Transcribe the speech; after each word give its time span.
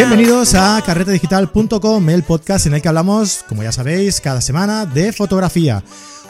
Bienvenidos 0.00 0.54
a 0.54 0.82
carretedigital.com, 0.82 2.08
el 2.08 2.22
podcast 2.22 2.64
en 2.64 2.72
el 2.72 2.80
que 2.80 2.88
hablamos, 2.88 3.44
como 3.46 3.62
ya 3.62 3.70
sabéis, 3.70 4.22
cada 4.22 4.40
semana 4.40 4.86
de 4.86 5.12
fotografía. 5.12 5.84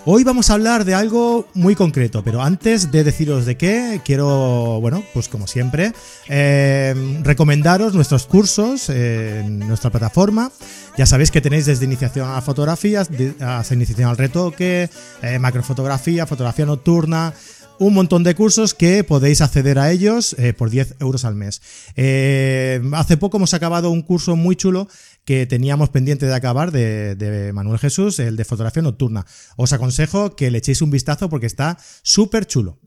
Hoy 0.04 0.24
vamos 0.24 0.50
a 0.50 0.54
hablar 0.54 0.84
de 0.84 0.94
algo 0.94 1.46
muy 1.54 1.76
concreto, 1.76 2.24
pero 2.24 2.42
antes 2.42 2.90
de 2.90 3.04
deciros 3.04 3.46
de 3.46 3.56
qué, 3.56 4.00
quiero, 4.04 4.80
bueno, 4.80 5.04
pues 5.14 5.28
como 5.28 5.46
siempre, 5.46 5.92
eh, 6.28 7.20
recomendaros 7.22 7.94
nuestros 7.94 8.26
cursos 8.26 8.88
en 8.88 9.60
nuestra 9.60 9.90
plataforma. 9.90 10.50
Ya 10.98 11.06
sabéis 11.06 11.30
que 11.30 11.40
tenéis 11.40 11.66
desde 11.66 11.84
iniciación 11.84 12.28
a 12.28 12.40
fotografías, 12.40 13.08
hasta 13.40 13.74
iniciación 13.74 14.10
al 14.10 14.16
retoque, 14.16 14.90
eh, 15.22 15.38
macrofotografía, 15.38 16.26
fotografía 16.26 16.66
nocturna, 16.66 17.34
un 17.80 17.94
montón 17.94 18.22
de 18.24 18.34
cursos 18.34 18.74
que 18.74 19.04
podéis 19.04 19.40
acceder 19.40 19.78
a 19.78 19.90
ellos 19.90 20.36
eh, 20.38 20.52
por 20.52 20.68
10 20.68 20.96
euros 21.00 21.24
al 21.24 21.34
mes. 21.34 21.62
Eh, 21.96 22.82
hace 22.92 23.16
poco 23.16 23.38
hemos 23.38 23.54
acabado 23.54 23.90
un 23.90 24.02
curso 24.02 24.36
muy 24.36 24.54
chulo 24.54 24.86
que 25.24 25.46
teníamos 25.46 25.88
pendiente 25.88 26.26
de 26.26 26.34
acabar 26.34 26.72
de, 26.72 27.50
Manuel 27.54 27.78
Jesús, 27.78 28.18
el 28.18 28.36
de 28.36 28.44
fotografía 28.44 28.82
nocturna. 28.82 29.24
Os 29.56 29.72
aconsejo 29.72 30.36
que 30.36 30.50
le 30.50 30.58
echéis 30.58 30.82
un 30.82 30.90
vistazo 30.90 31.30
porque 31.30 31.46
está 31.46 31.78
súper 32.02 32.44
chulo. 32.44 32.78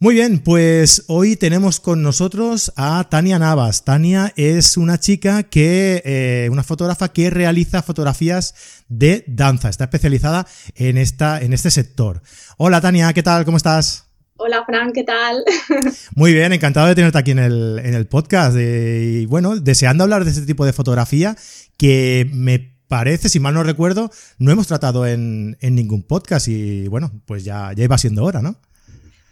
Muy 0.00 0.16
bien, 0.16 0.40
pues 0.40 1.04
hoy 1.06 1.36
tenemos 1.36 1.78
con 1.78 2.02
nosotros 2.02 2.72
a 2.74 3.06
Tania 3.08 3.38
Navas. 3.38 3.84
Tania 3.84 4.32
es 4.36 4.76
una 4.76 4.98
chica 4.98 5.44
que, 5.44 6.02
eh, 6.04 6.48
una 6.50 6.64
fotógrafa 6.64 7.12
que 7.12 7.30
realiza 7.30 7.82
fotografías 7.82 8.54
de 8.88 9.24
danza. 9.28 9.68
Está 9.68 9.84
especializada 9.84 10.44
en 10.74 10.98
esta, 10.98 11.40
en 11.40 11.52
este 11.52 11.70
sector. 11.70 12.20
Hola 12.56 12.80
Tania, 12.80 13.12
¿qué 13.12 13.22
tal? 13.22 13.44
¿Cómo 13.44 13.56
estás? 13.56 14.07
Hola 14.40 14.64
Fran, 14.64 14.92
¿qué 14.92 15.02
tal? 15.02 15.44
Muy 16.14 16.32
bien, 16.32 16.52
encantado 16.52 16.86
de 16.86 16.94
tenerte 16.94 17.18
aquí 17.18 17.32
en 17.32 17.40
el, 17.40 17.80
en 17.82 17.94
el 17.94 18.06
podcast. 18.06 18.56
y 18.56 19.26
bueno, 19.26 19.56
deseando 19.56 20.04
hablar 20.04 20.24
de 20.24 20.30
este 20.30 20.46
tipo 20.46 20.64
de 20.64 20.72
fotografía 20.72 21.34
que 21.76 22.24
me 22.32 22.72
parece, 22.86 23.28
si 23.28 23.40
mal 23.40 23.54
no 23.54 23.64
recuerdo, 23.64 24.12
no 24.38 24.52
hemos 24.52 24.68
tratado 24.68 25.08
en, 25.08 25.58
ningún 25.60 26.04
podcast 26.04 26.46
y 26.46 26.86
bueno, 26.86 27.10
pues 27.26 27.44
ya, 27.44 27.72
ya 27.74 27.82
iba 27.82 27.98
siendo 27.98 28.22
hora, 28.24 28.40
¿no? 28.40 28.54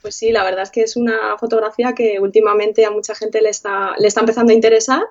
Pues 0.03 0.17
sí, 0.17 0.33
la 0.33 0.43
verdad 0.43 0.65
es 0.65 0.71
que 0.71 0.83
es 0.83 0.97
una 0.97 1.39
fotografía 1.39 1.93
que 1.95 2.19
últimamente 2.19 2.85
a 2.85 2.91
mucha 2.91 3.15
gente 3.15 3.41
le 3.41 3.51
está, 3.51 3.95
le 4.01 4.09
está 4.09 4.21
empezando 4.21 4.51
a 4.51 4.57
interesar 4.57 5.03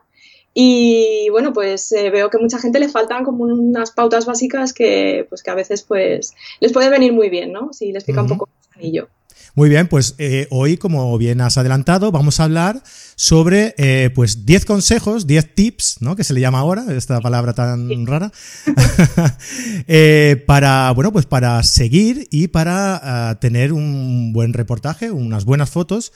y 0.54 1.30
bueno, 1.32 1.54
pues 1.54 1.90
eh, 1.94 2.10
veo 2.10 2.30
que 2.30 2.38
mucha 2.38 2.60
gente 2.60 2.80
le 2.80 2.90
faltan 2.90 3.24
como 3.24 3.46
unas 3.46 3.92
pautas 3.92 4.26
básicas 4.26 4.74
que 4.74 5.26
pues 5.30 5.42
que 5.42 5.52
a 5.52 5.56
veces 5.56 5.84
pues 5.84 6.34
les 6.60 6.74
puede 6.74 6.90
venir 6.90 7.14
muy 7.14 7.30
bien, 7.30 7.54
¿no? 7.54 7.72
Si 7.72 7.94
les 7.94 8.04
pica 8.04 8.22
un 8.22 8.28
poco 8.28 8.50
el 8.74 8.82
anillo. 8.82 9.08
Muy 9.56 9.70
bien, 9.70 9.88
pues 9.88 10.16
eh, 10.18 10.48
hoy, 10.50 10.76
como 10.76 11.18
bien 11.18 11.40
has 11.40 11.58
adelantado, 11.58 12.12
vamos 12.12 12.42
a 12.42 12.44
hablar 12.44 12.84
sobre 13.16 13.74
eh, 13.78 14.10
pues 14.14 14.46
10 14.46 14.66
consejos, 14.66 15.28
10 15.28 15.56
tips, 15.56 15.98
¿no? 16.02 16.18
Que 16.18 16.26
se 16.26 16.34
le 16.34 16.42
llama 16.42 16.60
ahora, 16.60 16.84
esta 16.90 17.22
palabra 17.22 17.54
tan 17.54 18.06
rara, 18.06 18.34
eh, 19.88 20.44
para, 20.46 20.92
bueno, 20.92 21.14
pues 21.14 21.26
para 21.26 21.64
seguir 21.64 22.28
y 22.32 22.50
para 22.50 23.30
ah, 23.30 23.40
tener 23.40 23.72
un 23.72 24.34
buen 24.34 24.52
reportaje, 24.52 25.10
unas 25.10 25.46
buenas 25.46 25.70
fotos 25.70 26.12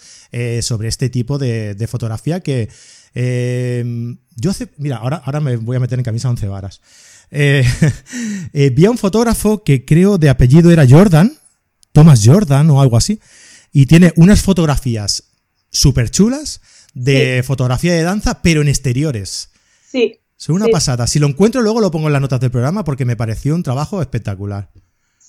sobre 0.61 0.89
este 0.89 1.09
tipo 1.09 1.37
de, 1.37 1.87
fotografía 1.89 2.41
que 2.41 2.67
yo 4.35 4.51
hace, 4.51 4.67
mira, 4.75 4.97
ahora, 4.97 5.21
ahora 5.23 5.39
me 5.39 5.55
voy 5.55 5.77
a 5.77 5.79
meter 5.79 5.97
en 5.97 6.03
camisa 6.03 6.29
once 6.29 6.45
varas. 6.49 6.81
vi 7.31 8.85
a 8.85 8.91
un 8.91 8.97
fotógrafo 8.97 9.63
que 9.63 9.85
creo 9.85 10.17
de 10.17 10.29
apellido 10.29 10.71
era 10.71 10.85
Jordan, 10.85 11.39
Thomas 11.91 12.21
Jordan 12.23 12.69
o 12.69 12.81
algo 12.81 12.97
así, 12.97 13.19
y 13.71 13.85
tiene 13.85 14.13
unas 14.15 14.41
fotografías 14.41 15.31
súper 15.69 16.09
chulas 16.09 16.61
de 16.93 17.43
fotografía 17.43 17.93
de 17.93 18.03
danza, 18.03 18.41
pero 18.41 18.61
en 18.61 18.67
exteriores. 18.67 19.51
Sí. 19.87 20.19
Son 20.35 20.55
una 20.55 20.67
pasada. 20.67 21.05
Si 21.05 21.19
lo 21.19 21.27
encuentro, 21.27 21.61
luego 21.61 21.81
lo 21.81 21.91
pongo 21.91 22.07
en 22.07 22.13
las 22.13 22.21
notas 22.21 22.39
del 22.39 22.51
programa 22.51 22.83
porque 22.83 23.05
me 23.05 23.17
pareció 23.17 23.53
un 23.55 23.63
trabajo 23.63 24.01
espectacular. 24.01 24.69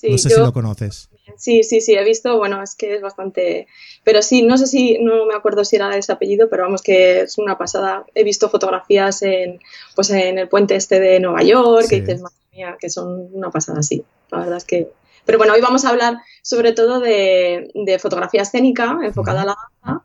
no 0.03 0.19
sé 0.19 0.31
si 0.31 0.39
lo 0.39 0.53
conoces. 0.53 1.09
Sí, 1.37 1.63
sí, 1.63 1.81
sí, 1.81 1.95
he 1.95 2.05
visto, 2.05 2.37
bueno, 2.39 2.63
es 2.63 2.75
que 2.75 2.97
es 2.97 3.03
bastante. 3.03 3.67
Pero 4.05 4.23
sí, 4.23 4.43
no 4.43 4.59
sé 4.59 4.67
si, 4.67 4.99
no 4.99 5.27
me 5.27 5.35
acuerdo 5.35 5.65
si 5.65 5.77
era 5.77 5.97
ese 5.97 6.13
apellido, 6.13 6.49
pero 6.49 6.65
vamos 6.65 6.83
que 6.83 7.23
es 7.23 7.39
una 7.39 7.59
pasada. 7.59 8.05
He 8.15 8.25
visto 8.25 8.51
fotografías 8.51 9.23
en, 9.23 9.61
pues 9.95 10.11
en 10.11 10.39
el 10.39 10.49
puente 10.49 10.77
este 10.77 11.01
de 11.01 11.21
Nueva 11.21 11.43
York, 11.43 11.87
que 11.89 12.01
dices, 12.01 12.21
madre 12.21 12.37
mía, 12.53 12.77
que 12.79 12.91
son 12.91 13.29
una 13.33 13.51
pasada, 13.51 13.83
sí. 13.83 14.05
La 14.31 14.39
verdad 14.39 14.59
es 14.59 14.65
que 14.65 14.89
pero 15.25 15.39
bueno, 15.39 15.53
hoy 15.55 15.61
vamos 15.61 15.85
a 15.85 15.91
hablar 15.91 16.19
sobre 16.43 16.73
todo 16.73 17.01
de, 17.01 17.99
fotografía 18.01 18.43
escénica 18.43 18.99
enfocada 19.03 19.43
a 19.43 19.47
la 19.47 19.57
danza, 19.85 20.05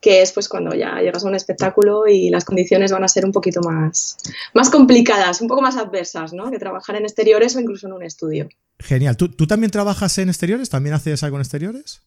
que 0.00 0.22
es 0.22 0.32
pues 0.32 0.48
cuando 0.48 0.74
ya 0.74 1.00
llegas 1.00 1.24
a 1.24 1.28
un 1.28 1.34
espectáculo 1.34 2.06
y 2.06 2.30
las 2.30 2.44
condiciones 2.44 2.92
van 2.92 3.04
a 3.04 3.08
ser 3.08 3.24
un 3.24 3.32
poquito 3.32 3.60
más, 3.60 4.18
más 4.54 4.70
complicadas, 4.70 5.40
un 5.40 5.48
poco 5.48 5.62
más 5.62 5.76
adversas, 5.76 6.32
¿no? 6.32 6.50
Que 6.50 6.58
trabajar 6.58 6.96
en 6.96 7.04
exteriores 7.04 7.56
o 7.56 7.60
incluso 7.60 7.86
en 7.86 7.92
un 7.92 8.02
estudio. 8.02 8.48
Genial. 8.78 9.16
¿Tú, 9.16 9.28
¿Tú 9.28 9.46
también 9.46 9.70
trabajas 9.70 10.18
en 10.18 10.28
exteriores? 10.28 10.68
¿También 10.70 10.94
haces 10.94 11.22
algo 11.22 11.36
en 11.36 11.42
exteriores? 11.42 12.02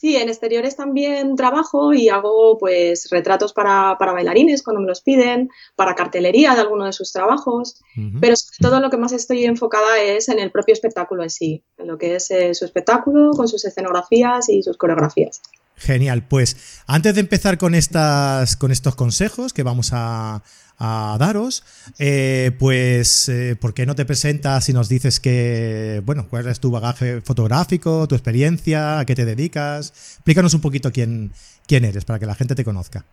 Sí, 0.00 0.16
en 0.16 0.30
exteriores 0.30 0.76
también 0.76 1.36
trabajo 1.36 1.92
y 1.92 2.08
hago 2.08 2.56
pues 2.56 3.08
retratos 3.10 3.52
para, 3.52 3.96
bailarines 3.98 4.62
cuando 4.62 4.80
me 4.80 4.86
los 4.86 5.02
piden, 5.02 5.50
para 5.76 5.94
cartelería 5.94 6.54
de 6.54 6.62
alguno 6.62 6.86
de 6.86 6.94
sus 6.94 7.12
trabajos, 7.12 7.82
pero 8.18 8.34
sobre 8.34 8.56
todo 8.62 8.80
lo 8.80 8.88
que 8.88 8.96
más 8.96 9.12
estoy 9.12 9.44
enfocada 9.44 10.00
es 10.00 10.30
en 10.30 10.38
el 10.38 10.50
propio 10.50 10.72
espectáculo 10.72 11.22
en 11.22 11.28
sí, 11.28 11.64
en 11.76 11.88
lo 11.88 11.98
que 11.98 12.14
es 12.14 12.30
eh, 12.30 12.54
su 12.54 12.64
espectáculo 12.64 13.32
con 13.32 13.46
sus 13.46 13.62
escenografías 13.66 14.48
y 14.48 14.62
sus 14.62 14.78
coreografías. 14.78 15.42
Genial, 15.76 16.26
pues 16.26 16.82
antes 16.86 17.14
de 17.14 17.20
empezar 17.20 17.58
con, 17.58 17.74
estas, 17.74 18.56
con 18.56 18.72
estos 18.72 18.94
consejos 18.94 19.52
que 19.52 19.62
vamos 19.62 19.90
a, 19.92 20.42
a 20.82 21.18
daros, 21.20 21.62
eh, 21.98 22.52
pues, 22.58 23.28
eh, 23.28 23.54
¿por 23.60 23.74
qué 23.74 23.84
no 23.84 23.94
te 23.94 24.06
presentas 24.06 24.66
y 24.70 24.72
nos 24.72 24.88
dices 24.88 25.20
que, 25.20 26.00
bueno, 26.06 26.26
cuál 26.28 26.48
es 26.48 26.58
tu 26.58 26.70
bagaje 26.70 27.20
fotográfico, 27.20 28.08
tu 28.08 28.14
experiencia, 28.14 28.98
a 28.98 29.04
qué 29.04 29.14
te 29.14 29.26
dedicas? 29.26 29.90
Explícanos 30.16 30.54
un 30.54 30.62
poquito 30.62 30.90
quién, 30.90 31.32
quién 31.68 31.84
eres 31.84 32.06
para 32.06 32.18
que 32.18 32.24
la 32.24 32.34
gente 32.34 32.54
te 32.54 32.64
conozca. 32.64 33.04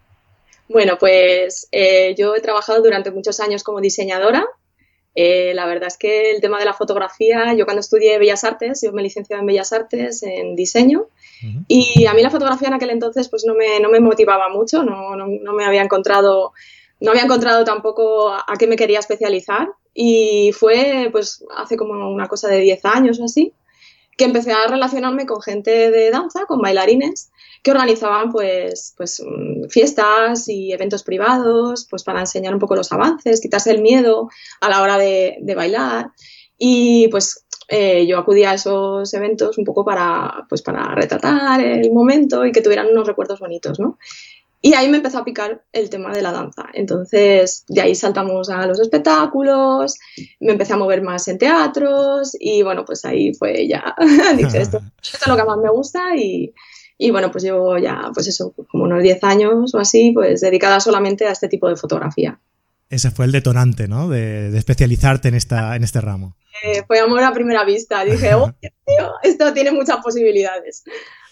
Bueno, 0.69 0.97
pues 0.97 1.67
eh, 1.73 2.15
yo 2.17 2.35
he 2.37 2.41
trabajado 2.41 2.81
durante 2.81 3.11
muchos 3.11 3.41
años 3.41 3.63
como 3.63 3.81
diseñadora. 3.81 4.45
la 5.13 5.65
verdad 5.65 5.87
es 5.87 5.97
que 5.97 6.31
el 6.31 6.39
tema 6.39 6.59
de 6.59 6.65
la 6.65 6.73
fotografía, 6.73 7.53
yo 7.53 7.65
cuando 7.65 7.81
estudié 7.81 8.17
Bellas 8.17 8.45
Artes, 8.45 8.81
yo 8.81 8.93
me 8.93 9.03
licenciaba 9.03 9.41
en 9.41 9.47
Bellas 9.47 9.73
Artes 9.73 10.23
en 10.23 10.55
diseño 10.55 11.07
y 11.67 12.05
a 12.05 12.13
mí 12.13 12.21
la 12.21 12.29
fotografía 12.29 12.69
en 12.69 12.75
aquel 12.75 12.91
entonces 12.91 13.27
pues 13.27 13.43
no 13.45 13.55
me, 13.55 13.81
no 13.81 13.89
me 13.89 13.99
motivaba 13.99 14.47
mucho, 14.47 14.83
no, 14.83 15.17
no, 15.17 15.27
no 15.27 15.53
me 15.53 15.65
había 15.65 15.81
encontrado 15.83 16.53
no 16.99 17.11
había 17.11 17.23
encontrado 17.23 17.63
tampoco 17.63 18.29
a, 18.31 18.53
qué 18.57 18.67
me 18.67 18.75
quería 18.75 18.99
especializar 18.99 19.69
y 19.93 20.51
fue 20.53 21.09
pues 21.11 21.43
hace 21.55 21.77
como 21.77 22.09
una 22.09 22.27
cosa 22.27 22.47
de 22.47 22.59
10 22.59 22.85
años 22.85 23.19
o 23.19 23.25
así 23.25 23.53
que 24.17 24.25
empecé 24.25 24.51
a 24.51 24.67
relacionarme 24.67 25.27
con 25.27 25.41
gente 25.41 25.91
de 25.91 26.09
danza, 26.09 26.45
con 26.47 26.59
bailarines 26.59 27.31
que 27.61 27.71
organizaban 27.71 28.31
pues, 28.31 28.93
pues 28.97 29.23
mm, 29.23 29.69
fiestas 29.69 30.49
y 30.49 30.73
eventos 30.73 31.03
privados 31.03 31.87
pues 31.89 32.03
para 32.03 32.21
enseñar 32.21 32.53
un 32.53 32.59
poco 32.59 32.75
los 32.75 32.91
avances, 32.91 33.41
quitarse 33.41 33.71
el 33.71 33.81
miedo 33.81 34.29
a 34.59 34.69
la 34.69 34.81
hora 34.81 34.97
de, 34.97 35.37
bailar 35.55 36.11
y 36.57 37.07
pues 37.09 37.45
eh, 37.69 38.07
yo 38.07 38.17
acudía 38.17 38.51
a 38.51 38.55
esos 38.55 39.13
eventos 39.13 39.57
un 39.57 39.65
poco 39.65 39.85
para, 39.85 40.45
pues 40.49 40.63
para 40.63 40.95
retratar 40.95 41.61
el 41.61 41.91
momento 41.91 42.45
y 42.45 42.51
que 42.51 42.61
tuvieran 42.61 42.87
unos 42.87 43.07
recuerdos 43.07 43.39
bonitos, 43.39 43.79
¿no? 43.79 43.99
Y 44.61 44.73
ahí 44.73 44.89
me 44.89 44.97
empezó 44.97 45.19
a 45.19 45.25
picar 45.25 45.63
el 45.71 45.89
tema 45.89 46.11
de 46.11 46.21
la 46.21 46.31
danza. 46.31 46.65
Entonces, 46.73 47.63
de 47.67 47.81
ahí 47.81 47.93
saltamos 47.93 48.49
a 48.49 48.65
los 48.65 48.79
espectáculos, 48.79 49.95
me 50.39 50.53
empecé 50.53 50.73
a 50.73 50.77
mover 50.77 51.01
más 51.03 51.27
en 51.27 51.37
teatros 51.37 52.35
y 52.39 52.63
bueno, 52.63 52.83
pues 52.83 53.05
ahí 53.05 53.33
fue 53.33 53.67
ya, 53.67 53.95
dije, 54.35 54.57
esto, 54.61 54.81
es 55.01 55.27
lo 55.27 55.37
que 55.37 55.43
más 55.43 55.57
me 55.57 55.69
gusta 55.69 56.15
y, 56.15 56.53
y, 56.97 57.11
bueno, 57.11 57.31
pues 57.31 57.43
llevo 57.43 57.77
ya, 57.77 58.09
pues 58.13 58.27
eso, 58.27 58.53
como 58.71 58.85
unos 58.85 59.03
10 59.03 59.23
años 59.23 59.75
o 59.75 59.79
así, 59.79 60.11
pues 60.11 60.41
dedicada 60.41 60.79
solamente 60.79 61.27
a 61.27 61.31
este 61.31 61.47
tipo 61.47 61.69
de 61.69 61.75
fotografía. 61.75 62.39
Ese 62.89 63.11
fue 63.11 63.25
el 63.25 63.33
detonante, 63.33 63.87
¿no? 63.87 64.07
De, 64.07 64.57
especializarte 64.57 65.27
en, 65.27 65.35
esta, 65.35 65.75
en 65.75 65.83
este 65.83 65.99
ramo. 65.99 66.35
Eh, 66.63 66.83
fue 66.87 66.99
amor 66.99 67.21
a 67.21 67.33
primera 67.33 67.65
vista. 67.65 68.03
Dije, 68.05 68.33
oh, 68.35 68.53
tío, 68.61 69.11
esto 69.23 69.53
tiene 69.53 69.71
muchas 69.71 69.97
posibilidades. 69.97 70.83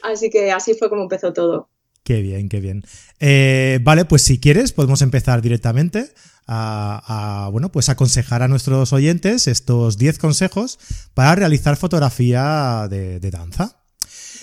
Así 0.03 0.29
que 0.29 0.51
así 0.51 0.73
fue 0.73 0.89
como 0.89 1.03
empezó 1.03 1.33
todo. 1.33 1.69
Qué 2.05 2.21
bien, 2.21 2.49
qué 2.49 2.59
bien. 2.59 2.83
Eh, 3.19 3.79
vale, 3.81 4.05
pues 4.05 4.21
si 4.21 4.39
quieres, 4.39 4.73
podemos 4.73 5.01
empezar 5.01 5.41
directamente 5.41 6.11
a, 6.45 7.49
bueno, 7.51 7.71
pues 7.71 7.89
aconsejar 7.89 8.43
a 8.43 8.47
nuestros 8.47 8.93
oyentes 8.93 9.47
estos 9.47 9.97
10 9.97 10.19
consejos 10.19 10.77
para 11.15 11.33
realizar 11.33 11.77
fotografía 11.77 12.87
de, 12.91 13.19
danza. 13.31 13.83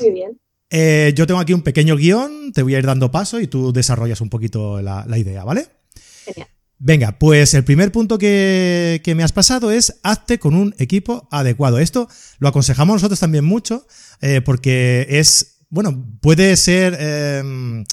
Muy 0.01 0.11
bien. 0.11 0.41
Eh, 0.71 1.13
yo 1.15 1.25
tengo 1.29 1.39
aquí 1.39 1.53
un 1.53 1.63
pequeño 1.63 1.95
guion, 1.95 2.53
te 2.53 2.65
voy 2.65 2.75
a 2.75 2.81
ir 2.81 2.87
dando 2.87 3.13
paso 3.13 3.39
y 3.39 3.47
tú 3.47 3.73
desarrollas 3.73 4.21
un 4.21 4.29
poquito 4.29 4.83
la, 4.83 5.07
idea, 5.17 5.45
¿vale? 5.45 5.69
Genial. 6.25 6.49
Venga, 6.85 7.17
pues 7.17 7.55
el 7.55 7.63
primer 7.63 7.93
punto 7.93 8.19
que, 8.19 9.01
que, 9.05 9.15
me 9.15 9.23
has 9.23 9.31
pasado 9.31 9.71
es 9.71 10.01
hazte 10.03 10.41
con 10.41 10.57
un 10.57 10.75
equipo 10.79 11.29
adecuado. 11.31 11.79
Esto 11.79 12.09
lo 12.41 12.49
aconsejamos 12.49 12.95
nosotros 12.95 13.21
también 13.21 13.45
mucho 13.45 13.87
eh, 14.21 14.41
porque 14.41 15.07
es 15.09 15.52
bueno, 15.73 16.05
puede 16.21 16.57
ser... 16.57 16.97
Em, 17.01 17.85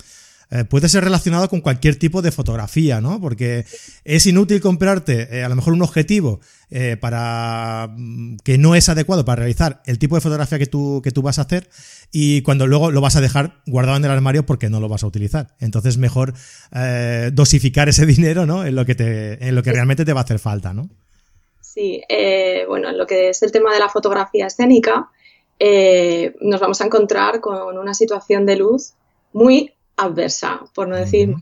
eh, 0.51 0.65
puede 0.65 0.89
ser 0.89 1.03
relacionado 1.03 1.47
con 1.47 1.61
cualquier 1.61 1.97
tipo 1.97 2.23
de 2.23 2.31
fotografía, 2.31 3.01
¿no? 3.01 3.21
Porque 3.21 3.65
es 4.03 4.25
inútil 4.25 4.59
comprarte 4.61 5.27
eh, 5.37 5.43
a 5.43 5.49
lo 5.49 5.55
mejor 5.55 5.73
un 5.73 5.83
objetivo 5.83 6.39
eh, 6.71 6.97
para 6.99 7.87
mm, 7.95 8.37
que 8.43 8.57
no 8.57 8.73
es 8.73 8.89
adecuado 8.89 9.23
para 9.25 9.41
realizar 9.41 9.83
el 9.85 9.99
tipo 9.99 10.15
de 10.15 10.21
fotografía 10.21 10.57
que 10.57 10.65
tú, 10.65 11.01
que 11.03 11.11
tú 11.11 11.21
vas 11.21 11.37
a 11.37 11.43
hacer 11.43 11.69
y 12.11 12.41
cuando 12.41 12.65
luego 12.65 12.89
lo 12.89 12.99
vas 12.99 13.15
a 13.15 13.21
dejar 13.21 13.61
guardado 13.67 13.97
en 13.97 14.05
el 14.05 14.11
armario 14.11 14.43
porque 14.43 14.71
no 14.71 14.79
lo 14.79 14.89
vas 14.89 15.03
a 15.03 15.07
utilizar. 15.07 15.55
Entonces 15.59 15.99
mejor 15.99 16.33
dosificar 17.31 17.87
ese 17.87 18.05
dinero, 18.07 18.47
¿no? 18.47 18.65
En 18.65 18.73
lo 18.73 18.85
que 18.85 18.95
te, 18.95 19.47
en 19.47 19.53
lo 19.53 19.61
que 19.61 19.71
realmente 19.71 20.03
te 20.03 20.13
va 20.13 20.21
a 20.21 20.23
hacer 20.23 20.39
falta, 20.39 20.73
¿no? 20.73 20.89
Sí, 21.61 22.01
bueno, 22.67 22.89
en 22.89 22.97
lo 22.97 23.05
que 23.05 23.29
es 23.29 23.43
el 23.43 23.51
tema 23.51 23.71
de 23.71 23.79
la 23.79 23.89
fotografía 23.89 24.47
escénica, 24.47 25.11
nos 26.41 26.59
vamos 26.59 26.81
a 26.81 26.85
encontrar 26.85 27.39
con 27.39 27.77
una 27.77 27.93
situación 27.93 28.45
de 28.45 28.55
luz 28.55 28.93
muy 29.33 29.73
adversa, 29.97 30.61
por 30.73 30.87
no 30.87 30.95
decir, 30.95 31.35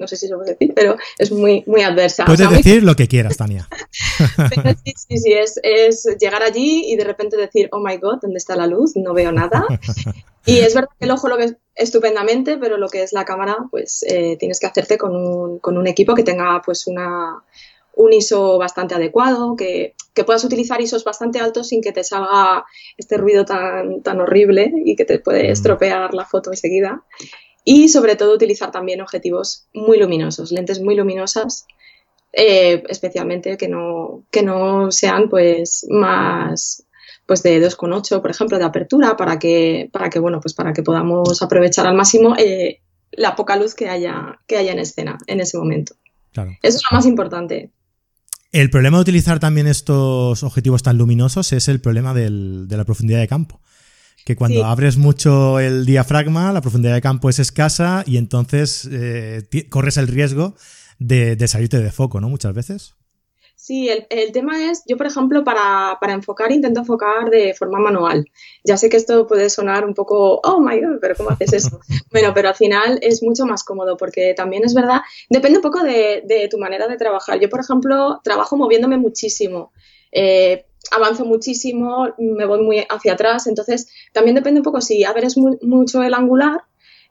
no 0.00 0.08
sé 0.08 0.16
si 0.16 0.28
se 0.28 0.34
puede 0.34 0.52
decir, 0.52 0.72
pero 0.74 0.96
es 1.18 1.30
muy, 1.30 1.62
muy 1.66 1.82
adversa. 1.82 2.24
Puedes 2.24 2.50
decir 2.50 2.82
lo 2.82 2.96
que 2.96 3.06
quieras, 3.06 3.36
Tania. 3.36 3.68
sí, 4.84 4.94
sí, 4.96 5.18
sí, 5.18 5.32
es, 5.32 6.08
llegar 6.18 6.42
allí 6.42 6.84
y 6.86 6.96
de 6.96 7.04
repente 7.04 7.36
decir, 7.36 7.68
oh 7.72 7.80
my 7.80 7.98
god, 7.98 8.18
¿dónde 8.22 8.38
está 8.38 8.56
la 8.56 8.66
luz? 8.66 8.96
No 8.96 9.12
veo 9.14 9.30
nada. 9.30 9.64
Y 10.46 10.60
es 10.60 10.74
verdad 10.74 10.88
que 10.98 11.04
el 11.04 11.10
ojo 11.10 11.28
lo 11.28 11.36
ve 11.36 11.54
estupendamente, 11.74 12.56
pero 12.56 12.78
lo 12.78 12.88
que 12.88 13.02
es 13.02 13.12
la 13.12 13.26
cámara, 13.26 13.58
pues 13.70 14.02
eh, 14.08 14.38
tienes 14.38 14.58
que 14.58 14.66
hacerte 14.66 14.96
con 14.96 15.14
un, 15.14 15.58
con 15.58 15.76
un 15.76 15.86
equipo 15.86 16.14
que 16.14 16.22
tenga 16.22 16.62
pues 16.64 16.86
una, 16.86 17.44
un 18.00 18.12
ISO 18.12 18.58
bastante 18.58 18.94
adecuado, 18.94 19.56
que, 19.56 19.94
que, 20.14 20.24
puedas 20.24 20.44
utilizar 20.44 20.80
ISOs 20.80 21.04
bastante 21.04 21.38
altos 21.38 21.68
sin 21.68 21.82
que 21.82 21.92
te 21.92 22.02
salga 22.02 22.64
este 22.96 23.18
ruido 23.18 23.44
tan, 23.44 24.02
tan 24.02 24.20
horrible 24.20 24.72
y 24.84 24.96
que 24.96 25.04
te 25.04 25.18
puede 25.18 25.48
mm. 25.48 25.52
estropear 25.52 26.14
la 26.14 26.24
foto 26.24 26.50
enseguida. 26.50 27.04
Y 27.64 27.88
sobre 27.88 28.16
todo 28.16 28.34
utilizar 28.34 28.70
también 28.70 29.02
objetivos 29.02 29.68
muy 29.74 29.98
luminosos, 29.98 30.50
lentes 30.50 30.80
muy 30.80 30.94
luminosas, 30.94 31.66
eh, 32.32 32.82
especialmente 32.88 33.56
que 33.58 33.68
no, 33.68 34.24
que 34.30 34.42
no 34.42 34.90
sean 34.90 35.28
pues 35.28 35.86
más 35.90 36.86
pues 37.26 37.44
de 37.44 37.64
2,8 37.64 38.20
por 38.20 38.30
ejemplo 38.30 38.58
de 38.58 38.64
apertura 38.64 39.16
para 39.16 39.38
que 39.38 39.88
para 39.92 40.10
que 40.10 40.18
bueno 40.18 40.40
pues 40.40 40.52
para 40.52 40.72
que 40.72 40.82
podamos 40.82 41.42
aprovechar 41.42 41.86
al 41.86 41.94
máximo 41.94 42.34
eh, 42.36 42.80
la 43.12 43.36
poca 43.36 43.54
luz 43.54 43.74
que 43.74 43.88
haya 43.88 44.40
que 44.48 44.56
haya 44.56 44.72
en 44.72 44.80
escena 44.80 45.16
en 45.28 45.40
ese 45.40 45.56
momento 45.56 45.94
claro. 46.32 46.50
eso 46.62 46.78
es 46.78 46.82
lo 46.90 46.96
más 46.96 47.06
importante 47.06 47.70
el 48.52 48.70
problema 48.70 48.98
de 48.98 49.02
utilizar 49.02 49.38
también 49.38 49.66
estos 49.66 50.42
objetivos 50.42 50.82
tan 50.82 50.98
luminosos 50.98 51.52
es 51.52 51.68
el 51.68 51.80
problema 51.80 52.14
del, 52.14 52.66
de 52.68 52.76
la 52.76 52.84
profundidad 52.84 53.20
de 53.20 53.28
campo 53.28 53.60
que 54.24 54.36
cuando 54.36 54.64
abres 54.64 54.96
mucho 54.96 55.60
el 55.60 55.86
diafragma, 55.86 56.52
la 56.52 56.60
profundidad 56.60 56.94
de 56.94 57.00
campo 57.00 57.28
es 57.30 57.38
escasa 57.38 58.04
y 58.06 58.16
entonces 58.16 58.88
eh, 58.90 59.48
corres 59.68 59.96
el 59.96 60.08
riesgo 60.08 60.54
de, 60.98 61.36
salirte 61.48 61.78
de 61.78 61.90
foco, 61.90 62.20
¿no? 62.20 62.28
Muchas 62.28 62.54
veces. 62.54 62.94
Sí, 63.70 63.88
el, 63.88 64.32
tema 64.32 64.68
es, 64.68 64.82
yo 64.84 64.96
por 64.96 65.06
ejemplo, 65.06 65.44
para, 65.44 65.96
enfocar, 66.08 66.50
intento 66.50 66.80
enfocar 66.80 67.30
de 67.30 67.54
forma 67.54 67.78
manual. 67.78 68.28
Ya 68.64 68.76
sé 68.76 68.88
que 68.88 68.96
esto 68.96 69.28
puede 69.28 69.48
sonar 69.48 69.84
un 69.84 69.94
poco, 69.94 70.40
oh 70.42 70.58
my 70.58 70.80
god, 70.80 70.98
pero 71.00 71.14
¿cómo 71.14 71.30
haces 71.30 71.52
eso? 71.52 71.78
bueno, 72.10 72.32
pero 72.34 72.48
al 72.48 72.56
final 72.56 72.98
es 73.00 73.22
mucho 73.22 73.46
más 73.46 73.62
cómodo 73.62 73.96
porque 73.96 74.34
también 74.34 74.64
es 74.64 74.74
verdad, 74.74 75.02
depende 75.28 75.58
un 75.58 75.62
poco 75.62 75.84
de, 75.84 76.24
de 76.26 76.48
tu 76.48 76.58
manera 76.58 76.88
de 76.88 76.96
trabajar. 76.96 77.38
Yo, 77.38 77.48
por 77.48 77.60
ejemplo, 77.60 78.20
trabajo 78.24 78.56
moviéndome 78.56 78.98
muchísimo. 78.98 79.70
Eh, 80.10 80.66
avanzo 80.90 81.24
muchísimo, 81.24 82.08
me 82.18 82.46
voy 82.46 82.64
muy 82.64 82.84
hacia 82.88 83.12
atrás, 83.12 83.46
entonces 83.46 83.88
también 84.12 84.34
depende 84.34 84.58
un 84.58 84.64
poco 84.64 84.80
si 84.80 85.04
abres 85.04 85.36
mucho 85.36 86.02
el 86.02 86.14
angular, 86.14 86.62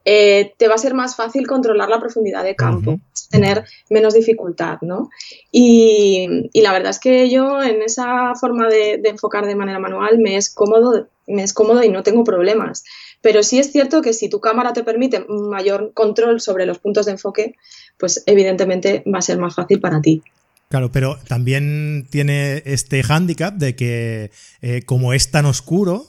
eh, 0.06 0.54
te 0.58 0.68
va 0.68 0.76
a 0.76 0.80
ser 0.80 0.94
más 0.94 1.16
fácil 1.16 1.46
controlar 1.46 1.90
la 1.90 2.00
profundidad 2.00 2.44
de 2.44 2.56
campo, 2.56 3.00
tener 3.30 3.66
menos 3.90 4.14
dificultad, 4.14 4.80
¿no? 4.82 5.10
Y, 5.52 6.50
la 6.54 6.72
verdad 6.72 6.92
es 6.92 7.00
que 7.00 7.30
yo 7.30 7.62
en 7.62 7.82
esa 7.82 8.34
forma 8.36 8.68
de, 8.70 9.02
enfocar 9.04 9.46
de 9.46 9.56
manera 9.56 9.80
manual 9.80 10.20
me 10.20 10.38
es 10.38 10.50
cómodo, 10.50 11.08
me 11.28 11.44
es 11.44 11.54
cómodo 11.54 11.84
y 11.84 11.90
no 11.90 12.04
tengo 12.04 12.24
problemas. 12.24 12.84
Pero 13.22 13.44
sí 13.44 13.60
es 13.60 13.72
cierto 13.72 14.02
que 14.02 14.14
si 14.14 14.30
tu 14.30 14.40
cámara 14.40 14.72
te 14.72 14.84
permite 14.84 15.26
mayor 15.28 15.92
control 15.94 16.40
sobre 16.40 16.66
los 16.66 16.80
puntos 16.80 17.06
de 17.06 17.14
enfoque, 17.14 17.56
pues 17.98 18.24
evidentemente 18.26 19.04
va 19.14 19.20
a 19.20 19.22
ser 19.22 19.38
más 19.38 19.56
fácil 19.56 19.82
para 19.82 20.00
ti. 20.02 20.24
Claro, 20.70 20.92
pero 20.92 21.18
también 21.28 22.08
tiene 22.12 22.62
este 22.66 23.02
hándicap 23.02 23.56
de 23.56 23.76
que 23.76 24.32
eh, 24.62 24.84
como 24.84 25.14
es 25.14 25.32
tan 25.32 25.46
oscuro, 25.46 26.09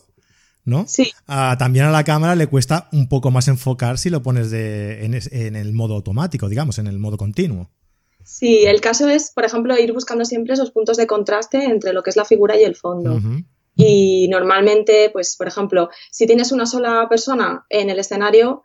¿no? 0.71 0.87
Sí. 0.89 1.13
también 1.59 1.85
a 1.85 1.91
la 1.91 2.05
cámara 2.05 2.35
le 2.35 2.47
cuesta 2.47 2.89
un 2.93 3.09
poco 3.09 3.31
más 3.31 3.49
enfocar 3.49 3.99
si 3.99 4.09
lo 4.09 4.23
pones 4.23 4.51
de, 4.51 5.05
en, 5.05 5.57
el 5.57 5.73
modo 5.75 5.95
automático, 5.95 6.49
digamos, 6.49 6.79
en 6.79 6.87
el 6.87 6.99
modo 6.99 7.19
continuo. 7.19 7.69
Sí, 8.25 8.65
el 8.65 8.81
caso 8.81 9.09
es, 9.09 9.33
por 9.33 9.45
ejemplo, 9.45 9.77
ir 9.79 9.93
buscando 9.93 10.25
siempre 10.25 10.55
esos 10.55 10.71
puntos 10.71 10.97
de 10.97 11.07
contraste 11.07 11.65
entre 11.65 11.93
lo 11.93 12.03
que 12.03 12.11
es 12.11 12.17
la 12.17 12.25
figura 12.25 12.59
y 12.59 12.65
el 12.65 12.77
fondo. 12.77 13.21
Y 13.75 14.29
normalmente, 14.29 15.11
pues, 15.13 15.37
por 15.37 15.49
ejemplo, 15.49 15.91
si 16.11 16.27
tienes 16.27 16.53
una 16.53 16.67
sola 16.67 17.07
persona 17.09 17.65
en 17.69 17.91
el 17.91 17.99
escenario, 17.99 18.63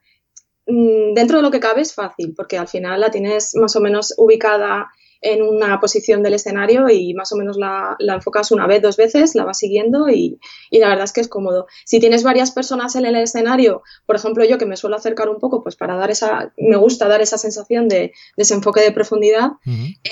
mm, 0.67 1.13
dentro 1.13 1.37
de 1.37 1.43
lo 1.43 1.51
que 1.51 1.59
cabe 1.59 1.81
es 1.81 1.93
fácil, 1.93 2.33
porque 2.35 2.57
al 2.57 2.67
final 2.67 3.01
la 3.01 3.11
tienes 3.11 3.55
más 3.55 3.75
o 3.75 3.81
menos 3.81 4.13
ubicada 4.17 4.87
en 5.25 5.41
una 5.41 5.79
posición 5.79 6.21
del 6.21 6.35
escenario 6.35 6.87
y 6.87 7.13
más 7.15 7.31
o 7.33 7.35
menos 7.35 7.57
la, 7.57 7.97
enfocas 7.99 8.51
una 8.51 8.67
vez, 8.67 8.81
dos 8.81 8.95
veces, 8.95 9.33
la 9.33 9.43
vas 9.43 9.57
siguiendo 9.57 10.07
y, 10.07 10.39
la 10.71 10.89
verdad 10.89 11.05
es 11.05 11.13
que 11.13 11.21
es 11.21 11.27
cómodo. 11.27 11.67
Si 11.83 11.99
tienes 11.99 12.23
varias 12.23 12.51
personas 12.51 12.95
en 12.95 13.05
el 13.05 13.15
escenario, 13.15 13.81
por 14.05 14.15
ejemplo 14.15 14.45
yo 14.45 14.57
que 14.57 14.67
me 14.67 14.77
suelo 14.77 14.95
acercar 14.95 15.29
un 15.29 15.39
poco, 15.39 15.63
pues 15.63 15.75
para 15.75 15.95
dar 15.95 16.11
esa, 16.11 16.53
me 16.57 16.77
gusta 16.77 17.07
dar 17.07 17.21
esa 17.21 17.37
sensación 17.37 17.87
de, 17.87 18.13
desenfoque 18.37 18.81
de 18.81 18.91
profundidad, 18.91 19.53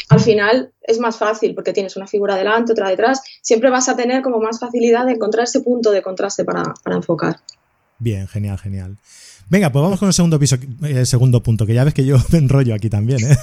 al 0.09 0.19
final 0.19 0.73
es 0.81 0.99
más 0.99 1.17
fácil 1.17 1.53
porque 1.53 1.73
tienes 1.73 1.95
una 1.95 2.07
figura 2.07 2.35
delante, 2.35 2.71
otra 2.71 2.89
detrás, 2.89 3.21
siempre 3.41 3.69
vas 3.69 3.89
a 3.89 3.95
tener 3.95 4.23
como 4.23 4.39
más 4.39 4.59
facilidad 4.59 5.05
de 5.05 5.13
encontrar 5.13 5.43
ese 5.43 5.61
punto 5.61 5.91
de 5.91 6.01
contraste 6.01 6.43
para, 6.43 6.63
para 6.83 6.95
enfocar. 6.95 7.39
Bien, 7.99 8.27
genial, 8.27 8.57
genial. 8.57 8.97
Venga, 9.49 9.71
pues 9.71 9.83
vamos 9.83 9.99
con 9.99 10.07
el 10.07 10.13
segundo 10.13 10.39
piso, 10.39 10.57
el 10.83 11.05
segundo 11.05 11.43
punto, 11.43 11.65
que 11.65 11.73
ya 11.73 11.83
ves 11.83 11.93
que 11.93 12.05
yo 12.05 12.17
me 12.31 12.39
enrollo 12.39 12.73
aquí 12.75 12.89
también, 12.89 13.19
¿eh? 13.23 13.37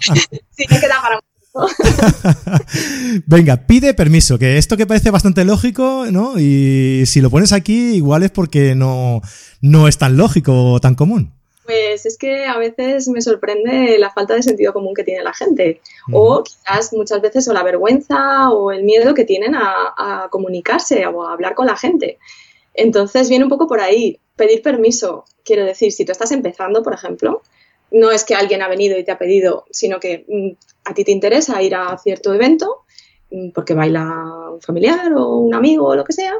sí, 0.00 0.64
me 0.68 0.80
queda 0.80 1.00
para 1.00 1.20
Venga, 3.26 3.66
pide 3.66 3.94
permiso, 3.94 4.38
que 4.38 4.56
esto 4.56 4.76
que 4.76 4.86
parece 4.86 5.10
bastante 5.10 5.44
lógico, 5.44 6.06
¿no? 6.10 6.38
Y 6.38 7.04
si 7.06 7.20
lo 7.20 7.30
pones 7.30 7.52
aquí, 7.52 7.94
igual 7.94 8.22
es 8.22 8.30
porque 8.30 8.74
no, 8.74 9.20
no 9.60 9.88
es 9.88 9.98
tan 9.98 10.16
lógico 10.16 10.72
o 10.72 10.80
tan 10.80 10.94
común. 10.94 11.32
Pues 11.64 12.06
es 12.06 12.18
que 12.18 12.46
a 12.46 12.58
veces 12.58 13.06
me 13.08 13.20
sorprende 13.20 13.96
la 13.98 14.10
falta 14.10 14.34
de 14.34 14.42
sentido 14.42 14.72
común 14.72 14.94
que 14.94 15.04
tiene 15.04 15.22
la 15.22 15.32
gente. 15.32 15.80
O 16.10 16.42
quizás 16.42 16.92
muchas 16.92 17.20
veces 17.20 17.46
o 17.48 17.52
la 17.52 17.62
vergüenza 17.62 18.50
o 18.50 18.72
el 18.72 18.82
miedo 18.82 19.14
que 19.14 19.24
tienen 19.24 19.54
a, 19.54 19.94
a 19.96 20.28
comunicarse 20.30 21.06
o 21.06 21.24
a 21.24 21.32
hablar 21.32 21.54
con 21.54 21.66
la 21.66 21.76
gente. 21.76 22.18
Entonces 22.74 23.28
viene 23.28 23.44
un 23.44 23.50
poco 23.50 23.68
por 23.68 23.80
ahí. 23.80 24.18
Pedir 24.36 24.62
permiso, 24.62 25.24
quiero 25.44 25.64
decir, 25.64 25.92
si 25.92 26.04
tú 26.04 26.12
estás 26.12 26.32
empezando, 26.32 26.82
por 26.82 26.94
ejemplo, 26.94 27.42
no 27.90 28.10
es 28.10 28.24
que 28.24 28.34
alguien 28.34 28.62
ha 28.62 28.68
venido 28.68 28.98
y 28.98 29.04
te 29.04 29.12
ha 29.12 29.18
pedido, 29.18 29.66
sino 29.70 30.00
que 30.00 30.24
mm, 30.28 30.90
a 30.90 30.94
ti 30.94 31.04
te 31.04 31.12
interesa 31.12 31.62
ir 31.62 31.74
a 31.74 31.96
cierto 31.98 32.32
evento 32.32 32.84
mm, 33.30 33.50
porque 33.50 33.74
baila 33.74 34.50
un 34.54 34.62
familiar 34.62 35.12
o 35.12 35.36
un 35.36 35.54
amigo 35.54 35.88
o 35.88 35.96
lo 35.96 36.04
que 36.04 36.12
sea 36.12 36.34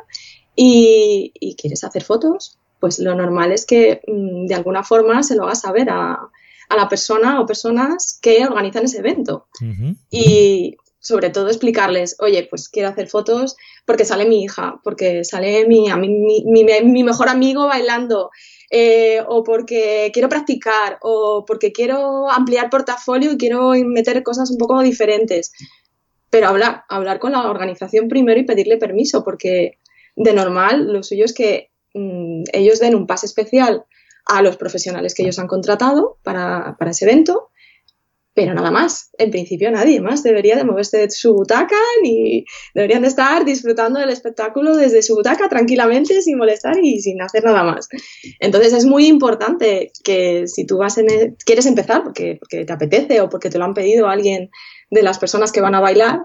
y, 0.57 1.33
quieres 1.61 1.85
hacer 1.85 2.03
fotos, 2.03 2.59
pues 2.81 2.99
lo 2.99 3.15
normal 3.15 3.53
es 3.53 3.67
que 3.67 4.01
mm, 4.07 4.47
de 4.47 4.55
alguna 4.55 4.83
forma 4.83 5.23
se 5.23 5.37
lo 5.37 5.45
hagas 5.45 5.61
saber 5.61 5.91
a, 5.91 6.19
a 6.69 6.77
la 6.77 6.89
persona 6.89 7.41
o 7.41 7.47
personas 7.47 8.19
que 8.21 8.45
organizan 8.47 8.85
ese 8.85 8.99
evento. 8.99 9.47
Y 10.11 10.77
sobre 11.03 11.31
todo 11.31 11.49
explicarles, 11.49 12.15
oye, 12.21 12.47
pues 12.49 12.69
quiero 12.69 12.89
hacer 12.89 13.09
fotos 13.09 13.57
porque 13.85 14.05
sale 14.05 14.25
mi 14.25 14.45
hija, 14.45 14.81
porque 14.85 15.25
sale 15.25 15.67
mi, 15.67 15.93
mi, 15.93 16.65
mi, 16.65 17.03
mejor 17.03 17.29
amigo 17.29 17.67
bailando, 17.67 18.31
eh, 18.71 19.21
o 19.27 19.43
porque 19.43 20.11
quiero 20.15 20.29
practicar, 20.29 20.99
o 21.03 21.45
porque 21.45 21.73
quiero 21.73 22.31
ampliar 22.31 22.71
portafolio 22.71 23.33
y 23.33 23.37
quiero 23.37 23.71
meter 23.85 24.23
cosas 24.23 24.53
un 24.53 24.59
poco 24.59 24.81
diferentes. 24.81 25.53
Pero 26.31 26.47
hablar, 26.47 26.85
hablar 26.89 27.19
con 27.19 27.33
la 27.33 27.51
organización 27.51 28.07
primero 28.07 28.39
y 28.39 28.45
pedirle 28.45 28.77
permiso, 28.77 29.25
porque 29.25 29.79
de 30.15 30.33
normal 30.33 30.93
lo 30.93 31.03
suyo 31.03 31.25
es 31.25 31.35
que 31.35 31.73
mm, 31.95 32.45
ellos 32.53 32.79
den 32.79 32.95
un 32.95 33.09
pase 33.09 33.27
especial 33.27 33.85
a 34.25 34.41
los 34.41 34.57
profesionales 34.57 35.17
que 35.17 35.25
ellos 35.25 35.41
han 35.41 35.49
contratado 35.49 36.19
para, 36.23 36.77
para 36.79 36.93
ese 36.93 37.07
evento 37.07 37.51
pero 38.35 38.55
nada 38.55 38.71
más. 38.71 39.11
En 39.19 39.31
principio 39.31 39.71
nadie 39.71 40.01
más 40.01 40.23
debería 40.23 40.57
de 40.57 40.65
moverse 40.65 40.99
de 40.99 41.11
su 41.11 41.35
butaca 41.35 41.77
ni 42.03 42.45
deberían 42.75 43.03
de 43.03 43.09
estar 43.09 43.45
disfrutando 43.45 44.01
del 44.01 44.11
espectáculo 44.11 44.77
desde 44.77 45.03
su 45.03 45.15
butaca 45.15 45.49
tranquilamente 45.49 46.23
sin 46.23 46.39
molestar 46.39 46.79
y 46.83 47.01
sin 47.01 47.21
hacer 47.21 47.45
nada 47.45 47.63
más. 47.63 47.89
Entonces 48.41 48.73
es 48.73 48.87
muy 48.87 49.07
importante 49.07 49.93
que 50.03 50.47
si 50.47 50.67
tú 50.67 50.79
vas 50.79 50.99
en 50.99 51.11
e, 51.11 51.37
quieres 51.45 51.67
empezar 51.67 52.03
porque, 52.03 52.37
porque 52.41 52.65
te 52.65 52.73
apetece 52.73 53.21
o 53.21 53.29
porque 53.29 53.51
te 53.51 53.59
lo 53.59 53.65
han 53.65 53.75
pedido 53.75 54.09
alguien 54.09 54.51
de 54.91 55.03
las 55.03 55.19
personas 55.19 55.53
que 55.53 55.61
van 55.61 55.75
a 55.75 55.81
bailar, 55.81 56.21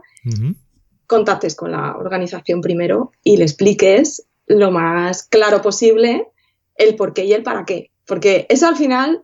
contactes 1.07 1.55
con 1.55 1.71
la 1.71 1.95
organización 1.97 2.61
primero 2.61 3.11
y 3.23 3.37
le 3.37 3.43
expliques 3.43 4.27
lo 4.45 4.71
más 4.71 5.23
claro 5.23 5.61
posible 5.61 6.27
el 6.75 6.95
por 6.95 7.13
qué 7.13 7.25
y 7.25 7.33
el 7.33 7.43
para 7.43 7.65
qué. 7.65 7.91
Porque 8.05 8.45
eso 8.49 8.67
al 8.67 8.77
final 8.77 9.21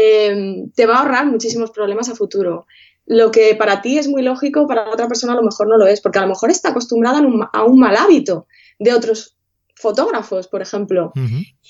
eh, 0.00 0.66
te 0.76 0.86
va 0.86 0.96
a 0.96 0.98
ahorrar 1.00 1.26
muchísimos 1.26 1.72
problemas 1.72 2.08
a 2.08 2.14
futuro. 2.14 2.66
Lo 3.04 3.32
que 3.32 3.56
para 3.56 3.82
ti 3.82 3.98
es 3.98 4.06
muy 4.06 4.22
lógico, 4.22 4.68
para 4.68 4.88
otra 4.90 5.08
persona 5.08 5.32
a 5.32 5.36
lo 5.36 5.42
mejor 5.42 5.66
no 5.66 5.76
lo 5.76 5.86
es, 5.86 6.00
porque 6.00 6.18
a 6.18 6.22
lo 6.22 6.28
mejor 6.28 6.50
está 6.50 6.68
acostumbrada 6.68 7.18
a 7.52 7.64
un, 7.64 7.80
mal 7.80 7.96
hábito 7.96 8.46
de 8.78 8.92
otros 8.92 9.36
fotógrafos, 9.74 10.46
por 10.46 10.62
ejemplo. 10.62 11.12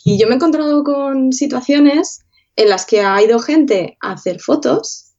Y 0.04 0.18
yo 0.18 0.26
me 0.26 0.32
he 0.32 0.36
encontrado 0.36 0.84
con 0.84 1.32
situaciones 1.32 2.20
en 2.54 2.68
las 2.68 2.84
que 2.84 3.00
ha 3.00 3.22
ido 3.22 3.38
gente 3.38 3.96
a 4.02 4.12
hacer 4.12 4.40
fotos 4.40 5.14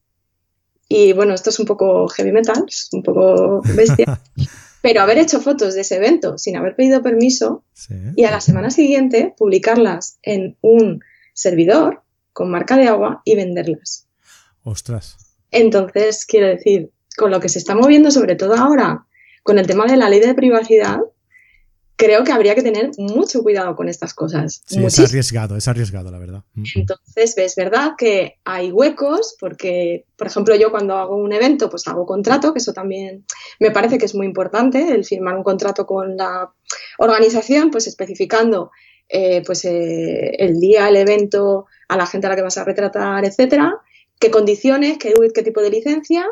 y 0.87 1.13
bueno, 1.13 1.33
esto 1.33 1.51
es 1.51 1.59
un 1.59 1.65
poco 1.65 2.07
heavy 2.09 2.31
metal, 2.31 2.65
es 2.67 2.89
un 2.91 3.03
poco 3.03 3.61
bestia, 3.75 4.21
pero 4.81 5.01
haber 5.01 5.19
hecho 5.19 5.39
fotos 5.39 5.73
de 5.75 5.81
ese 5.81 5.97
evento 5.97 6.37
sin 6.37 6.57
haber 6.57 6.75
pedido 6.75 7.01
permiso 7.01 7.63
y 8.15 8.23
a 8.25 8.31
la 8.31 8.41
semana 8.41 8.71
siguiente 8.71 9.33
publicarlas 9.37 10.17
en 10.23 10.57
un 10.61 11.01
servidor 11.33 12.03
con 12.39 12.49
marca 12.49 12.77
de 12.77 12.87
agua 12.87 13.21
y 13.25 13.35
venderlas. 13.35 14.07
Ostras. 14.63 15.17
Entonces, 15.51 16.25
quiero 16.25 16.47
decir, 16.47 16.89
con 17.17 17.31
lo 17.31 17.41
que 17.41 17.49
se 17.49 17.59
está 17.59 17.75
moviendo, 17.75 18.11
sobre 18.11 18.37
todo 18.37 18.55
ahora, 18.55 19.05
con 19.43 19.59
el 19.59 19.67
tema 19.67 19.85
de 19.87 19.97
la 19.97 20.07
ley 20.07 20.21
de 20.21 20.33
privacidad, 20.33 21.01
creo 21.97 22.23
que 22.23 22.31
habría 22.31 22.55
que 22.55 22.61
tener 22.61 22.91
mucho 22.97 23.43
cuidado 23.43 23.75
con 23.75 23.89
estas 23.89 24.13
cosas. 24.13 24.61
Sí, 24.65 24.81
es 24.81 24.99
arriesgado, 24.99 25.57
es 25.57 25.67
arriesgado, 25.67 26.11
la 26.11 26.17
verdad. 26.17 26.45
Mm. 26.53 26.63
Entonces, 26.75 27.37
es 27.37 27.55
verdad 27.57 27.95
que 27.97 28.39
hay 28.45 28.71
huecos, 28.71 29.35
porque, 29.37 30.05
por 30.15 30.27
ejemplo, 30.27 30.55
yo 30.55 30.71
cuando 30.71 30.95
hago 30.95 31.17
un 31.17 31.33
evento, 31.33 31.69
pues 31.69 31.85
hago 31.89 32.05
contrato, 32.05 32.53
que 32.53 32.59
eso 32.59 32.71
también 32.71 33.25
me 33.59 33.71
parece 33.71 33.97
que 33.97 34.05
es 34.05 34.15
muy 34.15 34.27
importante, 34.27 34.93
el 34.93 35.03
firmar 35.03 35.35
un 35.35 35.43
contrato 35.43 35.85
con 35.85 36.15
la 36.15 36.53
organización, 36.99 37.69
pues 37.69 37.85
especificando 37.87 38.71
eh, 39.09 39.41
pues, 39.43 39.65
eh, 39.65 40.35
el 40.37 40.59
día, 40.61 40.87
el 40.87 40.95
evento, 40.95 41.65
a 41.89 41.97
la 41.97 42.05
gente 42.05 42.27
a 42.27 42.29
la 42.29 42.35
que 42.37 42.41
vas 42.41 42.57
a 42.57 42.63
retratar, 42.63 43.25
etcétera, 43.25 43.75
qué 44.19 44.31
condiciones, 44.31 44.97
qué, 44.97 45.13
qué 45.33 45.43
tipo 45.43 45.61
de 45.61 45.69
licencia 45.69 46.25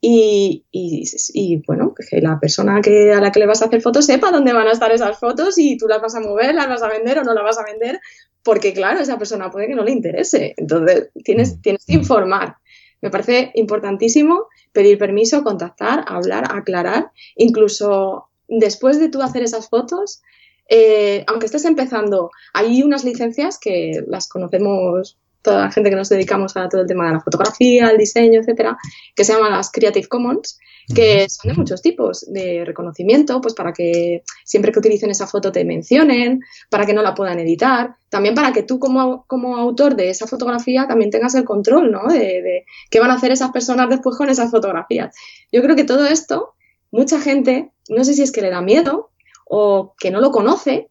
y, 0.00 0.64
y, 0.70 1.62
bueno, 1.66 1.94
que 1.94 2.20
la 2.20 2.38
persona 2.38 2.80
que, 2.80 3.12
a 3.12 3.20
la 3.20 3.32
que 3.32 3.40
le 3.40 3.46
vas 3.46 3.62
a 3.62 3.66
hacer 3.66 3.80
fotos 3.80 4.06
sepa 4.06 4.30
dónde 4.30 4.52
van 4.52 4.68
a 4.68 4.72
estar 4.72 4.92
esas 4.92 5.18
fotos 5.18 5.58
y 5.58 5.76
tú 5.78 5.88
las 5.88 6.00
vas 6.00 6.14
a 6.14 6.20
mover, 6.20 6.54
las 6.54 6.68
vas 6.68 6.82
a 6.82 6.88
vender 6.88 7.18
o 7.18 7.24
no 7.24 7.34
las 7.34 7.44
vas 7.44 7.58
a 7.58 7.64
vender, 7.64 8.00
porque 8.42 8.72
claro, 8.72 9.00
esa 9.00 9.18
persona 9.18 9.50
puede 9.50 9.68
que 9.68 9.74
no 9.74 9.84
le 9.84 9.92
interese. 9.92 10.54
Entonces, 10.56 11.10
tienes, 11.24 11.56
mm. 11.56 11.60
tienes 11.60 11.86
que 11.86 11.94
informar. 11.94 12.56
Me 13.00 13.10
parece 13.10 13.50
importantísimo 13.54 14.46
pedir 14.72 14.98
permiso, 14.98 15.42
contactar, 15.42 16.04
hablar, 16.06 16.44
aclarar, 16.50 17.10
incluso 17.34 18.28
después 18.48 19.00
de 19.00 19.08
tú 19.08 19.22
hacer 19.22 19.42
esas 19.42 19.68
fotos, 19.68 20.22
eh, 20.68 21.24
aunque 21.26 21.46
estés 21.46 21.64
empezando, 21.64 22.30
hay 22.52 22.82
unas 22.82 23.04
licencias 23.04 23.58
que 23.58 24.04
las 24.06 24.28
conocemos 24.28 25.18
toda 25.46 25.60
la 25.60 25.70
gente 25.70 25.90
que 25.90 25.96
nos 25.96 26.08
dedicamos 26.08 26.56
a 26.56 26.68
todo 26.68 26.80
el 26.80 26.88
tema 26.88 27.06
de 27.06 27.14
la 27.14 27.20
fotografía, 27.20 27.88
el 27.88 27.98
diseño, 27.98 28.40
etcétera, 28.40 28.76
que 29.14 29.24
se 29.24 29.32
llaman 29.32 29.52
las 29.52 29.70
Creative 29.70 30.08
Commons, 30.08 30.58
que 30.92 31.28
son 31.28 31.52
de 31.52 31.56
muchos 31.56 31.82
tipos, 31.82 32.26
de 32.32 32.64
reconocimiento, 32.64 33.40
pues 33.40 33.54
para 33.54 33.72
que 33.72 34.24
siempre 34.44 34.72
que 34.72 34.80
utilicen 34.80 35.10
esa 35.10 35.28
foto 35.28 35.52
te 35.52 35.64
mencionen, 35.64 36.40
para 36.68 36.84
que 36.84 36.94
no 36.94 37.02
la 37.02 37.14
puedan 37.14 37.38
editar, 37.38 37.94
también 38.08 38.34
para 38.34 38.52
que 38.52 38.64
tú 38.64 38.80
como, 38.80 39.24
como 39.28 39.56
autor 39.56 39.94
de 39.94 40.10
esa 40.10 40.26
fotografía 40.26 40.86
también 40.88 41.10
tengas 41.10 41.36
el 41.36 41.44
control, 41.44 41.92
¿no? 41.92 42.08
De, 42.08 42.18
de 42.18 42.64
qué 42.90 42.98
van 42.98 43.12
a 43.12 43.14
hacer 43.14 43.30
esas 43.30 43.52
personas 43.52 43.88
después 43.88 44.16
con 44.16 44.28
esas 44.28 44.50
fotografías. 44.50 45.14
Yo 45.52 45.62
creo 45.62 45.76
que 45.76 45.84
todo 45.84 46.06
esto, 46.06 46.54
mucha 46.90 47.20
gente, 47.20 47.70
no 47.88 48.04
sé 48.04 48.14
si 48.14 48.22
es 48.22 48.32
que 48.32 48.42
le 48.42 48.50
da 48.50 48.62
miedo 48.62 49.10
o 49.46 49.94
que 49.98 50.10
no 50.10 50.20
lo 50.20 50.30
conoce, 50.30 50.88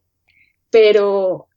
pero 0.69 1.47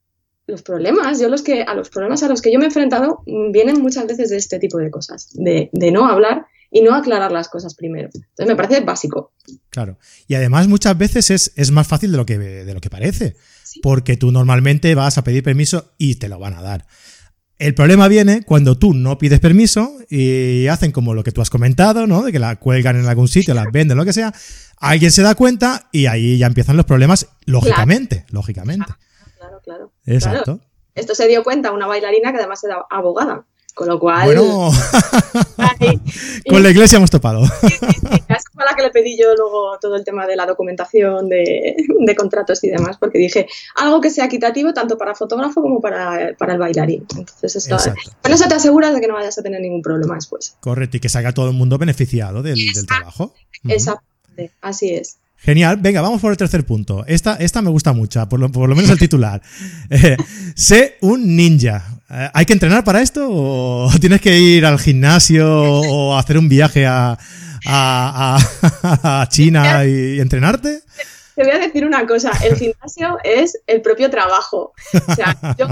los 0.47 0.62
problemas, 0.62 1.21
yo 1.21 1.28
los 1.28 1.43
que, 1.43 1.62
a 1.62 1.75
los 1.75 1.90
problemas 1.90 2.23
a 2.23 2.28
los 2.28 2.43
que 2.43 2.52
yo 2.52 2.59
me 2.59 2.64
he 2.64 2.69
enfrentado 2.69 3.23
mm, 3.26 3.52
vienen 3.52 3.81
muchas 3.81 4.07
veces 4.07 4.31
de 4.31 4.37
este 4.37 4.59
tipo 4.59 4.78
de 4.78 4.90
cosas, 4.90 5.31
de, 5.35 5.71
no 5.93 6.07
hablar 6.07 6.47
y 6.71 6.81
no 6.83 6.95
aclarar 6.95 7.31
las 7.31 7.49
cosas 7.49 7.75
primero. 7.75 8.09
Entonces 8.12 8.47
me 8.47 8.57
parece 8.57 8.81
básico. 8.81 9.33
Claro. 9.71 9.99
Y 10.26 10.35
además 10.35 10.67
muchas 10.67 10.97
veces 10.99 11.31
es, 11.31 11.52
es 11.55 11.71
más 11.71 11.87
fácil 11.87 12.11
de 12.11 12.17
lo 12.17 12.26
que, 12.26 12.38
de 12.38 12.75
lo 12.75 12.81
que 12.81 12.90
parece, 12.90 13.37
porque 13.83 14.17
tú 14.17 14.33
normalmente 14.33 14.95
vas 14.95 15.19
a 15.19 15.25
pedir 15.25 15.43
permiso 15.43 15.93
y 15.99 16.17
te 16.17 16.28
lo 16.28 16.38
van 16.38 16.55
a 16.55 16.62
dar. 16.62 16.87
El 17.58 17.74
problema 17.74 18.08
viene 18.08 18.42
cuando 18.42 18.78
tú 18.78 18.94
no 18.94 19.18
pides 19.18 19.40
permiso 19.40 19.96
y 20.08 20.68
hacen 20.68 20.92
como 20.92 21.14
lo 21.14 21.24
que 21.24 21.32
tú 21.32 21.40
has 21.40 21.50
comentado, 21.50 22.06
¿no? 22.06 22.22
De 22.22 22.32
que 22.32 22.38
la 22.38 22.56
cuelgan 22.56 22.96
en 22.96 23.06
algún 23.06 23.28
sitio, 23.28 23.52
la 23.54 23.66
venden, 23.72 23.96
lo 23.96 24.04
que 24.04 24.12
sea. 24.12 24.32
Alguien 24.76 25.10
se 25.10 25.22
da 25.22 25.34
cuenta 25.34 25.88
y 25.90 26.06
ahí 26.06 26.38
ya 26.38 26.46
empiezan 26.46 26.76
los 26.76 26.86
problemas, 26.86 27.28
lógicamente, 27.46 28.26
lógicamente 28.30 28.86
claro. 29.68 29.92
Exacto. 30.06 30.60
Esto 30.94 31.14
se 31.14 31.28
dio 31.28 31.44
cuenta 31.44 31.70
una 31.72 31.86
bailarina 31.86 32.32
que 32.32 32.38
además 32.38 32.64
era 32.64 32.84
abogada. 32.90 33.44
Con 33.78 33.87
lo 33.87 34.00
cual. 34.00 34.26
Bueno. 34.26 34.73
con 36.50 36.62
la 36.64 36.70
iglesia 36.70 36.97
hemos 36.97 37.12
topado. 37.12 37.47
Sí, 37.47 37.75
Es 38.28 38.44
a 38.56 38.64
la 38.64 38.75
que 38.75 38.82
le 38.82 38.90
pedí 38.90 39.16
yo 39.16 39.32
luego 39.37 39.78
todo 39.80 39.94
el 39.94 40.02
tema 40.02 40.26
de 40.26 40.35
la 40.35 40.47
documentación 40.47 41.28
de, 41.28 41.76
contratos 42.16 42.64
y 42.64 42.70
demás, 42.70 42.97
porque 42.99 43.18
dije 43.18 43.47
algo 43.76 44.00
que 44.00 44.11
sea 44.11 44.25
equitativo 44.25 44.75
tanto 44.75 44.99
para 44.99 45.14
fotógrafo 45.14 45.62
como 45.62 45.80
para, 45.80 46.30
el 46.30 46.58
bailarín. 46.58 47.06
Entonces, 47.16 47.54
esto, 47.54 47.76
con 48.20 48.32
eso 48.32 48.49
te 48.49 48.54
aseguras 48.56 48.92
de 48.92 49.00
que 49.00 49.06
no 49.06 49.14
vayas 49.14 49.38
a 49.38 49.42
tener 49.42 49.61
ningún 49.61 49.80
problema 49.80 50.16
después. 50.16 50.56
Correcto, 50.58 50.97
y 50.97 51.00
que 51.00 51.08
salga 51.08 51.32
todo 51.32 51.47
el 51.47 51.54
mundo 51.54 51.78
beneficiado 51.78 52.42
del, 52.42 52.58
trabajo. 52.85 53.32
Exactamente, 53.68 54.52
así 54.61 54.90
es. 54.90 55.18
Genial, 55.37 55.76
venga, 55.76 56.00
vamos 56.00 56.20
por 56.20 56.32
el 56.32 56.37
tercer 56.37 56.66
punto. 56.66 57.04
Esta, 57.06 57.37
esta 57.37 57.62
me 57.62 57.70
gusta 57.70 57.92
mucho, 57.92 58.28
por 58.28 58.40
lo, 58.40 58.50
por 58.50 58.68
lo 58.68 58.75
menos 58.75 58.90
el 58.90 58.99
titular. 58.99 59.40
Eh, 59.90 60.16
sé 60.56 60.97
un 61.00 61.37
ninja. 61.37 61.98
Eh, 62.10 62.30
¿Hay 62.32 62.46
que 62.46 62.54
entrenar 62.54 62.84
para 62.84 63.02
esto 63.02 63.28
o 63.30 63.90
tienes 64.00 64.20
que 64.20 64.38
ir 64.38 64.64
al 64.64 64.78
gimnasio 64.78 65.46
o 65.50 66.16
hacer 66.16 66.38
un 66.38 66.48
viaje 66.48 66.86
a, 66.86 67.18
a, 67.66 68.38
a 69.02 69.26
China 69.28 69.84
y 69.84 70.20
entrenarte? 70.20 70.80
Te 71.38 71.45
voy 71.45 71.52
a 71.52 71.59
decir 71.61 71.87
una 71.87 72.04
cosa, 72.04 72.33
el 72.45 72.57
gimnasio 72.59 73.18
es 73.23 73.62
el 73.68 73.80
propio 73.80 74.11
trabajo. 74.11 74.73
O 75.07 75.14
sea, 75.14 75.37
yo 75.57 75.68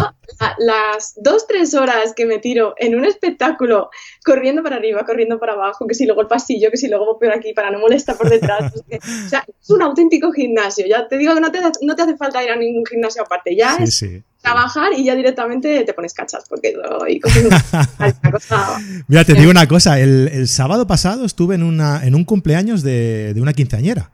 las 0.59 1.15
dos, 1.17 1.47
tres 1.49 1.75
horas 1.75 2.13
que 2.15 2.25
me 2.25 2.39
tiro 2.39 2.75
en 2.79 2.95
un 2.95 3.05
espectáculo, 3.05 3.91
corriendo 4.25 4.63
para 4.63 4.77
arriba, 4.77 5.05
corriendo 5.05 5.41
para 5.41 5.55
abajo, 5.55 5.87
que 5.89 5.95
si 5.95 6.07
luego 6.07 6.21
el 6.21 6.29
pasillo, 6.29 6.71
que 6.71 6.77
si 6.77 6.87
luego 6.87 7.19
por 7.19 7.33
aquí 7.33 7.53
para 7.53 7.73
no 7.73 7.81
molestar 7.81 8.17
por 8.17 8.31
detrás. 8.31 8.73
o 8.75 9.29
sea, 9.29 9.45
es 9.61 9.71
un 9.71 9.83
auténtico 9.83 10.31
gimnasio. 10.31 10.87
Ya 10.89 11.09
te 11.09 11.19
digo 11.19 11.35
que 11.35 11.41
no 11.41 11.51
te, 11.51 11.59
no 11.83 11.97
te 11.97 12.03
hace 12.03 12.17
falta 12.17 12.45
ir 12.45 12.51
a 12.51 12.57
ningún 12.57 12.87
gimnasio 12.87 13.23
aparte, 13.23 13.57
ya 13.57 13.77
es 13.77 14.05
trabajar 14.41 14.93
y 14.97 15.03
ya 15.03 15.17
directamente 15.17 15.83
te 15.83 15.93
pones 15.93 16.15
cachas, 16.15 16.45
porque 16.49 16.75
hay 17.05 17.19
cosa... 18.31 18.79
Mira, 19.09 19.25
te 19.25 19.35
digo 19.35 19.51
una 19.51 19.67
cosa, 19.67 19.99
el, 19.99 20.47
sábado 20.47 20.87
pasado 20.87 21.25
estuve 21.25 21.57
en, 21.57 21.65
una, 21.65 22.07
en 22.07 22.15
un 22.15 22.25
cumpleaños 22.25 22.85
de, 22.85 23.35
de 23.35 23.41
una 23.41 23.53
quinceañera 23.53 24.13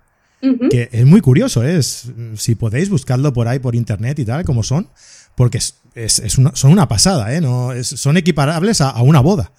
que 0.70 0.88
es 0.90 1.06
muy 1.06 1.20
curioso, 1.20 1.62
¿eh? 1.62 1.76
es, 1.76 2.10
si 2.36 2.56
podéis 2.56 2.90
buscarlo 2.90 3.32
por 3.32 3.46
ahí 3.46 3.60
por 3.60 3.76
internet 3.76 4.18
y 4.18 4.24
tal, 4.24 4.44
como 4.44 4.64
son, 4.64 4.88
porque 5.36 5.60
es, 5.94 6.38
una, 6.38 6.54
son 6.56 6.72
una 6.72 6.88
pasada, 6.88 7.32
¿eh? 7.34 7.40
No, 7.40 7.70
son 7.82 8.16
equiparables 8.16 8.80
a, 8.80 9.00
una 9.02 9.20
boda. 9.20 9.52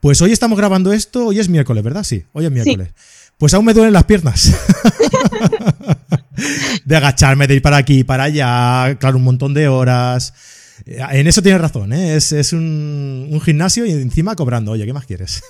Pues 0.00 0.20
hoy 0.22 0.32
estamos 0.32 0.58
grabando 0.58 0.92
esto, 0.92 1.26
hoy 1.26 1.40
es 1.40 1.48
miércoles, 1.48 1.82
¿verdad? 1.82 2.04
Sí, 2.04 2.24
hoy 2.32 2.44
es 2.44 2.50
miércoles. 2.50 2.90
Pues 3.38 3.54
aún 3.54 3.64
me 3.64 3.74
duelen 3.74 3.92
las 3.92 4.04
piernas. 4.04 4.54
de 6.84 6.96
agacharme, 6.96 7.46
de 7.46 7.56
ir 7.56 7.62
para 7.62 7.78
aquí 7.78 8.04
para 8.04 8.24
allá, 8.24 8.96
claro, 8.98 9.16
un 9.16 9.24
montón 9.24 9.54
de 9.54 9.66
horas. 9.66 10.34
En 10.86 11.26
eso 11.26 11.42
tienes 11.42 11.60
razón, 11.60 11.92
¿eh? 11.92 12.16
es, 12.16 12.52
un, 12.52 13.28
un, 13.30 13.40
gimnasio 13.40 13.86
y 13.86 13.90
encima 13.90 14.36
cobrando. 14.36 14.72
Oye, 14.72 14.84
¿qué 14.84 14.92
más 14.92 15.06
quieres? 15.06 15.42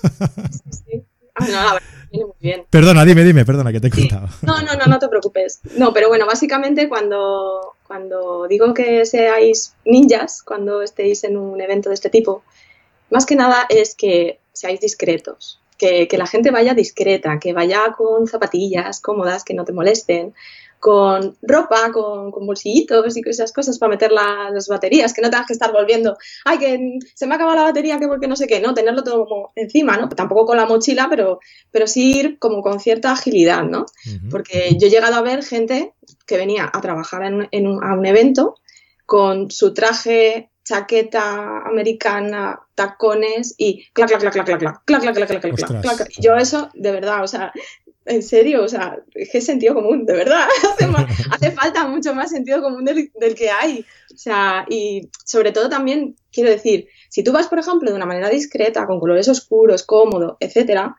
sí. 0.71 1.02
Ah, 1.37 1.47
no, 1.47 1.50
la 1.50 1.73
verdad 1.73 1.83
muy 2.23 2.35
bien. 2.40 2.64
Perdona, 2.71 3.04
dime, 3.04 3.25
dime, 3.25 3.44
perdona 3.44 3.73
que 3.73 3.80
te 3.80 3.88
he 3.88 3.90
contado. 3.90 4.28
No, 4.42 4.61
no, 4.62 4.75
no, 4.75 4.87
no 4.87 4.99
te 4.99 5.09
preocupes. 5.09 5.61
No, 5.76 5.92
pero 5.92 6.09
bueno, 6.09 6.26
básicamente 6.26 6.88
cuando, 6.88 7.75
cuando 7.87 8.47
digo 8.49 8.75
que 8.75 9.04
seáis 9.06 9.75
ninjas, 9.85 10.42
cuando 10.42 10.83
estéis 10.83 11.25
en 11.25 11.37
un 11.37 11.61
evento 11.61 11.88
de 11.88 11.94
este 11.94 12.11
tipo, 12.11 12.42
más 13.11 13.26
que 13.26 13.37
nada 13.37 13.66
es 13.68 13.94
que 13.94 14.38
seáis 14.52 14.80
discretos. 14.80 15.61
Que, 15.76 16.06
que 16.06 16.18
la 16.18 16.28
gente 16.28 16.52
vaya 16.52 16.73
discreta, 16.73 17.40
que 17.40 17.52
vaya 17.52 17.94
con 17.97 18.28
zapatillas 18.28 19.00
cómodas, 19.00 19.42
que 19.42 19.54
no 19.54 19.64
te 19.64 19.73
molesten, 19.73 20.33
con 20.85 21.35
ropa, 21.41 21.91
con, 21.93 22.31
bolsillitos 22.31 23.17
y 23.17 23.23
esas 23.26 23.55
cosas 23.55 23.79
para 23.79 23.88
meter 23.88 24.12
las 24.12 24.69
baterías, 24.69 25.14
que 25.14 25.23
no 25.23 25.31
tengas 25.31 25.47
que 25.47 25.55
estar 25.55 25.73
volviendo, 25.73 26.19
ay, 26.45 26.59
que 26.59 26.99
se 27.14 27.26
me 27.26 27.33
ha 27.33 27.37
acabado 27.37 27.57
la 27.57 27.62
batería, 27.62 27.99
que 27.99 28.07
porque 28.07 28.29
no 28.29 28.37
sé 28.37 28.47
qué, 28.47 28.61
no, 28.61 28.75
tenerlo 28.75 29.03
todo 29.03 29.25
como 29.25 29.53
encima, 29.55 29.97
¿no? 29.97 30.11
Tampoco 30.11 30.45
con 30.45 30.59
la 30.59 30.67
mochila, 30.67 31.07
pero, 31.09 31.41
pero 31.71 31.87
sí 31.87 32.19
ir 32.19 32.38
como 32.38 32.61
con 32.61 32.81
cierta 32.81 33.12
agilidad, 33.12 33.62
¿no? 33.62 33.87
Porque 34.31 34.76
yo 34.79 34.88
he 34.88 34.91
llegado 34.91 35.14
a 35.14 35.23
ver 35.23 35.43
gente 35.43 35.95
que 36.26 36.37
venía 36.37 36.71
a 36.71 36.83
trabajar 36.83 37.23
en, 37.25 37.67
un, 37.67 37.83
a 37.83 37.95
un 37.95 38.05
evento 38.05 38.57
con 39.07 39.50
su 39.50 39.73
traje 39.73 40.50
chaqueta 40.64 41.61
americana, 41.61 42.61
tacones 42.75 43.55
y 43.57 43.87
clac, 43.95 44.09
clac, 44.09 44.21
clac, 44.21 44.33
clac, 44.35 44.47
clac, 44.47 44.59
clac, 44.59 44.85
clac, 44.85 45.00
clac, 45.00 45.14
clac, 45.14 45.41
clac, 45.41 45.57
clac, 45.57 45.97
clac. 45.97 46.09
Yo 46.21 46.37
eso, 46.37 46.69
de 46.75 46.93
verdad, 46.93 47.23
o 47.23 47.26
sea, 47.26 47.53
en 48.06 48.23
serio, 48.23 48.62
o 48.62 48.68
sea, 48.68 48.99
es 49.14 49.30
que 49.30 49.38
es 49.38 49.46
sentido 49.46 49.75
común, 49.75 50.04
de 50.04 50.14
verdad. 50.14 50.46
Hace, 51.30 51.50
falta 51.52 51.87
mucho 51.87 52.14
más 52.14 52.30
sentido 52.30 52.62
común 52.62 52.84
del, 52.84 53.34
que 53.34 53.50
hay. 53.50 53.84
O 54.12 54.16
sea, 54.16 54.66
y 54.68 55.08
sobre 55.25 55.52
todo 55.52 55.68
también, 55.68 56.16
quiero 56.30 56.50
decir, 56.50 56.88
si 57.08 57.23
tú 57.23 57.32
vas, 57.32 57.49
por 57.49 57.58
ejemplo, 57.58 57.90
de 57.90 57.96
una 57.96 58.06
manera 58.06 58.28
discreta, 58.28 58.87
con 58.87 59.00
colores 59.00 59.28
oscuros, 59.28 59.84
cómodo, 59.84 60.37
etcétera, 60.40 60.96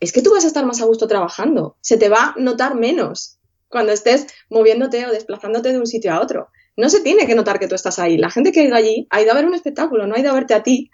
es 0.00 0.12
que 0.12 0.22
tú 0.22 0.32
vas 0.32 0.44
a 0.44 0.48
estar 0.48 0.66
más 0.66 0.80
a 0.80 0.86
gusto 0.86 1.06
trabajando. 1.06 1.76
Se 1.80 1.96
te 1.96 2.08
va 2.08 2.34
a 2.36 2.40
notar 2.40 2.74
menos 2.74 3.38
cuando 3.68 3.92
estés 3.92 4.26
moviéndote 4.50 5.06
o 5.06 5.12
desplazándote 5.12 5.72
de 5.72 5.78
un 5.78 5.86
sitio 5.86 6.12
a 6.12 6.20
otro. 6.20 6.48
No 6.76 6.90
se 6.90 7.00
tiene 7.00 7.26
que 7.26 7.34
notar 7.34 7.58
que 7.58 7.68
tú 7.68 7.74
estás 7.74 7.98
ahí. 7.98 8.18
La 8.18 8.30
gente 8.30 8.52
que 8.52 8.60
ha 8.60 8.64
ido 8.64 8.76
allí 8.76 9.06
ha 9.10 9.22
ido 9.22 9.32
a 9.32 9.34
ver 9.34 9.46
un 9.46 9.54
espectáculo, 9.54 10.06
no 10.06 10.14
ha 10.14 10.20
ido 10.20 10.30
a 10.30 10.34
verte 10.34 10.54
a 10.54 10.62
ti 10.62 10.90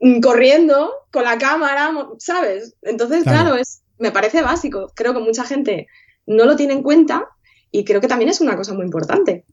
mm, 0.00 0.20
corriendo 0.20 0.92
con 1.12 1.24
la 1.24 1.38
cámara, 1.38 1.92
¿sabes? 2.18 2.74
Entonces, 2.82 3.22
claro 3.24 3.54
es, 3.54 3.82
me 4.00 4.10
parece 4.10 4.42
básico. 4.42 4.92
Creo 4.96 5.14
que 5.14 5.20
mucha 5.20 5.44
gente 5.44 5.86
no 6.26 6.46
lo 6.46 6.56
tiene 6.56 6.72
en 6.72 6.82
cuenta 6.82 7.26
y 7.70 7.84
creo 7.84 8.00
que 8.00 8.08
también 8.08 8.30
es 8.30 8.40
una 8.40 8.56
cosa 8.56 8.74
muy 8.74 8.84
importante. 8.84 9.44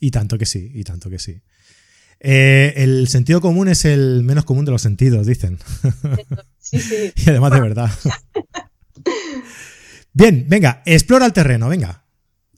Y 0.00 0.10
tanto 0.10 0.38
que 0.38 0.46
sí, 0.46 0.70
y 0.74 0.84
tanto 0.84 1.10
que 1.10 1.18
sí. 1.18 1.42
Eh, 2.20 2.72
el 2.76 3.08
sentido 3.08 3.40
común 3.40 3.68
es 3.68 3.84
el 3.84 4.22
menos 4.22 4.44
común 4.44 4.64
de 4.64 4.70
los 4.70 4.82
sentidos, 4.82 5.26
dicen. 5.26 5.58
Sí, 6.58 6.78
sí. 6.78 7.12
y 7.16 7.30
además 7.30 7.52
de 7.52 7.60
verdad. 7.60 7.90
Bien, 10.12 10.46
venga, 10.48 10.82
explora 10.86 11.26
el 11.26 11.32
terreno, 11.32 11.68
venga. 11.68 12.04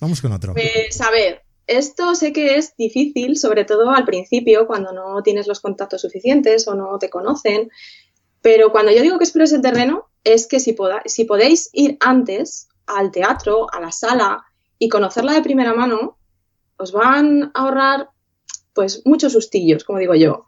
Vamos 0.00 0.20
con 0.20 0.32
otro. 0.32 0.52
Pues 0.52 1.00
a 1.00 1.10
ver, 1.10 1.42
esto 1.66 2.14
sé 2.14 2.32
que 2.32 2.56
es 2.56 2.76
difícil, 2.76 3.38
sobre 3.38 3.64
todo 3.64 3.90
al 3.90 4.04
principio, 4.04 4.66
cuando 4.66 4.92
no 4.92 5.22
tienes 5.22 5.46
los 5.46 5.60
contactos 5.60 6.02
suficientes 6.02 6.68
o 6.68 6.74
no 6.74 6.98
te 6.98 7.08
conocen. 7.08 7.70
Pero 8.42 8.72
cuando 8.72 8.92
yo 8.92 9.00
digo 9.00 9.18
que 9.18 9.24
explores 9.24 9.52
el 9.52 9.62
terreno, 9.62 10.10
es 10.24 10.46
que 10.46 10.58
si, 10.58 10.76
si 11.06 11.24
podéis 11.24 11.70
ir 11.72 11.96
antes 12.00 12.68
al 12.86 13.10
teatro, 13.10 13.66
a 13.72 13.80
la 13.80 13.92
sala 13.92 14.44
y 14.78 14.88
conocerla 14.88 15.32
de 15.32 15.42
primera 15.42 15.74
mano, 15.74 16.18
os 16.76 16.92
van 16.92 17.52
a 17.54 17.60
ahorrar 17.60 18.10
pues 18.72 19.02
muchos 19.04 19.32
sustillos, 19.32 19.84
como 19.84 20.00
digo 20.00 20.14
yo, 20.16 20.46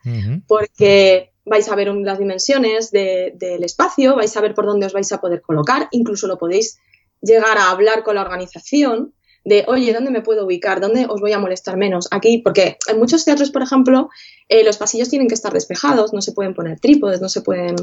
porque 0.48 1.32
vais 1.44 1.68
a 1.68 1.76
ver 1.76 1.88
las 1.88 2.18
dimensiones 2.18 2.90
del 2.90 3.62
espacio, 3.62 4.16
vais 4.16 4.36
a 4.36 4.40
ver 4.40 4.54
por 4.54 4.66
dónde 4.66 4.86
os 4.86 4.92
vais 4.92 5.10
a 5.12 5.20
poder 5.20 5.40
colocar, 5.42 5.88
incluso 5.92 6.26
lo 6.26 6.36
podéis 6.36 6.78
llegar 7.22 7.56
a 7.56 7.70
hablar 7.70 8.02
con 8.02 8.16
la 8.16 8.22
organización 8.22 9.14
de, 9.46 9.64
oye, 9.68 9.92
¿dónde 9.92 10.10
me 10.10 10.22
puedo 10.22 10.44
ubicar? 10.44 10.80
¿Dónde 10.80 11.06
os 11.08 11.20
voy 11.20 11.32
a 11.32 11.38
molestar 11.38 11.76
menos? 11.76 12.08
Aquí, 12.10 12.38
porque 12.38 12.78
en 12.88 12.98
muchos 12.98 13.24
teatros, 13.24 13.52
por 13.52 13.62
ejemplo, 13.62 14.10
eh, 14.48 14.64
los 14.64 14.76
pasillos 14.76 15.08
tienen 15.08 15.28
que 15.28 15.34
estar 15.34 15.52
despejados, 15.52 16.12
no 16.12 16.20
se 16.20 16.32
pueden 16.32 16.52
poner 16.52 16.80
trípodes, 16.80 17.20
no 17.20 17.28
se 17.28 17.42
pueden, 17.42 17.76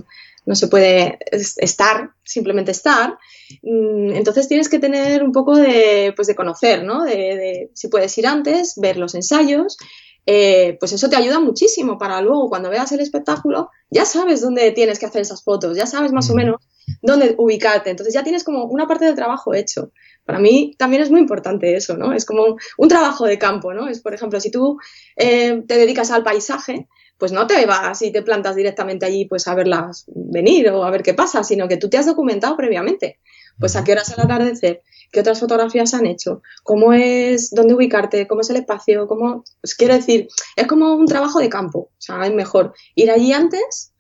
no 0.46 0.56
se 0.56 0.68
puede 0.68 1.20
estar, 1.32 2.12
simplemente 2.26 2.72
estar. 2.72 3.18
Mm, 3.62 4.12
entonces 4.12 4.50
tienes 4.50 4.68
que 4.68 4.80
tener 4.80 5.24
un 5.24 5.32
poco 5.32 5.56
de, 5.56 6.12
pues 6.18 6.28
de 6.28 6.36
conocer, 6.36 6.84
¿no? 6.84 7.06
De, 7.06 7.72
si 7.74 7.88
puedes 7.88 8.18
ir 8.18 8.28
antes, 8.28 8.74
ver 8.76 8.98
los 8.98 9.16
ensayos, 9.16 9.78
eh, 10.26 10.76
pues 10.82 10.92
eso 10.92 11.10
te 11.10 11.16
ayuda 11.16 11.40
muchísimo 11.40 11.98
para 11.98 12.20
luego 12.20 12.50
cuando 12.50 12.70
veas 12.72 12.92
el 12.92 13.00
espectáculo, 13.00 13.70
ya 13.90 14.04
sabes 14.04 14.42
dónde 14.42 14.70
tienes 14.72 15.00
que 15.00 15.06
hacer 15.06 15.22
esas 15.22 15.44
fotos, 15.44 15.78
ya 15.78 15.86
sabes 15.86 16.12
más 16.12 16.30
o 16.30 16.36
menos 16.36 16.58
dónde 17.02 17.36
ubicarte. 17.38 17.90
Entonces 17.90 18.14
ya 18.14 18.24
tienes 18.24 18.44
como 18.44 18.66
una 18.66 18.86
parte 18.86 19.06
del 19.06 19.16
trabajo 19.16 19.54
hecho. 19.54 19.92
Para 20.26 20.40
mí 20.40 20.76
también 20.78 21.02
es 21.02 21.12
muy 21.12 21.20
importante 21.20 21.76
eso, 21.76 21.98
¿no? 21.98 22.14
Es 22.14 22.26
como 22.26 22.58
un, 22.78 22.88
trabajo 22.88 23.26
de 23.26 23.38
campo, 23.38 23.74
¿no? 23.74 23.88
Es, 23.88 24.02
por 24.02 24.14
ejemplo, 24.14 24.40
si 24.40 24.52
tú 24.52 24.78
eh, 25.16 25.64
te 25.68 25.78
dedicas 25.78 26.12
al 26.12 26.24
paisaje, 26.24 26.88
pues 27.18 27.32
no 27.32 27.48
te 27.48 27.66
vas 27.66 28.02
y 28.02 28.12
te 28.12 28.22
plantas 28.22 28.56
directamente 28.56 29.06
allí 29.06 29.26
pues 29.26 29.48
a 29.48 29.56
verlas 29.56 30.06
venir 30.08 30.70
o 30.70 30.84
a 30.84 30.92
ver 30.92 31.04
qué 31.04 31.14
pasa, 31.14 31.44
sino 31.44 31.68
que 31.68 31.78
tú 31.78 31.90
te 31.90 31.98
has 31.98 32.06
documentado 32.06 32.58
previamente. 32.58 33.20
Pues 33.60 33.76
a 33.76 33.84
qué 33.84 33.92
horas 33.92 34.12
al 34.18 34.26
atardecer, 34.26 34.82
qué 35.12 35.20
otras 35.20 35.40
fotografías 35.40 35.94
han 35.94 36.08
hecho, 36.08 36.42
cómo 36.64 36.92
es, 36.92 37.52
dónde 37.52 37.76
ubicarte, 37.76 38.28
cómo 38.28 38.42
es 38.42 38.50
el 38.50 38.56
espacio, 38.56 39.08
cómo, 39.08 39.44
pues 39.62 39.76
quiero 39.76 39.94
decir, 39.94 40.28
es 40.56 40.68
como 40.68 40.96
un 40.96 41.06
trabajo 41.06 41.40
de 41.40 41.50
campo. 41.50 41.80
O 41.80 42.02
sea, 42.02 42.26
es 42.26 42.34
mejor 42.34 42.74
ir 42.96 43.12
allí 43.12 43.32
antes 43.32 43.94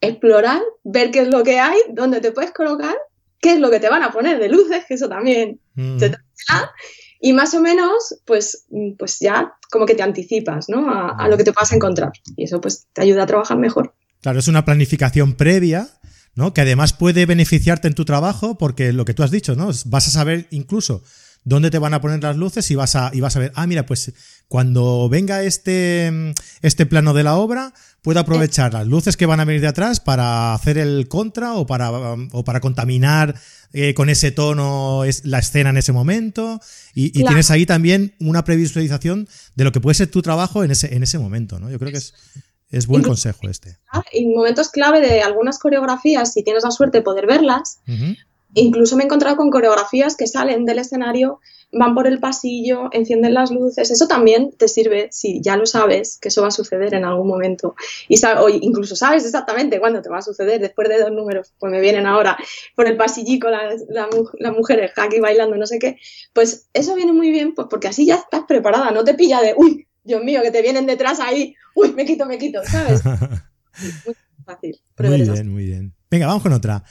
explorar, 0.00 0.62
ver 0.82 1.10
qué 1.10 1.20
es 1.20 1.28
lo 1.28 1.42
que 1.42 1.58
hay, 1.58 1.78
dónde 1.90 2.20
te 2.20 2.32
puedes 2.32 2.52
colocar, 2.52 2.96
qué 3.40 3.54
es 3.54 3.60
lo 3.60 3.70
que 3.70 3.80
te 3.80 3.88
van 3.88 4.02
a 4.02 4.12
poner 4.12 4.38
de 4.38 4.48
luces, 4.48 4.84
que 4.86 4.94
eso 4.94 5.08
también 5.08 5.60
mm. 5.74 5.98
y 7.20 7.32
más 7.32 7.54
o 7.54 7.60
menos, 7.60 8.16
pues, 8.24 8.66
pues 8.98 9.18
ya 9.20 9.54
como 9.70 9.86
que 9.86 9.94
te 9.94 10.02
anticipas, 10.02 10.68
¿no? 10.68 10.88
A, 10.90 11.28
lo 11.28 11.36
que 11.36 11.44
te 11.44 11.50
vas 11.52 11.72
a 11.72 11.76
encontrar. 11.76 12.12
Y 12.36 12.44
eso 12.44 12.60
pues 12.60 12.86
te 12.92 13.02
ayuda 13.02 13.24
a 13.24 13.26
trabajar 13.26 13.58
mejor. 13.58 13.94
Claro, 14.20 14.38
es 14.38 14.48
una 14.48 14.64
planificación 14.64 15.34
previa, 15.34 15.88
¿no? 16.34 16.54
Que 16.54 16.60
además 16.60 16.92
puede 16.92 17.26
beneficiarte 17.26 17.88
en 17.88 17.94
tu 17.94 18.04
trabajo 18.04 18.56
porque 18.58 18.92
lo 18.92 19.04
que 19.04 19.14
tú 19.14 19.22
has 19.22 19.30
dicho, 19.30 19.56
¿no? 19.56 19.70
Vas 19.86 20.08
a 20.08 20.10
saber 20.10 20.46
incluso 20.50 21.02
dónde 21.44 21.70
te 21.70 21.78
van 21.78 21.94
a 21.94 22.00
poner 22.00 22.22
las 22.22 22.36
luces 22.36 22.70
y 22.70 22.74
vas 22.74 22.96
a, 22.96 23.10
y 23.12 23.20
vas 23.20 23.36
a 23.36 23.38
ver, 23.38 23.52
ah, 23.54 23.66
mira, 23.66 23.86
pues 23.86 24.12
cuando 24.48 25.08
venga 25.08 25.42
este, 25.42 26.34
este 26.62 26.86
plano 26.86 27.14
de 27.14 27.22
la 27.22 27.36
obra, 27.36 27.72
puedo 28.02 28.20
aprovechar 28.20 28.72
las 28.72 28.86
luces 28.86 29.16
que 29.16 29.26
van 29.26 29.40
a 29.40 29.44
venir 29.44 29.60
de 29.60 29.68
atrás 29.68 30.00
para 30.00 30.54
hacer 30.54 30.78
el 30.78 31.08
contra 31.08 31.54
o 31.54 31.66
para, 31.66 31.90
o 31.90 32.44
para 32.44 32.60
contaminar 32.60 33.34
eh, 33.72 33.94
con 33.94 34.08
ese 34.10 34.30
tono 34.30 35.02
la 35.24 35.38
escena 35.38 35.70
en 35.70 35.78
ese 35.78 35.92
momento. 35.92 36.60
Y, 36.94 37.10
tienes 37.10 37.50
ahí 37.50 37.66
también 37.66 38.14
una 38.20 38.44
previsualización 38.44 39.28
de 39.54 39.64
lo 39.64 39.72
que 39.72 39.80
puede 39.80 39.94
ser 39.94 40.10
tu 40.10 40.22
trabajo 40.22 40.64
en 40.64 40.70
ese, 40.70 40.94
en 40.94 41.02
ese 41.02 41.18
momento, 41.18 41.58
¿no? 41.58 41.70
Yo 41.70 41.78
creo 41.78 41.90
que 41.92 41.98
es, 41.98 42.14
es 42.70 42.86
buen 42.86 43.02
consejo 43.02 43.48
este. 43.48 43.78
En 44.12 44.34
momentos 44.34 44.68
clave 44.70 45.00
de 45.00 45.22
algunas 45.22 45.58
coreografías, 45.58 46.32
si 46.32 46.42
tienes 46.42 46.64
la 46.64 46.70
suerte 46.70 46.98
de 46.98 47.02
poder 47.02 47.26
verlas, 47.26 47.80
incluso 48.54 48.96
me 48.96 49.02
he 49.02 49.06
encontrado 49.06 49.36
con 49.36 49.50
coreografías 49.50 50.16
que 50.16 50.26
salen 50.26 50.64
del 50.64 50.78
escenario 50.78 51.40
van 51.74 51.94
por 51.94 52.06
el 52.06 52.20
pasillo, 52.20 52.88
encienden 52.92 53.34
las 53.34 53.50
luces. 53.50 53.90
Eso 53.90 54.06
también 54.06 54.52
te 54.56 54.68
sirve 54.68 55.08
si 55.10 55.40
ya 55.40 55.56
lo 55.56 55.66
sabes 55.66 56.18
que 56.20 56.28
eso 56.28 56.42
va 56.42 56.48
a 56.48 56.52
suceder 56.52 56.94
en 56.94 57.04
algún 57.04 57.28
momento. 57.28 57.74
Y 58.08 58.24
o 58.24 58.48
incluso 58.48 58.96
sabes 58.96 59.24
exactamente 59.24 59.80
cuándo 59.80 60.00
te 60.00 60.08
va 60.08 60.18
a 60.18 60.22
suceder. 60.22 60.60
Después 60.60 60.88
de 60.88 61.00
dos 61.00 61.10
números, 61.10 61.52
pues 61.58 61.70
me 61.70 61.80
vienen 61.80 62.06
ahora 62.06 62.36
por 62.74 62.86
el 62.86 62.96
pasillico 62.96 63.48
las 63.50 63.82
la, 63.88 64.52
mujeres 64.52 64.92
aquí 64.96 65.20
bailando, 65.20 65.56
no 65.56 65.66
sé 65.66 65.78
qué. 65.78 65.98
Pues 66.32 66.68
eso 66.72 66.94
viene 66.94 67.12
muy 67.12 67.30
bien, 67.30 67.54
pues 67.54 67.68
porque 67.68 67.88
así 67.88 68.06
ya 68.06 68.16
estás 68.16 68.42
preparada. 68.46 68.90
No 68.90 69.04
te 69.04 69.14
pilla 69.14 69.40
de, 69.40 69.54
uy, 69.56 69.86
Dios 70.02 70.22
mío, 70.22 70.42
que 70.42 70.50
te 70.50 70.62
vienen 70.62 70.86
detrás 70.86 71.20
ahí, 71.20 71.54
uy, 71.74 71.92
me 71.92 72.04
quito, 72.04 72.26
me 72.26 72.38
quito, 72.38 72.60
¿sabes? 72.64 73.02
muy 74.04 74.14
fácil. 74.44 74.80
Muy 74.98 75.22
bien, 75.22 75.48
muy 75.48 75.64
bien. 75.64 75.94
Venga, 76.10 76.26
vamos 76.26 76.42
con 76.42 76.52
otra. 76.52 76.84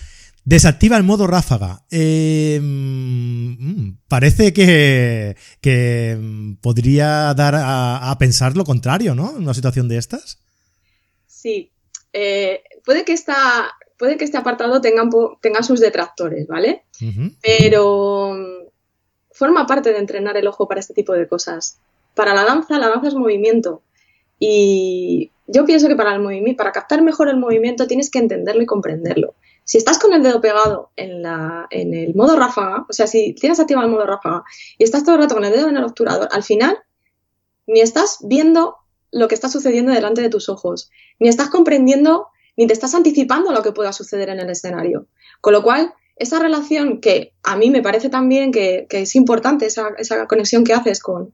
Desactiva 0.45 0.97
el 0.97 1.03
modo 1.03 1.25
ráfaga. 1.25 1.86
Eh, 1.89 2.60
mm, 2.62 3.91
parece 4.10 4.51
que, 4.51 5.38
que, 5.62 6.17
podría 6.62 7.34
dar 7.34 7.56
a, 7.58 8.15
pensar 8.19 8.58
lo 8.58 8.65
contrario, 8.65 9.15
¿no? 9.15 9.32
En 9.32 9.43
una 9.43 9.53
situación 9.53 9.88
de 9.88 9.97
estas. 9.97 10.39
Sí. 11.27 11.71
Eh, 12.12 12.62
puede, 12.86 13.06
que 13.06 13.13
esta, 13.13 13.71
puede 13.97 14.17
que 14.17 14.25
este 14.25 14.38
apartado 14.38 14.82
tenga, 14.82 15.10
tenga 15.41 15.63
sus 15.63 15.79
detractores, 15.79 16.45
¿vale? 16.47 16.84
Pero 17.41 18.34
mm, 18.34 18.67
forma 19.32 19.65
parte 19.65 19.93
de 19.93 19.99
entrenar 19.99 20.36
el 20.36 20.47
ojo 20.47 20.67
para 20.67 20.82
este 20.82 20.93
tipo 20.93 21.13
de 21.13 21.27
cosas. 21.27 21.79
Para 22.15 22.34
la 22.34 22.43
danza, 22.43 22.77
la 22.79 22.89
danza 22.89 23.08
es 23.08 23.15
movimiento. 23.15 23.82
Y 24.39 25.32
yo 25.47 25.65
pienso 25.65 25.88
que 25.88 25.95
para, 25.95 26.15
el 26.15 26.56
para 26.58 26.73
captar 26.73 27.01
mejor 27.01 27.29
el 27.29 27.38
movimiento 27.38 27.88
tienes 27.88 28.12
que 28.12 28.19
entenderlo 28.19 28.62
y 28.62 28.65
comprenderlo. 28.65 29.36
Si 29.65 29.78
estás 29.78 29.97
con 29.97 30.13
el 30.13 30.23
dedo 30.23 30.41
pegado 30.41 30.91
en, 30.95 31.21
la, 31.21 31.67
en 31.69 31.93
el 31.93 32.15
modo 32.15 32.36
ráfaga, 32.36 32.86
o 32.89 32.93
sea, 32.93 33.08
si 33.08 33.34
tienes 33.34 33.60
activado 33.60 33.86
el 33.86 33.91
modo 33.93 34.06
ráfaga 34.06 34.43
y 34.78 34.84
estás 34.84 35.04
todo 35.04 35.15
el 35.15 35.21
rato 35.21 35.36
con 35.36 35.45
el 35.45 35.54
dedo 35.54 35.69
en 35.69 35.78
el 35.78 35.84
obturador, 35.84 36.28
al 36.32 36.43
final 36.43 36.78
ni 37.67 37.80
estás 37.80 38.19
viendo 38.21 38.78
lo 39.12 39.28
que 39.28 39.36
está 39.36 39.47
sucediendo 39.47 39.91
delante 39.91 40.21
de 40.21 40.30
tus 40.30 40.49
ojos, 40.49 40.89
ni 41.19 41.30
estás 41.30 41.49
comprendiendo, 41.49 42.28
ni 42.58 42.67
te 42.67 42.73
estás 42.73 42.95
anticipando 42.95 43.52
lo 43.52 43.62
que 43.62 43.71
pueda 43.71 43.93
suceder 43.93 44.30
en 44.30 44.39
el 44.39 44.49
escenario. 44.49 45.08
Con 45.39 45.54
lo 45.54 45.63
cual, 45.63 45.93
esa 46.15 46.39
relación 46.39 46.99
que 46.99 47.34
a 47.43 47.56
mí 47.56 47.69
me 47.69 47.82
parece 47.82 48.10
también 48.10 48.52
que, 48.52 48.88
es 48.89 49.15
importante, 49.15 49.67
esa, 49.67 49.89
esa, 49.97 50.28
conexión 50.28 50.63
que 50.63 50.73
haces 50.73 50.99
con, 50.99 51.32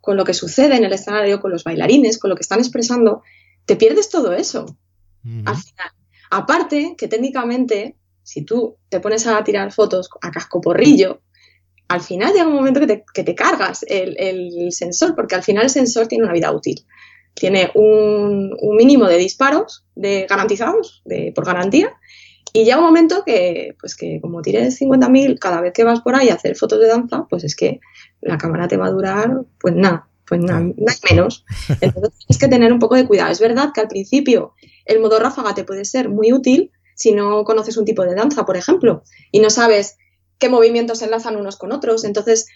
con 0.00 0.16
lo 0.16 0.24
que 0.24 0.34
sucede 0.34 0.76
en 0.76 0.84
el 0.84 0.92
escenario, 0.92 1.40
con 1.40 1.50
los 1.50 1.64
bailarines, 1.64 2.18
con 2.18 2.30
lo 2.30 2.36
que 2.36 2.42
están 2.42 2.60
expresando, 2.60 3.22
te 3.66 3.76
pierdes 3.76 4.08
todo 4.08 4.32
eso 4.32 4.66
al 5.44 5.56
final. 5.56 5.90
Aparte 6.30 6.94
que 6.96 7.08
técnicamente, 7.08 7.96
si 8.22 8.42
tú 8.42 8.76
te 8.88 9.00
pones 9.00 9.26
a 9.26 9.42
tirar 9.44 9.72
fotos 9.72 10.10
a 10.20 10.30
casco 10.30 10.60
porrillo, 10.60 11.20
al 11.88 12.02
final 12.02 12.32
llega 12.32 12.46
un 12.46 12.54
momento 12.54 12.80
que 12.80 13.24
te, 13.24 13.34
cargas 13.34 13.84
el, 13.88 14.72
sensor, 14.72 15.14
porque 15.14 15.34
al 15.34 15.42
final 15.42 15.64
el 15.64 15.70
sensor 15.70 16.06
tiene 16.06 16.24
una 16.24 16.34
vida 16.34 16.52
útil. 16.52 16.84
Tiene 17.34 17.70
un, 17.74 18.54
mínimo 18.76 19.06
de 19.06 19.16
disparos 19.16 19.84
de 19.94 20.26
garantizados 20.28 21.02
de, 21.04 21.32
por 21.34 21.46
garantía 21.46 21.94
y 22.52 22.64
llega 22.64 22.78
un 22.78 22.84
momento 22.84 23.22
que, 23.24 23.74
pues 23.80 23.96
que 23.96 24.20
como 24.20 24.42
tires 24.42 24.80
50.000 24.80 25.38
cada 25.38 25.60
vez 25.60 25.72
que 25.72 25.84
vas 25.84 26.00
por 26.00 26.14
ahí 26.14 26.28
a 26.28 26.34
hacer 26.34 26.56
fotos 26.56 26.80
de 26.80 26.88
danza, 26.88 27.26
pues 27.28 27.44
es 27.44 27.56
que 27.56 27.80
la 28.20 28.38
cámara 28.38 28.68
te 28.68 28.76
va 28.76 28.86
a 28.86 28.90
durar, 28.90 29.42
pues 29.58 29.74
nada, 29.74 30.08
pues 30.28 30.40
nada, 30.42 30.60
nada 30.60 30.98
menos. 31.10 31.44
Entonces 31.80 32.12
tienes 32.18 32.38
que 32.38 32.48
tener 32.48 32.72
un 32.72 32.78
poco 32.78 32.96
de 32.96 33.06
cuidado. 33.06 33.30
Es 33.30 33.40
verdad 33.40 33.70
que 33.72 33.80
al 33.80 33.88
principio 33.88 34.52
el 34.84 35.00
modo 35.00 35.18
ráfaga 35.18 35.54
te 35.54 35.64
puede 35.64 35.84
ser 35.84 36.08
muy 36.08 36.32
útil 36.32 36.70
si 36.94 37.12
no 37.12 37.44
conoces 37.44 37.76
un 37.76 37.84
tipo 37.84 38.02
de 38.02 38.14
danza, 38.14 38.44
por 38.44 38.56
ejemplo, 38.56 39.04
y 39.30 39.38
no 39.38 39.50
sabes 39.50 39.96
qué 40.38 40.48
movimientos 40.48 40.98
se 40.98 41.04
enlazan 41.04 41.36
unos 41.36 41.56
con 41.56 41.72
otros. 41.72 42.04
Entonces, 42.04 42.46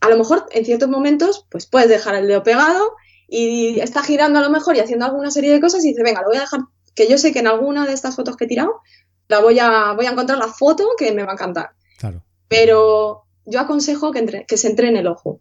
a 0.00 0.08
lo 0.08 0.16
mejor 0.16 0.46
en 0.50 0.64
ciertos 0.64 0.88
momentos, 0.88 1.46
pues 1.50 1.66
puedes 1.66 1.88
dejar 1.88 2.14
el 2.14 2.28
dedo 2.28 2.42
pegado 2.42 2.92
y 3.26 3.80
está 3.80 4.02
girando 4.02 4.38
a 4.38 4.42
lo 4.42 4.50
mejor 4.50 4.76
y 4.76 4.80
haciendo 4.80 5.06
alguna 5.06 5.30
serie 5.30 5.50
de 5.50 5.60
cosas 5.60 5.84
y 5.84 5.88
dice, 5.88 6.02
venga, 6.02 6.20
lo 6.20 6.28
voy 6.28 6.36
a 6.36 6.42
dejar, 6.42 6.60
que 6.94 7.08
yo 7.08 7.16
sé 7.18 7.32
que 7.32 7.38
en 7.38 7.46
alguna 7.46 7.86
de 7.86 7.94
estas 7.94 8.16
fotos 8.16 8.36
que 8.36 8.44
he 8.44 8.48
tirado, 8.48 8.80
la 9.28 9.40
voy 9.40 9.58
a, 9.58 9.92
voy 9.94 10.06
a 10.06 10.10
encontrar 10.10 10.38
la 10.38 10.48
foto 10.48 10.88
que 10.98 11.12
me 11.12 11.24
va 11.24 11.30
a 11.30 11.34
encantar. 11.34 11.70
Claro. 11.98 12.22
Pero 12.48 13.24
yo 13.46 13.60
aconsejo 13.60 14.12
que, 14.12 14.44
que 14.46 14.56
se 14.56 14.68
entrene 14.68 15.00
el 15.00 15.06
ojo 15.06 15.40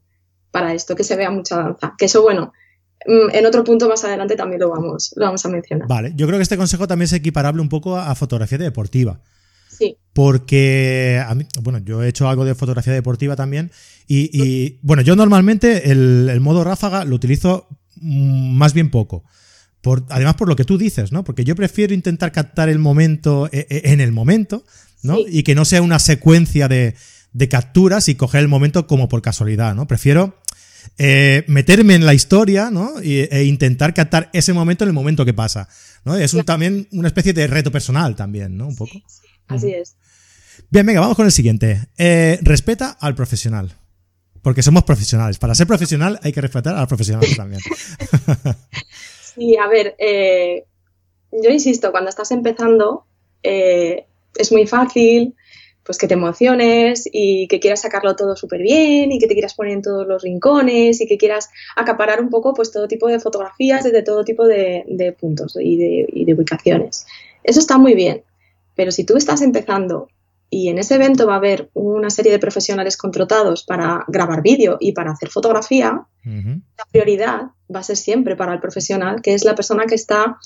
para 0.56 0.74
esto, 0.74 0.96
que 0.96 1.04
se 1.04 1.18
vea 1.18 1.30
mucha 1.30 1.58
danza. 1.58 1.96
Que 1.98 2.06
eso, 2.06 2.22
bueno, 2.22 2.54
mm, 3.06 3.36
en 3.36 3.46
otro 3.46 3.66
punto 3.66 3.90
más 3.90 4.06
adelante 4.06 4.38
también 4.38 4.62
lo 4.62 4.70
vamos, 4.70 5.12
lo 5.18 5.26
vamos 5.26 5.46
a 5.46 5.50
mencionar. 5.50 5.86
Vale, 5.86 6.14
yo 6.16 6.26
creo 6.28 6.40
que 6.40 6.44
este 6.44 6.56
consejo 6.56 6.88
también 6.88 7.08
es 7.08 7.14
equiparable 7.14 7.62
un 7.62 7.68
poco 7.68 7.98
a 7.98 8.16
fotografía 8.16 8.58
deportiva. 8.58 9.20
Sí. 9.70 9.98
Porque, 10.14 11.22
a 11.28 11.36
mí, 11.36 11.46
bueno, 11.62 11.80
yo 11.80 12.02
he 12.02 12.08
hecho 12.08 12.30
algo 12.30 12.46
de 12.46 12.56
fotografía 12.56 12.94
deportiva 12.94 13.36
también. 13.36 13.70
Y, 14.08 14.80
bueno, 14.82 15.02
yo 15.02 15.18
normalmente 15.18 15.92
el, 15.92 16.40
modo 16.40 16.64
ráfaga 16.64 17.04
lo 17.04 17.18
utilizo 17.18 17.68
mm, 17.98 18.56
más 18.56 18.74
bien 18.74 18.90
poco. 18.90 19.26
Por, 19.82 20.06
además, 20.08 20.36
por 20.36 20.48
lo 20.48 20.56
que 20.56 20.64
tú 20.64 20.78
dices, 20.78 21.12
¿no? 21.12 21.26
Porque 21.26 21.44
yo 21.44 21.54
prefiero 21.58 21.94
intentar 21.94 22.32
captar 22.32 22.70
el 22.70 22.80
momento 22.80 23.50
e, 23.52 23.68
e, 23.70 23.92
en 23.92 24.00
el 24.00 24.14
momento, 24.14 24.64
¿no? 25.04 25.18
Y 25.28 25.44
que 25.44 25.54
no 25.54 25.66
sea 25.66 25.82
una 25.82 26.00
secuencia 26.00 26.70
de, 26.70 26.96
de 27.34 27.50
capturas 27.50 28.08
y 28.08 28.16
coger 28.16 28.40
el 28.40 28.48
momento 28.48 28.88
como 28.88 29.10
por 29.10 29.22
casualidad, 29.22 29.76
¿no? 29.76 29.88
Prefiero 29.88 30.38
eh, 30.98 31.44
meterme 31.48 31.96
en 31.96 32.06
la 32.06 32.14
historia, 32.14 32.70
¿no? 32.72 32.94
e 33.02 33.44
intentar 33.44 33.94
captar 33.94 34.30
ese 34.34 34.54
momento 34.54 34.84
en 34.84 34.90
el 34.90 34.94
momento 34.94 35.26
que 35.26 35.34
pasa, 35.34 35.68
¿no? 36.04 36.16
Es 36.16 36.34
un, 36.34 36.44
también 36.44 36.88
una 36.92 37.08
especie 37.08 37.34
de 37.34 37.48
reto 37.48 37.72
personal 37.72 38.16
también, 38.16 38.58
¿no? 38.58 38.68
Un 38.68 38.76
poco. 38.76 38.94
así 39.48 39.72
es. 39.72 39.96
Bien, 40.70 40.86
venga, 40.86 41.02
vamos 41.02 41.16
con 41.16 41.26
el 41.26 41.32
siguiente. 41.32 41.88
Eh, 41.98 42.40
respeta 42.42 42.98
al 43.00 43.16
profesional. 43.16 43.74
Porque 44.42 44.62
somos 44.62 44.84
profesionales. 44.84 45.38
Para 45.40 45.56
ser 45.56 45.68
profesional 45.68 46.20
hay 46.22 46.32
que 46.32 46.42
respetar 46.42 46.76
al 46.76 46.88
profesional 46.88 47.26
también. 47.36 47.62
sí, 49.36 49.58
a 49.58 49.68
ver, 49.68 49.96
eh, 49.98 50.66
yo 51.32 51.50
insisto, 51.50 51.92
cuando 51.92 52.10
estás 52.10 52.32
empezando 52.32 53.06
es 53.44 54.52
muy 54.52 54.68
fácil 54.68 55.36
pues 55.86 56.00
que 56.00 56.08
te 56.08 56.16
emociones 56.16 57.08
y 57.12 57.48
que 57.48 57.60
quieras 57.60 57.82
sacarlo 57.82 58.16
todo 58.16 58.36
súper 58.36 58.62
bien 58.62 59.12
y 59.12 59.20
que 59.20 59.28
te 59.28 59.34
quieras 59.36 59.54
poner 59.54 59.74
en 59.74 59.82
todos 59.84 60.08
los 60.08 60.24
rincones 60.24 61.00
y 61.00 61.08
que 61.08 61.18
quieras 61.18 61.50
acaparar 61.76 62.20
un 62.20 62.30
poco 62.30 62.56
pues 62.56 62.72
todo 62.72 62.88
tipo 62.88 63.08
de 63.08 63.20
fotografías 63.20 63.84
desde 63.84 64.02
todo 64.02 64.26
tipo 64.26 64.48
de, 64.48 65.16
puntos 65.20 65.56
y 65.62 65.78
de, 65.78 66.34
ubicaciones. 66.34 67.06
Eso 67.44 67.60
está 67.60 67.78
muy 67.78 67.94
bien, 67.94 68.24
pero 68.74 68.92
si 68.92 69.04
tú 69.04 69.16
estás 69.16 69.44
empezando 69.44 70.10
y 70.50 70.70
en 70.70 70.80
ese 70.80 70.96
evento 70.96 71.28
va 71.28 71.36
a 71.36 71.38
haber 71.38 71.70
una 71.74 72.10
serie 72.10 72.32
de 72.32 72.40
profesionales 72.40 72.98
contratados 72.98 73.64
para 73.64 74.06
grabar 74.08 74.42
vídeo 74.42 74.78
y 74.80 74.94
para 74.94 75.12
hacer 75.12 75.30
fotografía, 75.30 76.02
la 76.24 76.86
prioridad 76.92 77.42
va 77.74 77.82
a 77.82 77.84
ser 77.84 77.98
siempre 77.98 78.36
para 78.36 78.54
el 78.54 78.60
profesional, 78.60 79.22
que 79.22 79.36
es 79.36 79.46
la 79.46 79.54
persona 79.54 79.86
que 79.86 79.96
está 79.96 80.40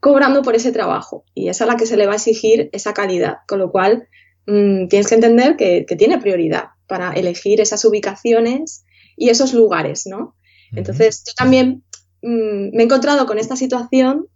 cobrando 0.00 0.42
por 0.42 0.54
ese 0.54 0.72
trabajo 0.72 1.24
y 1.34 1.48
es 1.48 1.62
a 1.62 1.66
la 1.66 1.76
que 1.76 1.86
se 1.86 1.96
le 1.96 2.06
va 2.06 2.12
a 2.12 2.16
exigir 2.16 2.68
esa 2.72 2.92
calidad, 2.92 3.38
con 3.46 3.58
lo 3.58 3.70
cual 3.70 4.08
Mm, 4.46 4.88
tienes 4.88 5.08
que 5.08 5.14
entender 5.14 5.56
que, 5.56 5.84
tiene 5.98 6.18
prioridad 6.18 6.66
para 6.86 7.12
elegir 7.12 7.60
esas 7.60 7.84
ubicaciones 7.84 8.84
y 9.16 9.30
esos 9.30 9.54
lugares, 9.54 10.06
¿no? 10.06 10.36
Entonces, 10.72 11.24
yo 11.26 11.32
también 11.36 11.82
mm, 12.22 12.76
me 12.76 12.82
he 12.82 12.84
encontrado 12.84 13.26
con 13.26 13.38
esta 13.38 13.56
situación 13.56 14.28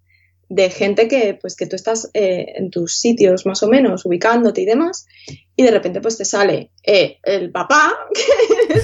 de 0.49 0.69
gente 0.69 1.07
que, 1.07 1.39
pues, 1.41 1.55
que 1.55 1.67
tú 1.67 1.77
estás 1.77 2.11
eh, 2.13 2.55
en 2.57 2.71
tus 2.71 2.99
sitios 2.99 3.47
más 3.47 3.63
o 3.63 3.69
menos 3.69 4.05
ubicándote 4.05 4.63
y 4.63 4.67
demás, 4.67 5.07
y 5.55 5.63
de 5.63 5.71
repente 5.71 6.01
pues 6.01 6.19
te 6.19 6.25
sale 6.25 6.73
eh, 6.83 7.19
el 7.23 7.53
papá, 7.53 7.93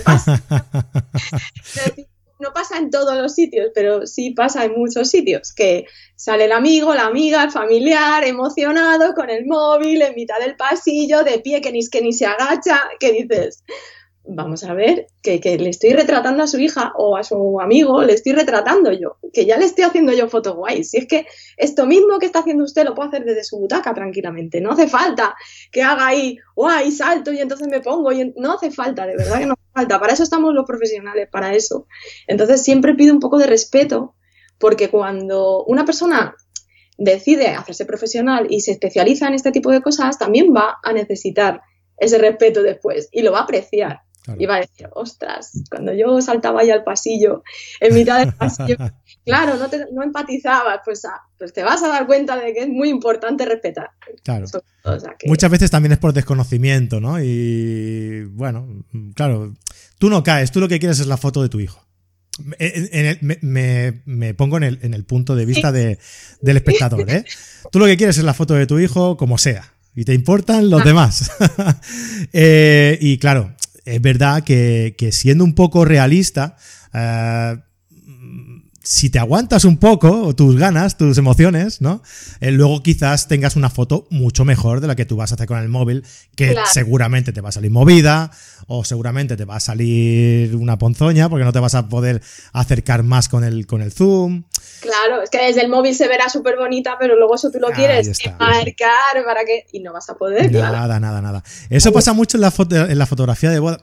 no 2.38 2.52
pasa 2.52 2.78
en 2.78 2.90
todos 2.90 3.16
los 3.16 3.34
sitios, 3.34 3.70
pero 3.74 4.06
sí 4.06 4.30
pasa 4.30 4.64
en 4.64 4.72
muchos 4.72 5.08
sitios, 5.08 5.52
que 5.52 5.86
sale 6.14 6.44
el 6.44 6.52
amigo, 6.52 6.94
la 6.94 7.06
amiga, 7.06 7.44
el 7.44 7.50
familiar, 7.50 8.24
emocionado, 8.24 9.14
con 9.14 9.30
el 9.30 9.46
móvil, 9.46 10.02
en 10.02 10.14
mitad 10.14 10.38
del 10.38 10.56
pasillo, 10.56 11.24
de 11.24 11.38
pie, 11.38 11.60
que 11.60 11.72
ni, 11.72 11.86
que 11.88 12.02
ni 12.02 12.12
se 12.12 12.26
agacha, 12.26 12.82
que 13.00 13.12
dices, 13.12 13.64
vamos 14.28 14.64
a 14.64 14.74
ver, 14.74 15.06
que, 15.22 15.38
le 15.58 15.70
estoy 15.70 15.92
retratando 15.92 16.42
a 16.42 16.46
su 16.46 16.58
hija 16.58 16.92
o 16.96 17.16
a 17.16 17.22
su 17.22 17.60
amigo, 17.60 18.02
le 18.02 18.14
estoy 18.14 18.32
retratando 18.32 18.92
yo, 18.92 19.18
que 19.32 19.46
ya 19.46 19.56
le 19.56 19.66
estoy 19.66 19.84
haciendo 19.84 20.12
yo 20.12 20.28
foto 20.28 20.54
guay. 20.54 20.84
Si 20.84 20.98
es 20.98 21.06
que 21.06 21.26
esto 21.56 21.86
mismo 21.86 22.18
que 22.18 22.26
está 22.26 22.40
haciendo 22.40 22.64
usted 22.64 22.84
lo 22.84 22.94
puede 22.94 23.08
hacer 23.08 23.24
desde 23.24 23.44
su 23.44 23.58
butaca 23.58 23.94
tranquilamente, 23.94 24.60
no 24.60 24.72
hace 24.72 24.88
falta 24.88 25.34
que 25.70 25.82
haga 25.82 26.08
ahí, 26.08 26.38
guay, 26.54 26.90
salto 26.92 27.32
y 27.32 27.38
entonces 27.38 27.68
me 27.68 27.80
pongo, 27.80 28.10
no 28.36 28.52
hace 28.52 28.70
falta, 28.70 29.06
de 29.06 29.16
verdad 29.16 29.38
que 29.38 29.46
no 29.46 29.54
hace 29.54 29.72
falta, 29.72 30.00
para 30.00 30.12
eso 30.12 30.22
estamos 30.22 30.54
los 30.54 30.66
profesionales, 30.66 31.28
para 31.30 31.54
eso. 31.54 31.86
Entonces 32.26 32.62
siempre 32.62 32.94
pido 32.94 33.14
un 33.14 33.20
poco 33.20 33.38
de 33.38 33.46
respeto, 33.46 34.14
porque 34.58 34.90
cuando 34.90 35.64
una 35.64 35.84
persona 35.84 36.34
decide 36.98 37.48
hacerse 37.48 37.84
profesional 37.84 38.46
y 38.48 38.60
se 38.60 38.72
especializa 38.72 39.28
en 39.28 39.34
este 39.34 39.52
tipo 39.52 39.70
de 39.70 39.82
cosas, 39.82 40.18
también 40.18 40.54
va 40.54 40.78
a 40.82 40.92
necesitar 40.92 41.60
ese 41.98 42.18
respeto 42.18 42.62
después 42.62 43.08
y 43.12 43.22
lo 43.22 43.32
va 43.32 43.40
a 43.40 43.42
apreciar. 43.42 44.05
Iba 44.38 44.56
a 44.56 44.60
decir, 44.60 44.88
ostras, 44.92 45.52
cuando 45.70 45.92
yo 45.92 46.20
saltaba 46.20 46.60
ahí 46.60 46.70
al 46.70 46.84
pasillo, 46.84 47.42
en 47.80 47.94
mitad 47.94 48.18
del 48.18 48.34
pasillo, 48.34 48.76
claro, 49.24 49.56
no, 49.56 49.68
te, 49.68 49.86
no 49.92 50.02
empatizabas, 50.02 50.80
pues, 50.84 51.04
ah, 51.04 51.20
pues 51.38 51.52
te 51.52 51.62
vas 51.62 51.82
a 51.82 51.88
dar 51.88 52.06
cuenta 52.06 52.36
de 52.36 52.52
que 52.52 52.60
es 52.60 52.68
muy 52.68 52.88
importante 52.88 53.44
respetar. 53.44 53.90
Claro. 54.24 54.46
Muchas 55.26 55.50
veces 55.50 55.70
también 55.70 55.92
es 55.92 55.98
por 55.98 56.12
desconocimiento, 56.12 57.00
¿no? 57.00 57.22
Y 57.22 58.24
bueno, 58.24 58.84
claro, 59.14 59.54
tú 59.98 60.10
no 60.10 60.22
caes, 60.22 60.50
tú 60.50 60.60
lo 60.60 60.68
que 60.68 60.78
quieres 60.78 61.00
es 61.00 61.06
la 61.06 61.16
foto 61.16 61.42
de 61.42 61.48
tu 61.48 61.60
hijo. 61.60 61.84
me, 62.58 64.34
pongo 64.34 64.58
en 64.58 64.94
el, 64.94 65.04
punto 65.04 65.36
de 65.36 65.46
vista 65.46 65.72
del 65.72 65.98
espectador, 66.42 67.08
¿eh? 67.10 67.24
Tú 67.72 67.78
lo 67.78 67.86
que 67.86 67.96
quieres 67.96 68.18
es 68.18 68.24
la 68.24 68.34
foto 68.34 68.54
de 68.54 68.66
tu 68.66 68.78
hijo 68.78 69.16
como 69.16 69.38
sea. 69.38 69.72
Y 69.96 70.04
te 70.04 70.12
importan 70.12 70.68
los 70.70 70.84
demás. 70.84 71.30
Eh, 72.32 72.98
y 73.00 73.18
claro, 73.18 73.54
es 73.86 74.02
verdad 74.02 74.42
que, 74.44 74.94
siendo 75.12 75.44
un 75.44 75.54
poco 75.54 75.84
realista, 75.84 76.56
eh, 76.92 77.56
si 78.86 79.10
te 79.10 79.18
aguantas 79.18 79.64
un 79.64 79.78
poco 79.78 80.32
tus 80.36 80.56
ganas, 80.56 80.96
tus 80.96 81.18
emociones, 81.18 81.80
¿no? 81.80 82.04
Eh, 82.40 82.52
luego 82.52 82.84
quizás 82.84 83.26
tengas 83.26 83.56
una 83.56 83.68
foto 83.68 84.06
mucho 84.10 84.44
mejor 84.44 84.80
de 84.80 84.86
la 84.86 84.94
que 84.94 85.04
tú 85.04 85.16
vas 85.16 85.32
a 85.32 85.34
hacer 85.34 85.48
con 85.48 85.58
el 85.58 85.68
móvil, 85.68 86.04
que 86.36 86.54
seguramente 86.70 87.32
te 87.32 87.40
va 87.40 87.48
a 87.48 87.52
salir 87.52 87.72
movida 87.72 88.30
o 88.68 88.84
seguramente 88.84 89.36
te 89.36 89.44
va 89.44 89.56
a 89.56 89.60
salir 89.60 90.54
una 90.54 90.78
ponzoña 90.78 91.28
porque 91.28 91.44
no 91.44 91.52
te 91.52 91.58
vas 91.58 91.74
a 91.74 91.88
poder 91.88 92.22
acercar 92.52 93.02
más 93.02 93.28
con 93.28 93.42
el, 93.42 93.66
con 93.66 93.82
el 93.82 93.90
zoom. 93.90 94.44
Claro, 94.80 95.20
es 95.20 95.30
que 95.30 95.44
desde 95.44 95.62
el 95.62 95.68
móvil 95.68 95.92
se 95.92 96.06
verá 96.06 96.28
súper 96.28 96.54
bonita, 96.56 96.96
pero 96.96 97.16
luego 97.16 97.34
eso 97.34 97.50
tú 97.50 97.58
lo 97.58 97.70
quieres 97.72 98.08
marcar 98.38 99.24
para 99.24 99.44
que... 99.44 99.66
y 99.72 99.80
no 99.80 99.92
vas 99.92 100.08
a 100.10 100.14
poder. 100.14 100.52
Nada, 100.52 101.00
nada, 101.00 101.20
nada. 101.20 101.42
Eso 101.70 101.92
pasa 101.92 102.12
mucho 102.12 102.36
en 102.36 102.42
la, 102.42 102.52
foto, 102.52 102.76
en 102.76 102.96
la 102.96 103.06
fotografía 103.06 103.50
de 103.50 103.58
boda 103.58 103.82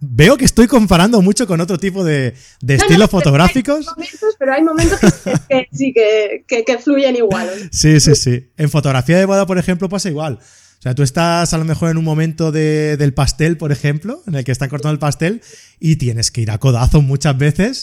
veo 0.00 0.36
que 0.36 0.44
estoy 0.44 0.66
comparando 0.66 1.20
mucho 1.22 1.46
con 1.46 1.60
otro 1.60 1.78
tipo 1.78 2.04
de, 2.04 2.34
estilos 2.66 3.10
fotográficos. 3.10 3.86
Pero 4.38 4.52
hay 4.52 4.62
momentos, 4.62 4.98
que, 5.48 5.68
sí, 5.72 5.92
que, 5.92 6.78
fluyen 6.78 7.16
igual. 7.16 7.48
Sí, 7.72 8.00
sí, 8.00 8.14
sí. 8.14 8.50
En 8.56 8.70
fotografía 8.70 9.18
de 9.18 9.24
boda, 9.24 9.46
por 9.46 9.58
ejemplo, 9.58 9.88
pasa 9.88 10.08
igual. 10.08 10.38
O 10.40 10.82
sea, 10.82 10.94
tú 10.94 11.04
estás 11.04 11.54
a 11.54 11.58
lo 11.58 11.64
mejor 11.64 11.90
en 11.90 11.96
un 11.96 12.04
momento 12.04 12.50
del 12.50 13.14
pastel, 13.14 13.56
por 13.56 13.70
ejemplo, 13.70 14.22
en 14.26 14.34
el 14.34 14.44
que 14.44 14.50
están 14.50 14.68
cortando 14.68 14.92
el 14.92 14.98
pastel 14.98 15.40
y 15.78 15.96
tienes 15.96 16.30
que 16.30 16.40
ir 16.40 16.50
a 16.50 16.58
codazo 16.58 17.02
muchas 17.02 17.38
veces 17.38 17.82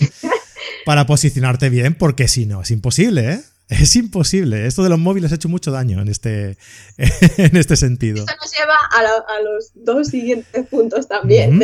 para 0.85 1.05
posicionarte 1.05 1.69
bien, 1.69 1.95
porque 1.95 2.27
si 2.27 2.45
no, 2.45 2.62
es 2.62 2.71
imposible, 2.71 3.33
¿eh? 3.33 3.41
Es 3.82 3.95
imposible. 3.95 4.65
Esto 4.65 4.84
de 4.84 4.89
los 4.89 4.99
móviles 4.99 5.32
ha 5.32 5.36
hecho 5.36 5.49
mucho 5.49 5.71
daño 5.71 6.01
en 6.01 6.08
este, 6.08 6.58
en 6.97 7.55
este 7.55 7.75
sentido. 7.75 8.17
Esto 8.17 8.34
nos 8.41 8.51
lleva 8.51 8.75
a, 8.91 9.41
los 9.41 9.71
dos 9.75 10.08
siguientes 10.08 10.67
puntos 10.67 11.08
también. 11.08 11.63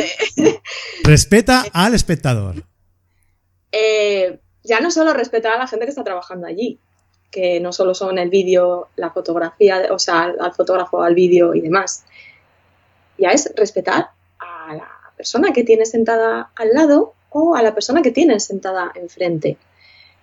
Respeta 1.02 1.64
al 1.72 1.94
espectador. 1.94 2.64
Eh, 3.72 4.38
ya 4.62 4.80
no 4.80 4.90
solo 4.90 5.12
respetar 5.12 5.54
a 5.54 5.58
la 5.58 5.66
gente 5.66 5.84
que 5.84 5.90
está 5.90 6.04
trabajando 6.04 6.46
allí, 6.46 6.78
que 7.30 7.60
no 7.60 7.72
solo 7.72 7.94
son 7.94 8.18
el 8.18 8.30
vídeo, 8.30 8.88
la 8.96 9.10
fotografía, 9.10 9.88
o 9.90 9.98
sea, 9.98 10.32
al 10.40 10.54
fotógrafo, 10.54 11.02
al 11.02 11.14
vídeo 11.14 11.54
y 11.54 11.60
demás. 11.60 12.04
Ya 13.18 13.30
es 13.30 13.52
respetar 13.56 14.10
a 14.38 14.74
la 14.74 14.88
persona 15.16 15.52
que 15.52 15.64
tienes 15.64 15.90
sentada 15.90 16.50
al 16.54 16.70
lado 16.72 17.14
o 17.30 17.56
a 17.56 17.62
la 17.62 17.74
persona 17.74 18.02
que 18.02 18.12
tienes 18.12 18.44
sentada 18.44 18.92
enfrente. 18.94 19.58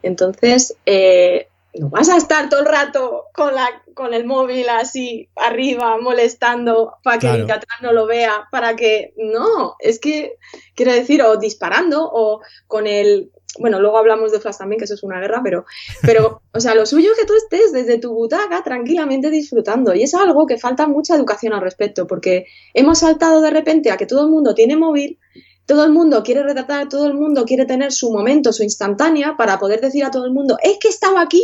Entonces, 0.01 0.75
eh, 0.85 1.47
no 1.75 1.89
vas 1.89 2.09
a 2.09 2.17
estar 2.17 2.49
todo 2.49 2.59
el 2.59 2.65
rato 2.67 3.25
con, 3.33 3.55
la, 3.55 3.67
con 3.93 4.13
el 4.13 4.25
móvil 4.25 4.69
así 4.69 5.29
arriba 5.35 5.97
molestando 5.97 6.95
para 7.03 7.19
que 7.19 7.29
el 7.29 7.47
de 7.47 7.53
atrás 7.53 7.79
no 7.81 7.93
lo 7.93 8.05
vea, 8.05 8.47
para 8.51 8.75
que 8.75 9.13
no, 9.17 9.75
es 9.79 9.99
que 9.99 10.37
quiero 10.75 10.93
decir, 10.93 11.21
o 11.23 11.37
disparando 11.37 12.07
o 12.11 12.41
con 12.67 12.87
el 12.87 13.31
bueno, 13.59 13.79
luego 13.79 13.97
hablamos 13.97 14.31
de 14.31 14.39
Flash 14.39 14.57
también, 14.57 14.79
que 14.79 14.85
eso 14.85 14.95
es 14.95 15.03
una 15.03 15.19
guerra, 15.19 15.41
pero, 15.43 15.65
pero, 16.01 16.41
o 16.53 16.59
sea, 16.59 16.73
lo 16.73 16.85
suyo 16.85 17.11
es 17.11 17.19
que 17.19 17.25
tú 17.25 17.33
estés 17.35 17.71
desde 17.71 17.99
tu 17.99 18.13
butaca 18.13 18.63
tranquilamente 18.63 19.29
disfrutando. 19.29 19.93
Y 19.93 20.03
es 20.03 20.15
algo 20.15 20.47
que 20.47 20.57
falta 20.57 20.87
mucha 20.87 21.15
educación 21.15 21.53
al 21.53 21.61
respecto, 21.61 22.07
porque 22.07 22.47
hemos 22.73 22.99
saltado 22.99 23.41
de 23.41 23.51
repente 23.51 23.91
a 23.91 23.97
que 23.97 24.07
todo 24.07 24.25
el 24.25 24.31
mundo 24.31 24.55
tiene 24.55 24.75
móvil, 24.75 25.19
todo 25.65 25.85
el 25.85 25.91
mundo 25.91 26.23
quiere 26.23 26.43
retratar, 26.43 26.89
todo 26.89 27.07
el 27.07 27.13
mundo 27.13 27.45
quiere 27.45 27.65
tener 27.65 27.91
su 27.91 28.11
momento, 28.11 28.51
su 28.51 28.63
instantánea, 28.63 29.35
para 29.37 29.59
poder 29.59 29.81
decir 29.81 30.03
a 30.03 30.11
todo 30.11 30.25
el 30.25 30.31
mundo, 30.31 30.57
es 30.61 30.77
que 30.79 30.89
estaba 30.89 31.21
aquí 31.21 31.43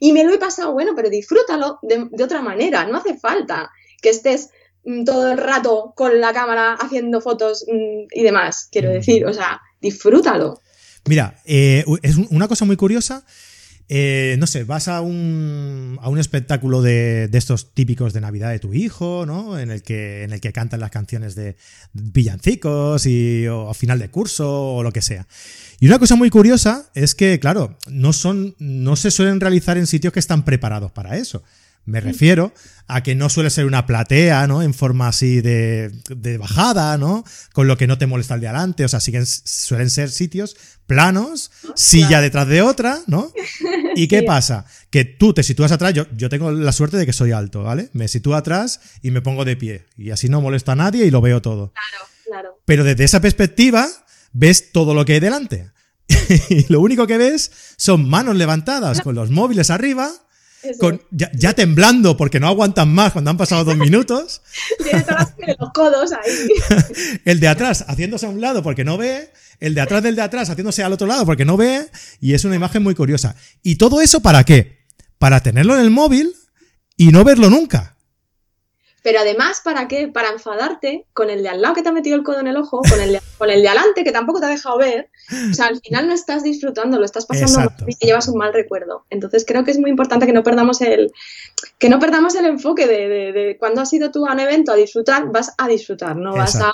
y 0.00 0.12
me 0.12 0.24
lo 0.24 0.32
he 0.32 0.38
pasado 0.38 0.72
bueno, 0.72 0.92
pero 0.96 1.10
disfrútalo 1.10 1.78
de, 1.82 2.08
de 2.10 2.24
otra 2.24 2.42
manera, 2.42 2.86
no 2.86 2.98
hace 2.98 3.18
falta 3.18 3.70
que 4.00 4.10
estés 4.10 4.50
mm, 4.84 5.04
todo 5.04 5.32
el 5.32 5.38
rato 5.38 5.92
con 5.96 6.20
la 6.20 6.32
cámara 6.32 6.74
haciendo 6.74 7.20
fotos 7.20 7.64
mm, 7.68 8.06
y 8.10 8.22
demás, 8.22 8.68
quiero 8.72 8.90
decir, 8.90 9.26
o 9.26 9.32
sea, 9.32 9.60
disfrútalo. 9.80 10.60
Mira, 11.06 11.40
eh, 11.44 11.84
es 12.02 12.16
una 12.30 12.48
cosa 12.48 12.64
muy 12.64 12.76
curiosa. 12.76 13.24
Eh, 13.92 14.36
no 14.38 14.46
sé, 14.46 14.62
vas 14.62 14.86
a 14.86 15.00
un, 15.00 15.98
a 16.00 16.08
un 16.08 16.20
espectáculo 16.20 16.80
de, 16.80 17.26
de, 17.26 17.38
estos 17.38 17.74
típicos 17.74 18.12
de 18.12 18.20
Navidad 18.20 18.50
de 18.50 18.60
tu 18.60 18.72
hijo, 18.72 19.26
¿no? 19.26 19.58
En 19.58 19.72
el 19.72 19.82
que, 19.82 20.22
en 20.22 20.32
el 20.32 20.40
que 20.40 20.52
cantan 20.52 20.78
las 20.78 20.92
canciones 20.92 21.34
de 21.34 21.56
villancicos 21.92 23.04
y 23.06 23.48
o 23.48 23.68
a 23.68 23.74
final 23.74 23.98
de 23.98 24.08
curso 24.08 24.76
o 24.76 24.84
lo 24.84 24.92
que 24.92 25.02
sea. 25.02 25.26
Y 25.80 25.88
una 25.88 25.98
cosa 25.98 26.14
muy 26.14 26.30
curiosa 26.30 26.88
es 26.94 27.16
que, 27.16 27.40
claro, 27.40 27.76
no 27.88 28.12
son, 28.12 28.54
no 28.60 28.94
se 28.94 29.10
suelen 29.10 29.40
realizar 29.40 29.76
en 29.76 29.88
sitios 29.88 30.12
que 30.12 30.20
están 30.20 30.44
preparados 30.44 30.92
para 30.92 31.16
eso. 31.16 31.42
Me 31.84 32.00
refiero 32.00 32.52
a 32.86 33.02
que 33.02 33.14
no 33.14 33.28
suele 33.28 33.50
ser 33.50 33.66
una 33.66 33.86
platea, 33.86 34.46
¿no? 34.46 34.62
En 34.62 34.74
forma 34.74 35.08
así 35.08 35.40
de, 35.40 35.90
de 36.08 36.38
bajada, 36.38 36.96
¿no? 36.98 37.24
Con 37.52 37.66
lo 37.66 37.76
que 37.76 37.86
no 37.86 37.98
te 37.98 38.06
molesta 38.06 38.34
el 38.34 38.40
de 38.40 38.48
adelante. 38.48 38.84
O 38.84 38.88
sea, 38.88 39.00
sí 39.00 39.12
que 39.12 39.24
suelen 39.24 39.90
ser 39.90 40.10
sitios 40.10 40.56
planos, 40.86 41.52
silla 41.76 42.20
detrás 42.20 42.48
de 42.48 42.62
otra, 42.62 42.98
¿no? 43.06 43.32
¿Y 43.94 44.08
qué 44.08 44.24
pasa? 44.24 44.66
Que 44.90 45.04
tú 45.04 45.32
te 45.32 45.44
sitúas 45.44 45.70
atrás, 45.70 45.94
yo, 45.94 46.06
yo 46.16 46.28
tengo 46.28 46.50
la 46.50 46.72
suerte 46.72 46.96
de 46.96 47.06
que 47.06 47.12
soy 47.12 47.30
alto, 47.30 47.62
¿vale? 47.62 47.90
Me 47.92 48.08
sitúo 48.08 48.34
atrás 48.34 48.80
y 49.00 49.12
me 49.12 49.22
pongo 49.22 49.44
de 49.44 49.56
pie. 49.56 49.86
Y 49.96 50.10
así 50.10 50.28
no 50.28 50.40
molesto 50.40 50.72
a 50.72 50.76
nadie 50.76 51.06
y 51.06 51.10
lo 51.12 51.20
veo 51.20 51.40
todo. 51.40 51.72
Claro, 51.72 52.10
claro. 52.26 52.60
Pero 52.64 52.82
desde 52.82 53.04
esa 53.04 53.20
perspectiva, 53.20 53.88
ves 54.32 54.72
todo 54.72 54.92
lo 54.92 55.04
que 55.04 55.14
hay 55.14 55.20
delante. 55.20 55.70
y 56.48 56.70
lo 56.72 56.80
único 56.80 57.06
que 57.06 57.18
ves 57.18 57.52
son 57.76 58.08
manos 58.08 58.36
levantadas 58.36 59.00
con 59.00 59.14
los 59.14 59.30
móviles 59.30 59.70
arriba 59.70 60.10
con, 60.78 61.02
ya, 61.10 61.30
ya, 61.34 61.52
temblando 61.54 62.16
porque 62.16 62.40
no 62.40 62.48
aguantan 62.48 62.92
más 62.92 63.12
cuando 63.12 63.30
han 63.30 63.36
pasado 63.36 63.64
dos 63.64 63.76
minutos. 63.76 64.42
Tiene 65.36 65.56
los 65.58 65.72
codos 65.72 66.12
ahí. 66.12 67.20
el 67.24 67.40
de 67.40 67.48
atrás 67.48 67.84
haciéndose 67.88 68.26
a 68.26 68.28
un 68.28 68.40
lado 68.40 68.62
porque 68.62 68.84
no 68.84 68.98
ve, 68.98 69.30
el 69.58 69.74
de 69.74 69.80
atrás 69.80 70.02
del 70.02 70.16
de 70.16 70.22
atrás 70.22 70.50
haciéndose 70.50 70.82
al 70.82 70.92
otro 70.92 71.06
lado 71.06 71.24
porque 71.24 71.44
no 71.44 71.56
ve, 71.56 71.88
y 72.20 72.34
es 72.34 72.44
una 72.44 72.56
imagen 72.56 72.82
muy 72.82 72.94
curiosa. 72.94 73.36
¿Y 73.62 73.76
todo 73.76 74.00
eso 74.00 74.20
para 74.20 74.44
qué? 74.44 74.80
Para 75.18 75.42
tenerlo 75.42 75.74
en 75.74 75.80
el 75.80 75.90
móvil 75.90 76.34
y 76.96 77.08
no 77.08 77.24
verlo 77.24 77.50
nunca. 77.50 77.96
Pero 79.02 79.20
además, 79.20 79.62
¿para 79.64 79.88
qué? 79.88 80.08
Para 80.08 80.30
enfadarte 80.30 81.06
con 81.14 81.30
el 81.30 81.42
de 81.42 81.48
al 81.48 81.62
lado 81.62 81.74
que 81.74 81.82
te 81.82 81.88
ha 81.88 81.92
metido 81.92 82.16
el 82.16 82.22
codo 82.22 82.40
en 82.40 82.48
el 82.48 82.56
ojo, 82.56 82.82
con 82.82 83.00
el 83.00 83.12
de, 83.12 83.20
con 83.38 83.48
el 83.48 83.62
de 83.62 83.68
adelante 83.68 84.04
que 84.04 84.12
tampoco 84.12 84.40
te 84.40 84.46
ha 84.46 84.50
dejado 84.50 84.76
ver. 84.76 85.08
O 85.50 85.54
sea, 85.54 85.66
al 85.66 85.80
final 85.80 86.06
no 86.06 86.12
estás 86.12 86.42
disfrutando, 86.42 86.98
lo 86.98 87.04
estás 87.04 87.24
pasando 87.24 87.72
y 87.86 87.94
te 87.94 88.06
llevas 88.06 88.28
un 88.28 88.36
mal 88.36 88.52
recuerdo. 88.52 89.06
Entonces 89.08 89.44
creo 89.46 89.64
que 89.64 89.70
es 89.70 89.78
muy 89.78 89.90
importante 89.90 90.26
que 90.26 90.34
no 90.34 90.42
perdamos 90.42 90.82
el, 90.82 91.12
que 91.78 91.88
no 91.88 91.98
perdamos 91.98 92.34
el 92.34 92.44
enfoque 92.44 92.86
de, 92.86 93.08
de, 93.08 93.32
de 93.32 93.56
cuando 93.58 93.80
has 93.80 93.92
ido 93.92 94.10
tú 94.10 94.26
a 94.26 94.34
un 94.34 94.40
evento 94.40 94.72
a 94.72 94.76
disfrutar, 94.76 95.32
vas 95.32 95.54
a 95.56 95.66
disfrutar, 95.66 96.16
no 96.16 96.34
vas 96.34 96.56
a 96.56 96.72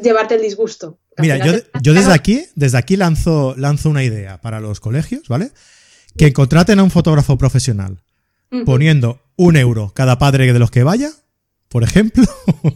llevarte 0.00 0.36
el 0.36 0.42
disgusto. 0.42 0.98
Mira, 1.18 1.38
yo, 1.38 1.54
yo 1.82 1.92
desde 1.92 2.12
aquí, 2.12 2.46
desde 2.54 2.78
aquí 2.78 2.96
lanzo, 2.96 3.54
lanzo 3.56 3.90
una 3.90 4.04
idea 4.04 4.40
para 4.40 4.60
los 4.60 4.80
colegios, 4.80 5.28
¿vale? 5.28 5.50
Que 6.16 6.32
contraten 6.32 6.78
a 6.78 6.84
un 6.84 6.90
fotógrafo 6.90 7.36
profesional, 7.36 7.98
poniendo 8.64 9.20
un 9.36 9.56
euro 9.56 9.92
cada 9.94 10.18
padre 10.18 10.52
de 10.52 10.58
los 10.58 10.70
que 10.70 10.84
vaya 10.84 11.10
por 11.72 11.84
ejemplo, 11.84 12.24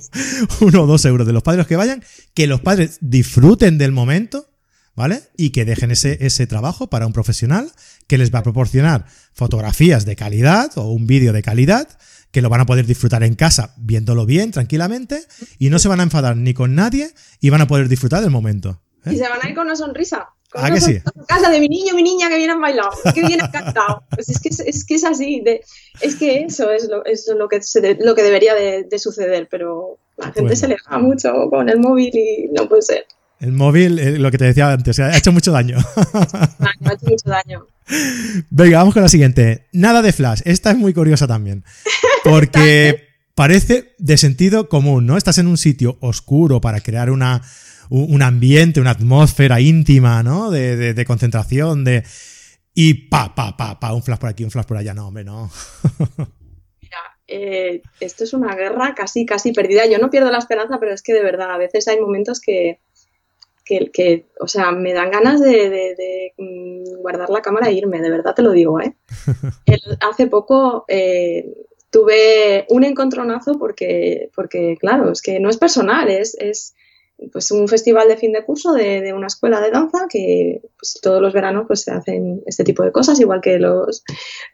uno 0.63 0.83
o 0.83 0.87
dos 0.87 1.05
euros 1.05 1.27
de 1.27 1.35
los 1.35 1.43
padres 1.43 1.67
que 1.67 1.77
vayan, 1.77 2.03
que 2.33 2.47
los 2.47 2.63
padres 2.63 2.97
disfruten 3.03 3.77
del 3.77 3.93
momento, 3.93 4.49
¿vale? 4.95 5.21
Y 5.37 5.51
que 5.51 5.67
dejen 5.67 5.91
ese, 5.91 6.17
ese 6.25 6.47
trabajo 6.47 6.89
para 6.89 7.07
un 7.07 7.13
profesional 7.13 7.71
que 8.07 8.17
les 8.17 8.35
va 8.35 8.39
a 8.39 8.43
proporcionar 8.43 9.05
fotografías 9.35 10.07
de 10.07 10.17
calidad 10.17 10.73
o 10.77 10.91
un 10.91 11.07
vídeo 11.07 11.35
de 11.35 11.43
calidad 11.43 11.87
que 12.31 12.41
lo 12.41 12.49
van 12.49 12.63
a 12.63 12.67
poder 12.67 12.87
disfrutar 12.87 13.23
en 13.23 13.35
casa 13.35 13.75
viéndolo 13.77 14.25
bien, 14.25 14.51
tranquilamente, 14.51 15.23
y 15.59 15.69
no 15.69 15.79
se 15.79 15.89
van 15.89 16.01
a 16.01 16.05
enfadar 16.05 16.39
ni 16.39 16.55
con 16.55 16.75
nadie 16.75 17.13
y 17.39 17.51
van 17.51 17.61
a 17.61 17.67
poder 17.67 17.91
disfrutar 17.91 18.23
del 18.23 18.31
momento. 18.31 18.83
¿eh? 19.05 19.13
Y 19.13 19.19
se 19.19 19.29
van 19.29 19.41
a 19.43 19.49
ir 19.49 19.55
con 19.55 19.67
una 19.67 19.77
sonrisa. 19.77 20.31
¿Ah, 20.55 20.71
que 20.71 20.81
sí? 20.81 21.01
casa 21.27 21.51
de 21.51 21.61
mi 21.61 21.69
niño, 21.69 21.95
mi 21.95 22.03
niña 22.03 22.29
que 22.29 22.37
viene 22.37 22.53
a 22.53 22.57
bailar, 22.57 22.89
que 23.15 23.27
viene 23.27 23.43
cantado. 23.51 24.05
Pues 24.11 24.29
es 24.29 24.41
que 24.41 24.49
es, 24.49 24.61
es, 24.61 24.85
que 24.85 24.95
es 24.95 25.05
así, 25.05 25.41
de, 25.41 25.63
es 26.01 26.17
que 26.17 26.45
eso 26.45 26.71
es 26.71 26.89
lo, 26.89 27.05
es 27.05 27.29
lo, 27.37 27.49
que, 27.49 27.63
se 27.63 27.81
de, 27.81 27.99
lo 28.01 28.15
que 28.15 28.23
debería 28.23 28.55
de, 28.55 28.85
de, 28.85 28.99
suceder, 28.99 29.49
pero 29.51 29.99
la 30.17 30.27
gente 30.27 30.41
bueno. 30.43 30.57
se 30.57 30.69
le 30.69 30.77
va 30.91 30.99
mucho 30.99 31.33
con 31.51 31.69
el 31.69 31.79
móvil 31.79 32.15
y 32.15 32.49
no 32.53 32.69
puede 32.69 32.83
ser. 32.83 33.07
El 33.39 33.53
móvil, 33.53 33.99
eh, 33.99 34.19
lo 34.19 34.31
que 34.31 34.39
te 34.39 34.47
decía 34.47 34.73
antes, 34.73 34.99
ha 34.99 35.17
hecho 35.17 35.33
mucho 35.33 35.53
daño. 35.53 35.77
ha 35.79 36.93
hecho 36.93 37.07
mucho 37.07 37.29
daño. 37.29 37.67
Venga, 38.51 38.79
vamos 38.79 38.95
con 38.95 39.03
la 39.03 39.09
siguiente. 39.09 39.67
Nada 39.73 40.01
de 40.01 40.13
flash. 40.13 40.41
Esta 40.45 40.71
es 40.71 40.79
muy 40.79 40.95
curiosa 40.95 41.27
también. 41.27 41.63
Porque 42.25 43.09
parece 43.35 43.95
de 43.99 44.17
sentido 44.17 44.69
común, 44.71 45.07
¿no? 45.07 45.19
Estás 45.19 45.37
en 45.39 45.49
un 45.49 45.59
sitio 45.59 45.99
oscuro 46.01 46.63
para 46.63 46.81
crear 46.81 47.11
una, 47.11 47.43
un 47.90 48.22
ambiente, 48.22 48.81
una 48.81 48.90
atmósfera 48.90 49.61
íntima, 49.61 50.22
¿no? 50.22 50.51
De, 50.51 50.77
de, 50.77 50.94
de, 50.94 51.05
concentración, 51.05 51.85
de... 51.85 52.05
Y 52.75 53.09
pa, 53.09 53.35
pa, 53.35 53.57
pa, 53.57 53.81
pa, 53.81 53.94
un 53.94 54.03
flash 54.03 54.18
por 54.18 54.29
aquí, 54.29 54.44
un 54.44 54.51
flash 54.51 54.66
por 54.66 54.77
allá. 54.77 54.92
No, 54.92 55.09
hombre, 55.09 55.25
no. 55.25 55.51
Mira, 56.83 56.99
eh, 57.27 57.83
esto 58.01 58.25
es 58.25 58.35
una 58.35 58.55
guerra 58.55 58.94
casi, 58.94 59.25
casi 59.25 59.53
perdida. 59.53 59.87
Yo 59.87 59.99
no 59.99 60.11
pierdo 60.11 60.31
la 60.31 60.38
esperanza, 60.38 60.79
pero 60.79 60.92
es 60.92 61.03
que 61.03 61.14
de 61.14 61.22
verdad, 61.22 61.53
a 61.53 61.59
veces 61.59 61.88
hay 61.88 61.99
momentos 61.99 62.40
que, 62.40 62.81
que, 63.64 63.90
que 63.90 64.27
o 64.40 64.46
sea, 64.46 64.72
me 64.72 64.92
dan 64.92 65.11
ganas 65.11 65.40
de, 65.40 66.35
mm, 66.37 67.01
guardar 67.01 67.31
la 67.31 67.40
cámara 67.40 67.68
e 67.68 67.72
irme, 67.72 68.03
de 68.03 68.11
verdad 68.11 68.35
te 68.35 68.42
lo 68.42 68.53
digo, 68.53 68.81
¿eh? 68.81 68.94
El, 69.66 69.81
hace 70.01 70.27
poco... 70.27 70.85
Eh, 70.88 71.46
tuve 71.88 72.66
un 72.68 72.85
encontronazo 72.85 73.59
porque, 73.59 74.29
porque, 74.35 74.77
claro, 74.79 75.11
es 75.11 75.22
que 75.22 75.40
no 75.40 75.49
es 75.49 75.57
personal, 75.57 76.11
es, 76.11 76.37
es 76.38 76.75
pues 77.33 77.50
un 77.50 77.66
festival 77.66 78.09
de 78.09 78.16
fin 78.16 78.33
de 78.33 78.44
curso 78.44 78.72
de, 78.72 79.00
de 79.00 79.12
una 79.12 79.26
escuela 79.26 79.61
de 79.61 79.70
danza 79.70 80.07
que 80.09 80.61
pues, 80.79 80.98
todos 81.02 81.20
los 81.22 81.33
veranos 81.33 81.64
pues 81.66 81.83
se 81.83 81.90
hacen 81.90 82.42
este 82.46 82.64
tipo 82.64 82.83
de 82.83 82.92
cosas, 82.92 83.18
igual 83.20 83.40
que 83.40 83.59
los, 83.59 84.05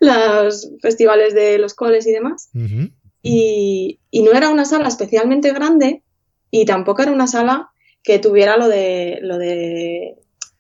los 0.01 0.71
festivales 0.81 1.35
de 1.35 1.59
los 1.59 1.75
coles 1.75 2.07
y 2.07 2.13
demás. 2.13 2.51
Uh 2.55 2.59
-huh. 2.59 2.93
y, 3.23 4.01
y, 4.11 4.23
no 4.23 4.33
era 4.33 4.49
una 4.49 4.65
sala 4.65 4.89
especialmente 4.89 5.53
grande 5.53 6.03
y 6.51 6.65
tampoco 6.65 7.03
era 7.03 7.13
una 7.13 7.27
sala 7.27 7.71
que 8.03 8.19
tuviera 8.19 8.57
lo 8.57 8.69
de, 8.69 9.19
lo 9.23 9.39
de 9.39 10.17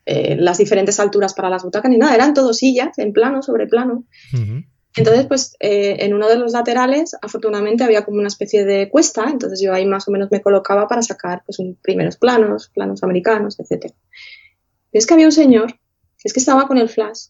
eh, 0.07 0.37
las 0.37 0.59
diferentes 0.59 0.99
alturas 0.99 1.35
para 1.35 1.51
las 1.51 1.63
butacas 1.63 1.91
ni 1.91 1.99
nada, 1.99 2.15
eran 2.15 2.35
todos 2.35 2.57
sillas 2.57 2.99
en 2.99 3.13
plano, 3.13 3.43
sobre 3.43 3.67
plano. 3.67 4.05
Uh 4.33 4.37
-huh. 4.37 4.67
Entonces, 4.97 5.27
pues 5.27 5.57
eh, 5.61 5.97
en 6.01 6.13
uno 6.13 6.29
de 6.29 6.37
los 6.37 6.53
laterales, 6.53 7.17
afortunadamente, 7.21 7.85
había 7.85 8.05
como 8.05 8.19
una 8.19 8.29
especie 8.29 8.65
de 8.65 8.91
cuesta, 8.91 9.25
entonces 9.31 9.61
yo 9.61 9.73
ahí 9.73 9.87
más 9.87 10.07
o 10.09 10.11
menos 10.11 10.31
me 10.31 10.43
colocaba 10.43 10.87
para 10.87 11.03
sacar 11.03 11.43
pues, 11.47 11.59
un, 11.59 11.77
primeros 11.77 12.17
planos, 12.17 12.69
planos 12.69 13.03
americanos, 13.03 13.59
etc. 13.59 13.93
Y 14.93 14.99
es 14.99 15.07
que 15.07 15.15
había 15.15 15.27
un 15.27 15.33
señor, 15.33 15.73
que 15.73 16.25
es 16.25 16.33
que 16.33 16.41
estaba 16.41 16.67
con 16.67 16.77
el 16.77 16.91
flash, 16.91 17.29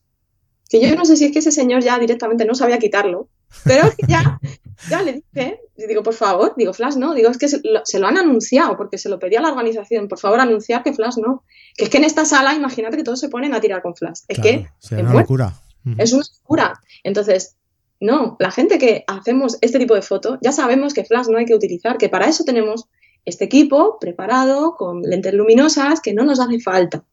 que 0.69 0.81
yo 0.81 0.95
no 0.97 1.05
sé 1.05 1.17
si 1.17 1.27
es 1.27 1.33
que 1.33 1.39
ese 1.39 1.53
señor 1.53 1.83
ya 1.83 1.99
directamente 1.99 2.45
no 2.45 2.55
sabía 2.55 2.79
quitarlo, 2.79 3.29
pero 3.65 3.87
es 3.87 3.95
que 3.95 4.07
ya, 4.09 4.41
ya 4.89 5.03
le 5.03 5.13
dije, 5.13 5.61
y 5.77 5.87
digo, 5.87 6.03
por 6.03 6.15
favor, 6.15 6.55
digo, 6.57 6.73
flash 6.73 6.97
no, 6.97 7.15
digo, 7.15 7.31
es 7.31 7.39
que 7.39 7.47
se 7.47 7.61
lo, 7.63 7.83
se 7.85 7.99
lo 7.99 8.07
han 8.07 8.19
anunciado, 8.19 8.77
porque 8.77 8.99
se 8.99 9.09
lo 9.09 9.19
pedía 9.19 9.39
a 9.39 9.43
la 9.43 9.51
organización, 9.51 10.09
por 10.09 10.19
favor, 10.19 10.41
anunciar 10.41 10.83
que 10.83 10.95
flash 10.95 11.19
no. 11.19 11.45
Que 11.77 11.85
es 11.85 11.91
que 11.91 11.99
en 11.99 12.05
esta 12.05 12.25
sala, 12.25 12.55
imagínate 12.55 12.97
que 12.97 13.05
todos 13.05 13.21
se 13.21 13.29
ponen 13.29 13.55
a 13.55 13.61
tirar 13.61 13.83
con 13.83 13.95
flash. 13.95 14.21
Es 14.29 14.39
claro, 14.39 14.43
que... 14.43 14.69
Es 14.83 14.93
una 14.93 15.13
locura. 15.13 15.53
Es 15.99 16.13
una 16.13 16.25
locura. 16.39 16.81
Entonces, 17.03 17.57
no, 18.01 18.37
la 18.41 18.51
gente 18.51 18.79
que 18.79 19.05
hacemos 19.07 19.59
este 19.61 19.79
tipo 19.79 19.95
de 19.95 20.03
foto 20.03 20.39
ya 20.43 20.53
sabemos 20.53 20.93
que 20.93 21.05
flash 21.05 21.29
no 21.29 21.39
hay 21.39 21.45
que 21.45 21.55
utilizar, 21.55 21.99
que 21.99 22.09
para 22.09 22.27
eso 22.27 22.45
tenemos 22.45 22.89
este 23.25 23.45
equipo 23.45 23.99
preparado 24.01 24.75
con 24.77 25.03
lentes 25.03 25.33
luminosas 25.35 26.01
que 26.01 26.13
no 26.13 26.25
nos 26.25 26.41
hace 26.41 26.59
falta. 26.59 27.05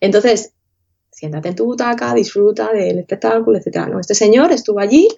Entonces, 0.00 0.52
siéntate 1.10 1.48
en 1.48 1.56
tu 1.56 1.64
butaca, 1.64 2.14
disfruta 2.14 2.72
del 2.72 3.00
espectáculo, 3.00 3.58
etcétera. 3.58 3.86
No, 3.86 3.98
este 3.98 4.14
señor 4.14 4.52
estuvo 4.52 4.78
allí, 4.78 5.08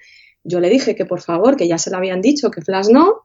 yo 0.42 0.60
le 0.60 0.70
dije 0.70 0.94
que 0.94 1.04
por 1.04 1.20
favor, 1.20 1.56
que 1.56 1.68
ya 1.68 1.76
se 1.76 1.90
lo 1.90 1.98
habían 1.98 2.22
dicho, 2.22 2.50
que 2.50 2.62
flash 2.62 2.88
no, 2.88 3.24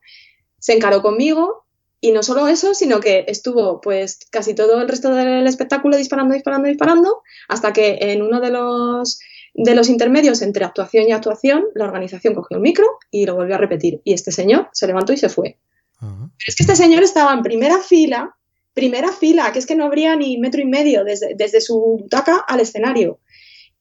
se 0.60 0.74
encaró 0.74 1.02
conmigo 1.02 1.66
y 2.02 2.12
no 2.12 2.24
solo 2.24 2.48
eso, 2.48 2.74
sino 2.74 3.00
que 3.00 3.24
estuvo 3.28 3.80
pues 3.80 4.20
casi 4.30 4.54
todo 4.54 4.82
el 4.82 4.90
resto 4.90 5.14
del 5.14 5.48
espectáculo 5.48 5.96
disparando, 5.96 6.34
disparando, 6.34 6.68
disparando, 6.68 7.22
hasta 7.48 7.72
que 7.72 7.98
en 8.02 8.22
uno 8.22 8.42
de 8.42 8.52
los 8.52 9.20
de 9.56 9.74
los 9.74 9.90
intermedios 9.90 10.42
entre 10.42 10.66
actuación 10.66 11.08
y 11.08 11.12
actuación, 11.12 11.66
la 11.74 11.86
organización 11.86 12.36
cogió 12.36 12.58
el 12.58 12.62
micro 12.62 12.86
y 13.10 13.26
lo 13.26 13.36
volvió 13.36 13.56
a 13.56 13.58
repetir. 13.58 14.02
Y 14.04 14.14
este 14.14 14.32
señor 14.32 14.70
se 14.74 14.86
levantó 14.86 15.14
y 15.14 15.18
se 15.18 15.30
fue. 15.30 15.58
Uh 16.02 16.06
-huh. 16.06 16.32
Pero 16.38 16.48
es 16.48 16.56
que 16.56 16.64
este 16.64 16.76
señor 16.76 17.04
estaba 17.04 17.34
en 17.34 17.42
primera 17.42 17.80
fila 17.80 18.36
primera 18.76 19.12
fila, 19.12 19.52
que 19.52 19.60
es 19.60 19.66
que 19.66 19.76
no 19.76 19.86
habría 19.86 20.16
ni 20.16 20.38
metro 20.38 20.62
y 20.62 20.66
medio 20.66 21.04
desde, 21.04 21.34
desde 21.34 21.62
su 21.62 21.80
butaca 21.80 22.44
al 22.48 22.60
escenario. 22.60 23.20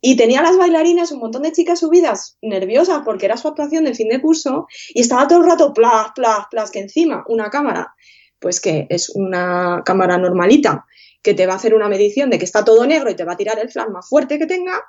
Y 0.00 0.16
tenía 0.16 0.40
las 0.40 0.56
bailarinas, 0.56 1.10
un 1.12 1.18
montón 1.18 1.42
de 1.42 1.52
chicas 1.52 1.80
subidas, 1.80 2.38
nerviosas 2.40 3.02
porque 3.04 3.26
era 3.26 3.36
su 3.36 3.48
actuación 3.48 3.84
de 3.84 3.94
fin 3.94 4.08
de 4.08 4.20
curso, 4.20 4.66
y 4.90 5.00
estaba 5.00 5.26
todo 5.26 5.40
el 5.40 5.46
rato 5.46 5.72
plas, 5.74 6.08
plas, 6.14 6.46
plas, 6.50 6.70
que 6.70 6.78
encima 6.78 7.24
una 7.26 7.50
cámara, 7.50 7.94
pues 8.38 8.60
que 8.60 8.86
es 8.88 9.10
una 9.10 9.82
cámara 9.84 10.16
normalita, 10.16 10.86
que 11.22 11.34
te 11.34 11.46
va 11.46 11.54
a 11.54 11.56
hacer 11.56 11.74
una 11.74 11.88
medición 11.88 12.30
de 12.30 12.38
que 12.38 12.44
está 12.44 12.64
todo 12.64 12.86
negro 12.86 13.10
y 13.10 13.16
te 13.16 13.24
va 13.24 13.32
a 13.32 13.36
tirar 13.36 13.58
el 13.58 13.70
flash 13.70 13.88
más 13.88 14.08
fuerte 14.08 14.38
que 14.38 14.46
tenga, 14.46 14.80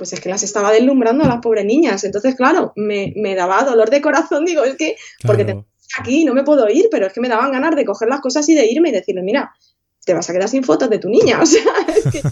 pues 0.00 0.14
es 0.14 0.20
que 0.22 0.30
las 0.30 0.42
estaba 0.42 0.72
deslumbrando 0.72 1.24
a 1.24 1.28
las 1.28 1.40
pobres 1.42 1.66
niñas. 1.66 2.04
Entonces, 2.04 2.34
claro, 2.34 2.72
me, 2.74 3.12
daba 3.34 3.64
dolor 3.64 3.90
de 3.90 4.00
corazón, 4.00 4.46
digo, 4.46 4.64
es 4.64 4.76
que, 4.76 4.96
porque 5.26 5.44
te 5.44 5.62
aquí 5.98 6.24
no 6.24 6.32
me 6.32 6.42
puedo 6.42 6.66
ir, 6.70 6.88
pero 6.90 7.06
es 7.06 7.12
que 7.12 7.20
me 7.20 7.28
daban 7.28 7.52
ganas 7.52 7.76
de 7.76 7.84
coger 7.84 8.08
las 8.08 8.22
cosas 8.22 8.48
y 8.48 8.54
de 8.54 8.64
irme 8.64 8.88
y 8.88 8.92
decirle, 8.92 9.20
mira, 9.20 9.54
te 10.06 10.14
vas 10.14 10.30
a 10.30 10.32
quedar 10.32 10.48
sin 10.48 10.64
fotos 10.64 10.88
de 10.88 10.98
tu 11.00 11.10
niña. 11.10 11.38
O 11.42 11.44
sea, 11.44 11.62
es 11.94 12.04
que, 12.06 12.22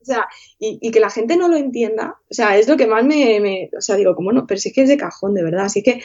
o 0.00 0.04
sea, 0.04 0.28
y, 0.60 0.92
que 0.92 1.00
la 1.00 1.10
gente 1.10 1.36
no 1.36 1.48
lo 1.48 1.56
entienda, 1.56 2.20
o 2.30 2.32
sea, 2.32 2.56
es 2.56 2.68
lo 2.68 2.76
que 2.76 2.86
más 2.86 3.04
me, 3.04 3.68
o 3.76 3.80
sea, 3.80 3.96
digo, 3.96 4.14
como 4.14 4.30
no, 4.30 4.46
pero 4.46 4.60
si 4.60 4.68
es 4.68 4.74
que 4.76 4.82
es 4.82 4.88
de 4.88 4.96
cajón, 4.96 5.34
de 5.34 5.42
verdad, 5.42 5.64
así 5.64 5.82
que 5.82 6.00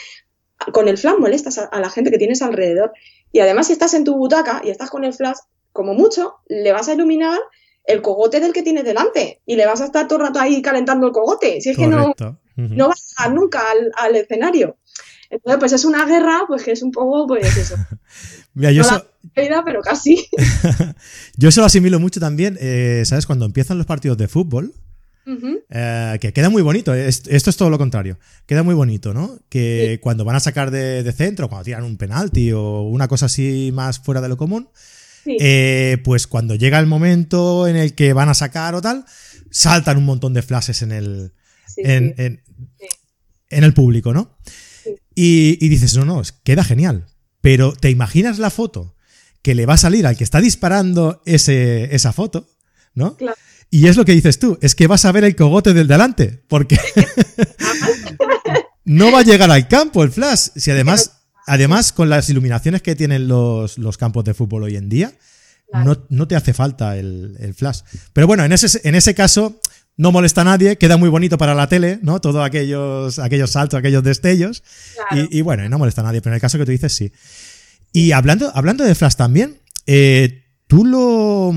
con 0.72 0.88
el 0.88 0.98
flash 0.98 1.20
molestas 1.20 1.60
a, 1.60 1.80
la 1.80 1.92
gente 1.92 2.10
que 2.10 2.18
tienes 2.18 2.42
alrededor 2.42 2.92
y 3.32 3.40
además 3.40 3.68
si 3.68 3.74
estás 3.74 3.94
en 3.94 4.04
tu 4.04 4.16
butaca 4.16 4.64
y 4.64 4.72
estás 4.72 4.90
con 4.90 5.04
el 5.04 5.14
flash, 5.14 5.38
como 5.72 5.94
mucho, 5.94 6.38
le 6.48 6.72
vas 6.72 6.90
a 6.90 6.94
iluminar 6.94 7.40
el 7.86 8.02
cogote 8.02 8.40
del 8.40 8.54
que 8.54 8.64
tienes 8.64 8.86
delante 8.86 9.42
y 9.46 9.56
le 9.56 9.66
vas 9.66 9.82
a 9.82 9.86
estar 9.86 10.08
todo 10.08 10.20
el 10.20 10.28
rato 10.28 10.40
ahí 10.40 10.62
calentando 10.62 11.08
el 11.08 11.14
cogote, 11.14 11.62
si 11.62 11.70
es 11.70 11.78
que 11.78 11.88
no, 11.88 12.14
no 12.56 12.88
vas 12.88 13.14
a 13.18 13.24
llegar 13.24 13.40
nunca 13.40 13.62
al, 13.98 14.16
escenario. 14.16 14.78
Entonces, 15.30 15.60
pues 15.60 15.74
es 15.74 15.84
una 15.86 16.06
guerra, 16.06 16.44
pues 16.48 16.64
que 16.64 16.72
es 16.72 16.84
un 16.84 16.92
poco, 16.92 17.26
pues 17.28 17.58
eso. 17.58 17.76
Mira, 18.54 18.72
yo 18.72 18.82
eso, 18.84 19.04
pero 19.34 19.82
casi. 19.82 20.28
yo 21.38 21.50
eso 21.50 21.62
lo 21.62 21.66
asimilo 21.66 22.00
mucho 22.00 22.20
también, 22.20 22.58
eh, 22.62 23.02
¿sabes? 23.06 23.26
Cuando 23.26 23.46
empiezan 23.46 23.80
los 23.80 23.88
partidos 23.88 24.18
de 24.18 24.28
fútbol, 24.28 24.74
eh, 25.70 26.18
que 26.20 26.34
queda 26.34 26.50
muy 26.50 26.62
bonito, 26.62 26.94
esto 26.94 27.50
es 27.50 27.58
todo 27.58 27.70
lo 27.70 27.78
contrario, 27.78 28.20
queda 28.46 28.62
muy 28.62 28.76
bonito, 28.76 29.14
¿no? 29.14 29.40
Que 29.50 30.00
cuando 30.02 30.26
van 30.26 30.36
a 30.36 30.40
sacar 30.40 30.70
de, 30.70 31.12
centro, 31.14 31.50
cuando 31.50 31.64
tiran 31.64 31.84
un 31.84 31.98
penalti 31.98 32.52
o 32.52 32.82
una 32.82 33.08
cosa 33.08 33.28
así 33.28 33.72
más 33.74 34.00
fuera 34.00 34.22
de 34.22 34.30
lo 34.30 34.38
común, 34.38 34.70
eh, 35.26 35.98
pues 36.04 36.28
cuando 36.28 36.56
llega 36.56 36.80
el 36.80 36.88
momento 36.88 37.68
en 37.68 37.76
el 37.76 37.96
que 37.96 38.14
van 38.14 38.30
a 38.30 38.34
sacar 38.34 38.76
o 38.76 38.82
tal, 38.82 39.06
saltan 39.52 39.98
un 39.98 40.06
montón 40.06 40.34
de 40.34 40.42
flashes 40.42 40.82
en 40.82 40.92
el, 40.92 41.34
en, 41.78 42.16
en, 42.18 43.64
el 43.64 43.74
público, 43.74 44.14
¿no? 44.14 44.38
Y, 45.16 45.58
y 45.64 45.70
dices, 45.70 45.96
no, 45.96 46.06
no, 46.06 46.22
queda 46.44 46.64
genial. 46.64 47.08
Pero 47.42 47.74
¿te 47.74 47.90
imaginas 47.90 48.40
la 48.40 48.50
foto 48.50 48.96
que 49.42 49.54
le 49.54 49.66
va 49.66 49.74
a 49.74 49.78
salir 49.78 50.08
al 50.08 50.18
que 50.18 50.24
está 50.24 50.40
disparando 50.40 51.22
ese, 51.26 51.94
esa 51.94 52.14
foto? 52.14 52.50
¿No? 52.96 53.18
Y 53.70 53.88
es 53.88 53.98
lo 53.98 54.06
que 54.06 54.14
dices 54.14 54.40
tú, 54.40 54.58
es 54.62 54.76
que 54.76 54.88
vas 54.88 55.04
a 55.06 55.12
ver 55.12 55.24
el 55.24 55.36
cogote 55.36 55.74
del 55.74 55.88
delante, 55.88 56.44
porque 56.48 56.78
no 58.86 59.12
va 59.12 59.20
a 59.20 59.24
llegar 59.24 59.52
al 59.52 59.68
campo 59.68 60.04
el 60.04 60.12
flash. 60.12 60.50
Si 60.56 60.72
además, 60.72 61.23
además 61.48 61.92
con 61.92 62.10
las 62.10 62.30
iluminaciones 62.30 62.82
que 62.82 62.96
tienen 62.96 63.28
los, 63.28 63.78
campos 63.98 64.24
de 64.24 64.34
fútbol 64.34 64.64
hoy 64.64 64.76
en 64.76 64.90
día, 64.90 65.14
no, 66.10 66.28
te 66.28 66.36
hace 66.36 66.54
falta 66.54 66.98
el, 66.98 67.54
flash. 67.58 67.82
Pero 68.14 68.28
bueno, 68.28 68.44
en 68.44 68.52
ese, 68.52 68.80
en 68.88 68.96
ese 68.96 69.16
caso, 69.16 69.60
no 69.98 70.12
molesta 70.12 70.42
a 70.42 70.46
nadie, 70.46 70.78
queda 70.78 70.98
muy 70.98 71.10
bonito 71.10 71.38
para 71.38 71.56
la 71.56 71.68
tele, 71.68 72.00
¿no? 72.02 72.22
Todos 72.22 72.46
aquellos, 72.46 73.20
aquellos 73.20 73.52
saltos, 73.52 73.78
aquellos 73.78 74.04
destellos. 74.04 74.64
Y, 75.12 75.40
y, 75.40 75.42
bueno, 75.42 75.68
no 75.70 75.78
molesta 75.80 76.02
a 76.02 76.06
nadie, 76.06 76.22
pero 76.22 76.34
en 76.34 76.36
el 76.36 76.42
caso 76.42 76.58
que 76.58 76.66
tú 76.66 76.72
dices, 76.72 76.94
sí. 76.94 77.12
Y 77.92 78.12
hablando, 78.12 78.52
hablando 78.56 78.84
de 78.84 78.96
Flash 78.96 79.16
también, 79.16 79.60
eh, 79.86 80.46
¿tú 80.68 80.84
lo... 80.84 81.54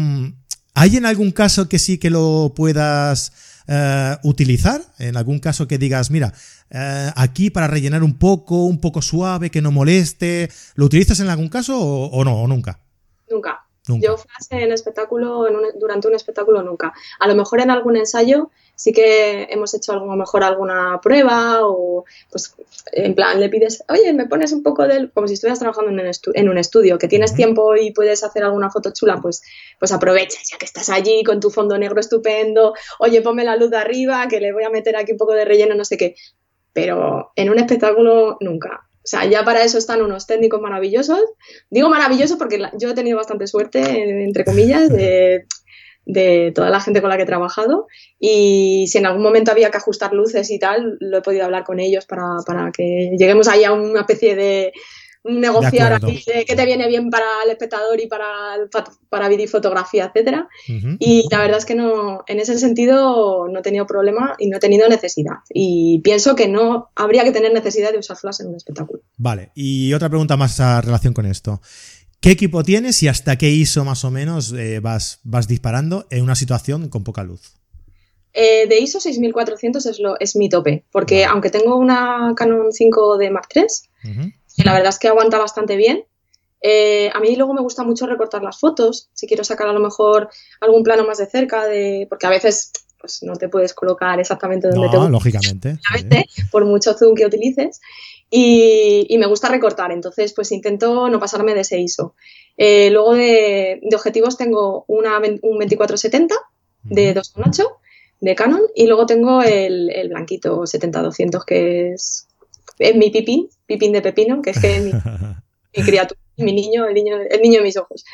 ¿Hay 0.75 0.97
en 0.99 1.07
algún 1.07 1.31
caso 1.31 1.69
que 1.71 1.79
sí 1.79 1.97
que 1.97 2.11
lo 2.11 2.53
puedas 2.55 3.33
eh, 3.69 4.17
utilizar? 4.23 4.81
En 4.99 5.17
algún 5.17 5.39
caso 5.39 5.67
que 5.67 5.79
digas, 5.79 6.11
mira, 6.11 6.33
eh, 6.71 7.11
aquí 7.17 7.51
para 7.51 7.67
rellenar 7.67 8.03
un 8.03 8.19
poco, 8.19 8.65
un 8.65 8.81
poco 8.81 9.03
suave, 9.03 9.51
que 9.51 9.63
no 9.63 9.71
moleste, 9.71 10.49
¿lo 10.75 10.87
utilizas 10.87 11.21
en 11.21 11.29
algún 11.29 11.49
caso 11.49 11.79
o, 11.79 12.25
no, 12.25 12.43
o 12.43 12.47
nunca? 12.47 12.81
Nunca. 13.31 13.63
Yo 13.89 14.17
Flash 14.17 14.49
en 14.51 14.73
espectáculo, 14.73 15.47
durante 15.79 16.09
un 16.09 16.15
espectáculo 16.15 16.63
nunca. 16.63 16.93
A 17.21 17.29
lo 17.29 17.37
mejor 17.37 17.61
en 17.61 17.71
algún 17.71 17.97
ensayo 17.97 18.51
sí 18.77 18.93
que 18.93 19.49
hemos 19.51 19.75
hecho 19.75 19.93
a 19.93 19.97
lo 19.97 20.07
mejor 20.17 20.45
alguna 20.45 21.01
prueba 21.03 21.67
o 21.67 22.05
pues 22.31 22.55
en 22.93 23.15
plan 23.15 23.41
le 23.41 23.49
pides, 23.49 23.83
oye, 23.89 24.13
me 24.13 24.27
pones 24.27 24.53
un 24.53 24.63
poco 24.63 24.87
del, 24.87 25.11
como 25.11 25.27
si 25.27 25.35
estuvieras 25.35 25.59
trabajando 25.59 25.91
en 25.91 26.49
un, 26.49 26.59
estudio, 26.59 26.99
que 26.99 27.09
tienes 27.09 27.35
tiempo 27.35 27.75
y 27.75 27.93
puedes 27.93 28.23
hacer 28.23 28.45
alguna 28.45 28.71
foto 28.71 28.93
chula, 28.93 29.19
pues, 29.21 29.43
pues 29.81 29.93
aprovecha, 29.93 30.39
ya 30.51 30.59
que 30.59 30.67
estás 30.67 30.91
allí 30.91 31.25
con 31.25 31.41
tu 31.41 31.51
fondo 31.51 31.77
negro 31.79 31.99
estupendo, 31.99 32.75
oye, 32.99 33.23
ponme 33.23 33.45
la 33.45 33.57
luz 33.57 33.71
de 33.71 33.79
arriba, 33.79 34.29
que 34.29 34.41
le 34.41 34.53
voy 34.53 34.65
a 34.65 34.71
meter 34.71 34.95
aquí 34.97 35.13
un 35.13 35.19
poco 35.19 35.33
de 35.33 35.45
relleno, 35.45 35.75
no 35.75 35.85
sé 35.85 35.97
qué. 35.97 36.15
Pero 36.73 37.33
en 37.35 37.51
un 37.51 37.59
espectáculo 37.59 38.37
nunca. 38.41 38.87
O 38.99 39.09
sea, 39.09 39.25
ya 39.25 39.45
para 39.45 39.63
eso 39.63 39.79
están 39.79 40.03
unos 40.03 40.27
técnicos 40.27 40.61
maravillosos. 40.61 41.21
Digo 41.71 41.89
maravillosos 41.89 42.37
porque 42.37 42.61
yo 42.79 42.91
he 42.91 42.95
tenido 42.95 43.17
bastante 43.17 43.47
suerte, 43.47 43.81
entre 44.25 44.45
comillas, 44.45 44.89
de 44.91 45.47
de 46.07 46.53
toda 46.55 46.71
la 46.71 46.81
gente 46.81 47.01
con 47.01 47.11
la 47.11 47.17
que 47.17 47.25
he 47.25 47.27
trabajado 47.27 47.89
y 48.19 48.87
si 48.89 48.99
en 48.99 49.07
algún 49.07 49.23
momento 49.23 49.51
había 49.51 49.71
que 49.71 49.77
ajustar 49.77 50.13
luces 50.13 50.51
y 50.51 50.59
tal, 50.59 50.97
lo 51.01 51.19
he 51.19 51.23
podido 51.23 51.45
hablar 51.45 51.65
con 51.65 51.81
ellos 51.81 52.07
para, 52.07 52.71
que 52.73 53.17
lleguemos 53.19 53.49
ahí 53.49 53.65
a 53.65 53.73
una 53.73 54.01
especie 54.01 54.37
de 54.37 54.73
negociar 55.25 55.93
aquí 55.93 56.23
de 56.27 56.45
qué 56.45 56.55
te 56.55 56.65
viene 56.65 56.87
bien 56.87 57.11
para 57.11 57.27
el 57.45 57.51
espectador 57.51 58.01
y 58.01 58.07
para, 58.07 58.29
para 59.09 59.29
fotografía, 59.49 60.07
etcétera. 60.07 60.49
Y 60.67 61.27
la 61.31 61.41
verdad 61.41 61.59
es 61.59 61.65
que 61.65 61.75
no, 61.75 62.23
en 62.27 62.41
ese 62.41 62.59
sentido 62.59 63.49
no 63.49 63.59
he 63.59 63.63
tenido 63.63 63.87
problema 63.87 64.35
y 64.39 64.49
no 64.49 64.59
he 64.59 64.61
tenido 64.61 64.89
necesidad. 64.89 65.37
Y 65.53 66.01
pienso 66.05 66.37
que 66.37 66.49
no 66.49 66.91
habría 66.95 67.25
que 67.25 67.33
tener 67.33 67.53
necesidad 67.53 67.93
de 67.93 67.99
usar 67.99 68.17
flash 68.17 68.41
en 68.41 68.49
un 68.49 68.57
espectáculo. 68.57 69.03
Vale, 69.17 69.51
y 69.55 69.93
otra 69.93 70.09
pregunta 70.09 70.37
más 70.37 70.61
a 70.61 70.81
relación 70.81 71.13
con 71.13 71.27
esto. 71.27 71.61
¿Qué 72.21 72.31
equipo 72.31 72.63
tienes 72.65 73.03
y 73.03 73.09
hasta 73.09 73.37
qué 73.37 73.51
ISO 73.51 73.85
más 73.85 74.05
o 74.05 74.11
menos 74.11 74.53
eh, 74.53 74.81
vas, 74.81 75.21
vas 75.23 75.47
disparando 75.47 76.07
en 76.11 76.23
una 76.23 76.35
situación 76.35 76.89
con 76.89 77.05
poca 77.05 77.23
luz? 77.23 77.55
Eh, 78.33 78.67
de 78.69 78.79
ISO 78.79 79.01
6400 79.01 79.87
es, 79.87 79.99
lo, 79.99 80.21
es 80.21 80.37
mi 80.37 80.49
tope, 80.49 80.85
porque 80.93 81.25
aunque 81.25 81.51
tengo 81.51 81.77
una 81.77 82.35
Canon 82.37 82.71
5 82.71 83.17
de 83.17 83.31
Mark 83.31 83.49
III, 83.55 83.65
que 84.57 84.65
la 84.65 84.75
verdad 84.75 84.91
es 84.91 84.99
que 84.99 85.09
aguanta 85.09 85.39
bastante 85.39 85.77
bien, 85.77 86.05
eh, 86.61 87.11
a 87.15 87.21
mí 87.21 87.35
luego 87.37 87.55
me 87.55 87.63
gusta 87.63 87.83
mucho 87.83 88.07
recortar 88.07 88.43
las 88.43 88.59
fotos, 88.59 89.09
si 89.15 89.27
quiero 89.27 89.45
sacar 89.45 89.69
a 89.69 89.73
lo 89.73 89.81
mejor 89.81 90.29
algún 90.61 90.83
plano 90.83 91.07
más 91.07 91.19
de 91.19 91.27
cerca, 91.27 91.65
de, 91.67 92.07
porque 92.11 92.27
a 92.27 92.31
veces 92.31 92.73
pues, 92.99 93.23
no 93.23 93.37
te 93.37 93.49
puedes 93.49 93.73
colocar 93.73 94.19
exactamente 94.19 94.69
donde 94.69 94.89
te 94.89 94.97
gusta. 94.97 95.11
lógicamente. 95.11 95.79
Por 96.51 96.65
mucho 96.65 96.93
zoom 96.93 97.15
que 97.15 97.25
utilices 97.25 97.81
y, 98.31 99.17
me 99.19 99.27
gusta 99.27 99.49
recortar, 99.49 99.93
entonces 99.93 100.33
pues 100.33 100.53
intento 100.53 101.09
no 101.09 101.21
pasarme 101.21 101.55
de 101.55 101.61
ese 101.61 101.81
ISO. 101.81 102.15
Eh, 102.57 102.91
luego 102.91 103.15
de, 103.15 103.81
objetivos 103.95 104.37
tengo 104.37 104.85
una, 104.89 105.19
un 105.19 105.59
2470 105.59 106.35
de 106.85 107.15
2.8 107.15 107.67
de 108.21 108.35
Canon 108.35 108.63
y 108.75 108.87
luego 108.87 109.07
tengo 109.07 109.43
el, 109.43 109.91
el 109.91 110.09
blanquito 110.09 110.63
70-200 110.63 111.45
que 111.45 111.93
es, 111.93 112.27
es, 112.79 112.97
mi 112.97 113.11
pipín, 113.11 113.49
pipín 113.67 113.93
de 113.93 114.03
pepino, 114.03 114.43
que 114.43 114.51
es 114.51 114.61
que 114.61 114.81
mi, 114.81 114.93
mi 115.77 115.85
criatura, 115.85 116.21
mi 116.37 116.53
niño, 116.53 116.87
el 116.87 116.95
niño, 116.95 117.17
el 117.31 117.41
niño 117.41 117.59
de 117.59 117.65
mis 117.65 117.77
ojos. 117.77 118.05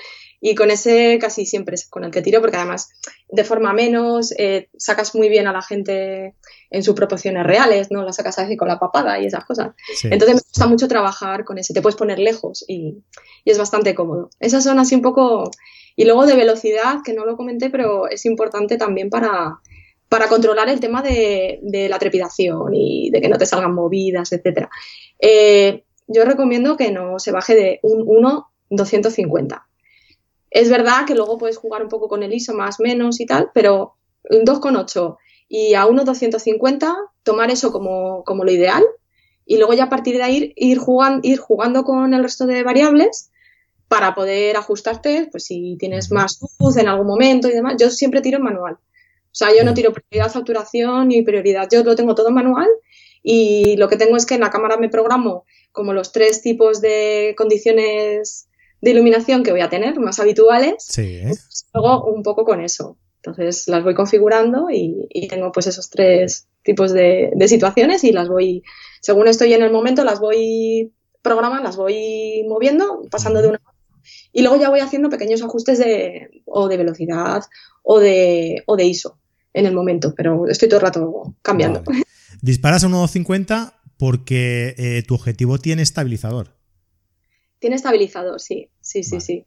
Y 0.44 0.57
con 0.57 0.72
ese 0.72 1.18
casi 1.20 1.46
siempre 1.46 1.76
es 1.76 1.88
con 1.88 2.02
el 2.02 2.11
que 2.11 2.20
tiro, 2.20 2.40
porque 2.40 2.57
además 2.57 2.90
de 3.28 3.44
forma 3.44 3.72
menos, 3.72 4.35
eh, 4.37 4.70
sacas 4.76 5.14
muy 5.14 5.28
bien 5.28 5.46
a 5.46 5.52
la 5.52 5.62
gente 5.62 6.35
en 6.68 6.83
sus 6.83 6.96
proporciones 6.96 7.46
reales, 7.46 7.92
¿no? 7.92 8.02
La 8.02 8.12
sacas 8.12 8.40
así 8.40 8.57
con 8.57 8.66
la 8.66 8.81
papada 8.81 9.20
y 9.20 9.26
esas 9.26 9.44
cosas. 9.44 9.70
Entonces 10.02 10.35
me 10.35 10.40
gusta 10.40 10.66
mucho 10.66 10.88
trabajar 10.88 11.44
con 11.44 11.59
ese, 11.59 11.72
te 11.72 11.81
puedes 11.81 11.94
poner 11.94 12.18
lejos 12.18 12.64
y, 12.66 13.05
es 13.44 13.57
bastante 13.57 13.94
cómodo. 13.94 14.31
Esas 14.40 14.64
son 14.64 14.81
así 14.81 14.96
un 14.96 15.02
poco... 15.02 15.48
Y 15.94 16.07
luego 16.07 16.26
de 16.26 16.35
velocidad, 16.35 16.96
que 17.05 17.12
no 17.12 17.24
lo 17.24 17.37
comenté, 17.37 17.70
pero 17.70 18.09
es 18.09 18.24
importante 18.24 18.78
también 18.78 19.11
para, 19.11 19.61
para 20.09 20.26
controlar 20.26 20.68
el 20.68 20.81
tema 20.81 21.02
de, 21.02 21.61
la 21.88 22.00
trepidación 22.00 22.74
y 22.74 23.11
de 23.11 23.20
que 23.20 23.28
no 23.28 23.38
te 23.38 23.46
salgan 23.46 23.74
movidas, 23.74 24.32
etc. 24.32 24.66
Eh, 25.20 25.84
yo 26.09 26.24
recomiendo 26.24 26.76
que 26.76 26.90
no 26.90 27.20
se 27.20 27.30
baje 27.30 27.55
de 27.55 27.78
un 27.82 28.05
1.250 28.70 29.62
es 30.53 30.68
verdad 30.68 31.07
que 31.07 31.14
luego 31.14 31.38
puedes 31.38 31.57
jugar 31.57 31.82
un 31.82 31.88
poco 31.88 32.09
con 32.09 32.22
el 32.22 32.32
ISO 32.32 32.53
más 32.55 32.78
menos 32.78 33.20
y 33.20 33.26
tal, 33.26 33.50
pero 33.55 33.94
un 34.28 34.44
2,8 34.44 35.16
y 35.48 35.74
a 35.74 35.86
1,250 35.86 36.94
tomar 37.22 37.50
eso 37.50 37.72
como, 37.72 38.22
como, 38.24 38.44
lo 38.44 38.50
ideal 38.50 38.82
y 39.46 39.57
luego 39.57 39.72
ya 39.72 39.84
a 39.84 39.88
partir 39.88 40.16
de 40.16 40.22
ahí 40.22 40.53
ir 40.57 40.78
jugando, 40.78 41.20
ir 41.26 41.38
jugando 41.38 41.84
con 41.84 42.14
el 42.14 42.22
resto 42.22 42.46
de 42.46 42.62
variables 42.62 43.30
para 43.88 44.14
poder 44.14 44.57
ajustarte, 44.57 45.28
pues 45.30 45.44
si 45.44 45.76
tienes 45.78 46.11
más 46.11 46.38
luz 46.59 46.76
en 46.76 46.88
algún 46.88 47.07
momento 47.07 47.48
y 47.48 47.53
demás. 47.53 47.76
Yo 47.78 47.90
siempre 47.90 48.22
tiro 48.22 48.38
en 48.38 48.44
manual. 48.44 48.74
O 48.74 49.34
sea, 49.34 49.48
yo 49.55 49.64
no 49.64 49.74
tiro 49.74 49.92
prioridad, 49.92 50.32
saturación 50.32 51.09
ni 51.09 51.22
prioridad. 51.22 51.68
Yo 51.70 51.82
lo 51.82 51.94
tengo 51.96 52.14
todo 52.14 52.28
en 52.28 52.34
manual 52.34 52.68
y 53.22 53.76
lo 53.76 53.88
que 53.88 53.96
tengo 53.96 54.16
es 54.16 54.24
que 54.24 54.34
en 54.34 54.40
la 54.40 54.50
cámara 54.50 54.76
me 54.76 54.88
programo 54.88 55.44
como 55.72 55.92
los 55.92 56.12
tres 56.12 56.40
tipos 56.42 56.80
de 56.80 57.34
condiciones 57.36 58.48
de 58.83 58.91
iluminación 58.91 59.43
que 59.43 59.53
voy 59.53 59.62
a 59.62 59.70
tener, 59.70 59.99
más 59.99 60.20
habituales, 60.20 60.74
Sí. 60.80 61.20
pues, 61.26 61.66
luego 61.72 62.05
un 62.12 62.22
poco 62.22 62.45
con 62.45 62.61
eso. 62.61 62.99
Entonces 63.24 63.68
las 63.68 63.85
voy 63.85 63.95
configurando 63.95 64.68
y, 64.70 65.07
y 65.09 65.28
tengo 65.28 65.53
pues 65.53 65.68
esos 65.68 65.89
tres 65.89 66.49
tipos 66.64 66.93
de, 66.93 67.30
de 67.35 67.49
situaciones 67.49 68.03
y 68.05 68.11
las 68.12 68.28
voy, 68.28 68.62
según 69.01 69.28
estoy 69.28 69.55
en 69.55 69.62
el 69.62 69.70
momento, 69.72 70.05
las 70.05 70.18
voy 70.20 70.93
programando, 71.22 71.62
las 71.62 71.76
voy 71.76 72.45
moviendo, 72.49 73.03
pasando 73.11 73.41
de 73.41 73.49
una 73.49 73.59
a 73.64 73.70
otra. 73.70 74.01
y 74.33 74.43
luego 74.43 74.57
ya 74.57 74.68
voy 74.70 74.80
haciendo 74.80 75.09
pequeños 75.09 75.41
ajustes 75.43 75.78
de, 75.78 76.43
o 76.47 76.66
de 76.68 76.76
velocidad 76.76 77.45
o 77.85 78.01
de, 78.01 78.64
o 78.66 78.76
de 78.76 78.85
ISO 78.87 79.18
en 79.55 79.66
el 79.66 79.74
momento, 79.74 80.14
pero 80.16 80.49
estoy 80.49 80.68
todo 80.68 80.80
el 80.80 80.87
rato 80.87 81.37
cambiando. 81.43 81.83
Vale. 81.85 82.03
Disparas 82.41 82.83
a 82.83 82.89
un 82.89 82.95
1.50 82.95 83.74
porque 83.99 84.74
eh, 84.78 85.05
tu 85.07 85.14
objetivo 85.14 85.59
tiene 85.59 85.83
estabilizador. 85.83 86.57
Tiene 87.63 87.77
estabilizador, 87.77 88.41
sí, 88.41 88.69
sí, 88.81 89.05
sí, 89.05 89.13
Vale. 89.13 89.21
sí. 89.21 89.45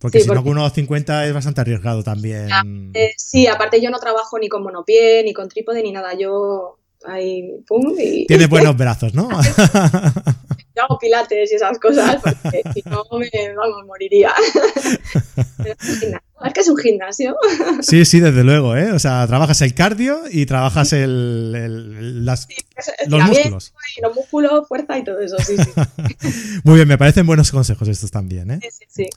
Porque 0.00 0.18
Sí, 0.18 0.24
si 0.24 0.34
no, 0.34 0.42
con 0.42 0.56
1.50 0.56 1.28
es 1.28 1.32
bastante 1.32 1.60
arriesgado 1.60 2.02
también. 2.02 2.48
Eh, 2.94 3.12
sí, 3.16 3.46
aparte 3.46 3.80
yo 3.80 3.90
no 3.90 4.00
trabajo 4.00 4.40
ni 4.40 4.48
con 4.48 4.64
monopié, 4.64 5.22
ni 5.22 5.32
con 5.32 5.48
trípode, 5.48 5.80
ni 5.80 5.92
nada. 5.92 6.14
Yo 6.14 6.78
ahí, 7.04 7.48
pum, 7.64 7.94
y 7.96 8.26
Tiene 8.26 8.46
buenos 8.48 8.76
brazos, 8.76 9.14
¿no? 9.14 9.28
hago 10.94 10.98
pilates 10.98 11.52
y 11.52 11.54
esas 11.54 11.78
cosas, 11.78 12.16
porque 12.22 12.62
si 12.74 12.82
no 12.88 13.04
me, 13.18 13.28
vamos, 13.54 13.86
moriría. 13.86 14.32
Pero 15.58 15.74
es 15.80 15.88
un 15.88 15.96
gimnasio, 15.96 16.26
es 16.44 16.52
que 16.52 16.60
es 16.60 16.68
un 16.68 16.76
gimnasio. 16.76 17.36
sí, 17.80 18.04
sí, 18.04 18.20
desde 18.20 18.44
luego, 18.44 18.76
¿eh? 18.76 18.92
O 18.92 18.98
sea, 18.98 19.26
trabajas 19.26 19.60
el 19.62 19.74
cardio 19.74 20.20
y 20.30 20.46
trabajas 20.46 20.92
el, 20.92 21.52
el- 21.56 22.24
las- 22.24 22.46
Es- 22.76 22.88
los 23.08 23.20
estiramiento 23.20 23.28
músculos. 23.50 23.74
Y 23.96 24.00
los 24.02 24.14
músculos, 24.14 24.68
fuerza 24.68 24.98
y 24.98 25.04
todo 25.04 25.20
eso, 25.20 25.36
sí, 25.38 25.56
sí. 25.56 26.60
Muy 26.64 26.76
bien, 26.76 26.88
me 26.88 26.98
parecen 26.98 27.26
buenos 27.26 27.50
consejos 27.50 27.88
estos 27.88 28.10
también, 28.10 28.50
¿eh? 28.50 28.58
sí, 28.62 28.68
sí, 28.70 28.84
sí. 28.88 29.08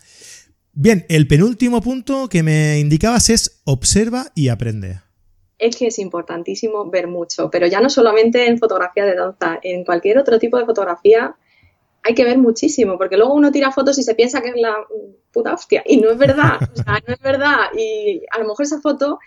Bien, 0.74 1.06
el 1.10 1.28
penúltimo 1.28 1.82
punto 1.82 2.30
que 2.30 2.44
me 2.44 2.80
indicabas 2.80 3.30
es 3.32 3.62
observa 3.66 4.28
y 4.36 4.50
aprende. 4.50 5.02
Es 5.58 5.76
que 5.76 5.88
es 5.88 5.98
importantísimo 5.98 6.88
ver 6.92 7.08
mucho, 7.08 7.50
pero 7.50 7.66
ya 7.66 7.82
no 7.82 7.90
solamente 7.90 8.46
en 8.48 8.60
fotografía 8.60 9.04
de 9.06 9.16
danza, 9.16 9.60
en 9.64 9.84
cualquier 9.84 10.20
otro 10.20 10.38
tipo 10.38 10.56
de 10.60 10.66
fotografía 10.66 11.36
hay 12.08 12.16
que 12.16 12.24
ver 12.24 12.38
muchísimo, 12.38 12.98
porque 12.98 13.18
luego 13.18 13.34
uno 13.34 13.52
tira 13.52 13.72
fotos 13.72 13.98
y 14.00 14.04
se 14.04 14.16
piensa 14.16 14.42
que 14.42 14.50
es 14.50 14.56
la 14.56 14.76
puta 15.32 15.54
hostia, 15.54 15.84
y 15.86 15.98
no 15.98 16.10
es 16.10 16.18
verdad, 16.18 16.58
o 16.74 16.76
sea, 16.76 17.02
no 17.06 17.14
es 17.14 17.20
verdad, 17.20 17.58
y 17.78 18.22
a 18.32 18.40
lo 18.40 18.46
mejor 18.46 18.66
esa 18.66 18.80
foto 18.80 19.20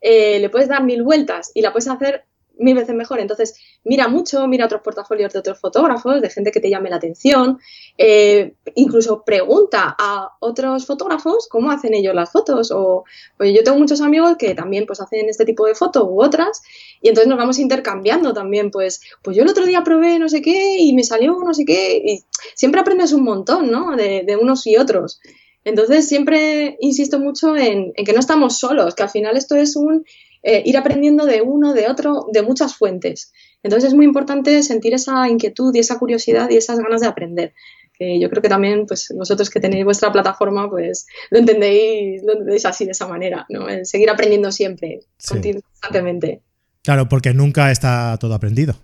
eh, 0.00 0.40
le 0.40 0.50
puedes 0.50 0.68
dar 0.68 0.82
mil 0.82 1.04
vueltas 1.04 1.52
y 1.54 1.62
la 1.62 1.72
puedes 1.72 1.88
hacer 1.88 2.24
mil 2.58 2.74
veces 2.74 2.94
mejor, 2.94 3.20
entonces 3.20 3.54
mira 3.84 4.08
mucho, 4.08 4.46
mira 4.46 4.66
otros 4.66 4.82
portafolios 4.82 5.32
de 5.32 5.38
otros 5.38 5.60
fotógrafos, 5.60 6.20
de 6.20 6.30
gente 6.30 6.50
que 6.50 6.60
te 6.60 6.70
llame 6.70 6.90
la 6.90 6.96
atención, 6.96 7.58
eh, 7.98 8.54
incluso 8.74 9.24
pregunta 9.24 9.94
a 9.98 10.30
otros 10.40 10.86
fotógrafos 10.86 11.48
cómo 11.48 11.70
hacen 11.70 11.94
ellos 11.94 12.14
las 12.14 12.30
fotos, 12.30 12.70
o 12.70 13.04
pues 13.36 13.52
yo 13.54 13.62
tengo 13.62 13.78
muchos 13.78 14.00
amigos 14.00 14.36
que 14.38 14.54
también 14.54 14.86
pues 14.86 15.00
hacen 15.00 15.28
este 15.28 15.44
tipo 15.44 15.66
de 15.66 15.74
fotos 15.74 16.04
u 16.06 16.22
otras 16.22 16.62
y 17.00 17.08
entonces 17.08 17.28
nos 17.28 17.38
vamos 17.38 17.58
intercambiando 17.58 18.32
también, 18.32 18.70
pues, 18.70 19.00
pues 19.22 19.36
yo 19.36 19.42
el 19.42 19.48
otro 19.48 19.66
día 19.66 19.82
probé 19.82 20.18
no 20.18 20.28
sé 20.28 20.42
qué 20.42 20.78
y 20.78 20.92
me 20.94 21.02
salió 21.02 21.36
no 21.44 21.54
sé 21.54 21.64
qué 21.64 22.02
y 22.04 22.24
siempre 22.54 22.80
aprendes 22.80 23.12
un 23.12 23.24
montón, 23.24 23.70
¿no? 23.70 23.96
De, 23.96 24.38
unos 24.40 24.66
y 24.66 24.76
otros. 24.76 25.20
Entonces 25.64 26.08
siempre 26.08 26.76
insisto 26.80 27.18
mucho 27.18 27.56
en 27.56 27.92
que 27.94 28.12
no 28.12 28.20
estamos 28.20 28.58
solos, 28.58 28.94
que 28.94 29.02
al 29.02 29.10
final 29.10 29.36
esto 29.36 29.54
es 29.54 29.76
un 29.76 30.04
eh, 30.44 30.62
ir 30.64 30.76
aprendiendo 30.76 31.24
de 31.26 31.40
uno, 31.42 31.72
de 31.72 31.88
otro, 31.88 32.26
de 32.32 32.42
muchas 32.42 32.76
fuentes. 32.76 33.32
Entonces 33.62 33.88
es 33.88 33.94
muy 33.94 34.04
importante 34.04 34.62
sentir 34.62 34.92
esa 34.94 35.28
inquietud 35.28 35.74
y 35.74 35.78
esa 35.80 35.98
curiosidad 35.98 36.50
y 36.50 36.56
esas 36.56 36.78
ganas 36.78 37.00
de 37.00 37.06
aprender. 37.08 37.54
Que 37.96 38.20
yo 38.20 38.28
creo 38.28 38.42
que 38.42 38.48
también, 38.48 38.86
pues 38.86 39.12
vosotros 39.16 39.48
que 39.50 39.60
tenéis 39.60 39.84
vuestra 39.84 40.12
plataforma, 40.12 40.68
pues 40.68 41.06
lo 41.30 41.38
entendéis, 41.38 42.22
lo 42.24 42.32
entendéis 42.32 42.66
así 42.66 42.84
de 42.84 42.90
esa 42.90 43.06
manera, 43.08 43.46
¿no? 43.48 43.68
El 43.68 43.86
seguir 43.86 44.10
aprendiendo 44.10 44.52
siempre, 44.52 45.00
Sí. 45.16 45.34
constantemente. 45.52 46.42
Claro, 46.82 47.08
porque 47.08 47.32
nunca 47.32 47.70
está 47.70 48.16
todo 48.20 48.34
aprendido. 48.34 48.74